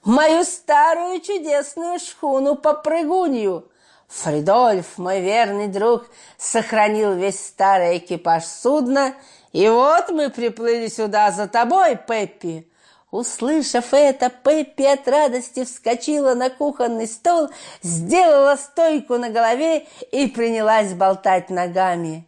Мою 0.04 0.44
старую 0.44 1.22
чудесную 1.22 2.00
шхуну 2.00 2.58
попрыгунью. 2.58 3.72
Фридольф, 4.10 4.98
мой 4.98 5.22
верный 5.22 5.70
друг, 5.70 6.08
сохранил 6.38 7.14
весь 7.14 7.40
старый 7.40 8.00
экипаж 8.00 8.44
судна, 8.44 9.14
и 9.54 9.70
вот 9.70 10.10
мы 10.10 10.30
приплыли 10.30 10.90
сюда 10.90 11.32
за 11.32 11.48
тобой, 11.48 11.96
Пеппи. 11.96 12.70
Услышав 13.12 13.94
это, 13.94 14.30
Пеппи 14.30 14.84
от 14.84 15.08
радости 15.08 15.64
вскочила 15.64 16.34
на 16.34 16.50
кухонный 16.50 17.08
стол, 17.08 17.50
сделала 17.82 18.58
стойку 18.58 19.18
на 19.18 19.30
голове 19.30 19.88
и 20.12 20.28
принялась 20.28 20.94
болтать 20.94 21.50
ногами. 21.50 22.28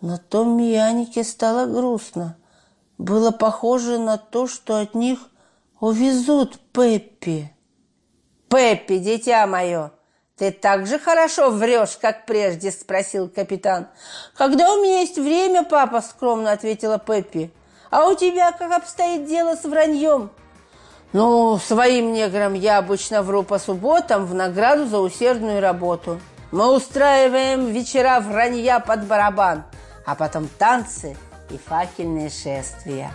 Но 0.00 0.18
Томми 0.18 1.08
и 1.16 1.22
стало 1.24 1.66
грустно. 1.66 2.36
Было 2.98 3.32
похоже 3.32 3.98
на 3.98 4.16
то, 4.16 4.46
что 4.46 4.78
от 4.78 4.94
них 4.94 5.18
увезут 5.80 6.60
Пеппи. 6.72 7.50
«Пеппи, 8.48 8.98
дитя 8.98 9.44
мое, 9.48 9.90
ты 10.36 10.52
так 10.52 10.86
же 10.86 11.00
хорошо 11.00 11.50
врешь, 11.50 11.96
как 12.00 12.26
прежде?»– 12.26 12.70
спросил 12.72 13.28
капитан. 13.28 13.88
«Когда 14.36 14.72
у 14.72 14.82
меня 14.82 15.00
есть 15.00 15.18
время, 15.18 15.64
папа»,– 15.64 16.00
скромно 16.02 16.52
ответила 16.52 16.98
Пеппи. 16.98 17.50
А 17.94 18.08
у 18.08 18.16
тебя 18.16 18.50
как 18.50 18.72
обстоит 18.72 19.28
дело 19.28 19.54
с 19.54 19.62
враньем? 19.62 20.30
Ну, 21.12 21.56
своим 21.58 22.12
неграм 22.12 22.52
я 22.52 22.78
обычно 22.78 23.22
вру 23.22 23.44
по 23.44 23.60
субботам 23.60 24.26
в 24.26 24.34
награду 24.34 24.86
за 24.86 24.98
усердную 24.98 25.60
работу. 25.60 26.20
Мы 26.50 26.74
устраиваем 26.74 27.66
вечера 27.66 28.18
вранья 28.18 28.80
под 28.80 29.04
барабан, 29.04 29.62
а 30.04 30.16
потом 30.16 30.48
танцы 30.58 31.16
и 31.50 31.56
факельные 31.56 32.30
шествия. 32.30 33.12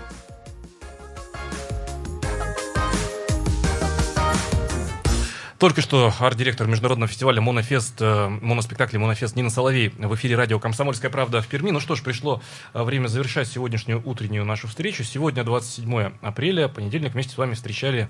Только 5.60 5.82
что 5.82 6.14
арт-директор 6.18 6.68
международного 6.68 7.10
фестиваля 7.10 7.42
«Монофест», 7.42 7.96
э, 8.00 8.30
моноспектакля 8.30 8.98
«Монофест» 8.98 9.36
Нина 9.36 9.50
Соловей 9.50 9.90
в 9.90 10.16
эфире 10.16 10.38
радио 10.38 10.58
«Комсомольская 10.58 11.12
правда» 11.12 11.42
в 11.42 11.48
Перми. 11.48 11.72
Ну 11.72 11.82
что 11.82 11.96
ж, 11.96 12.02
пришло 12.02 12.42
э, 12.74 12.82
время 12.82 13.08
завершать 13.08 13.50
сегодняшнюю 13.50 14.02
утреннюю 14.06 14.46
нашу 14.46 14.70
встречу. 14.70 15.04
Сегодня 15.04 15.44
27 15.44 16.12
апреля, 16.22 16.70
понедельник, 16.70 17.12
вместе 17.12 17.34
с 17.34 17.38
вами 17.38 17.56
встречали 17.56 18.08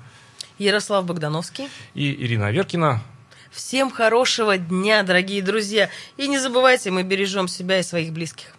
Ярослав 0.59 1.05
Богдановский 1.05 1.69
и 1.95 2.13
Ирина 2.23 2.47
Аверкина. 2.47 3.01
Всем 3.49 3.89
хорошего 3.89 4.59
дня, 4.59 5.01
дорогие 5.01 5.41
друзья. 5.41 5.89
И 6.17 6.27
не 6.27 6.37
забывайте, 6.37 6.91
мы 6.91 7.01
бережем 7.01 7.47
себя 7.47 7.79
и 7.79 7.83
своих 7.83 8.13
близких. 8.13 8.53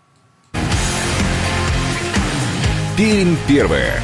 Пермь 2.96 3.36
первое. 3.46 4.02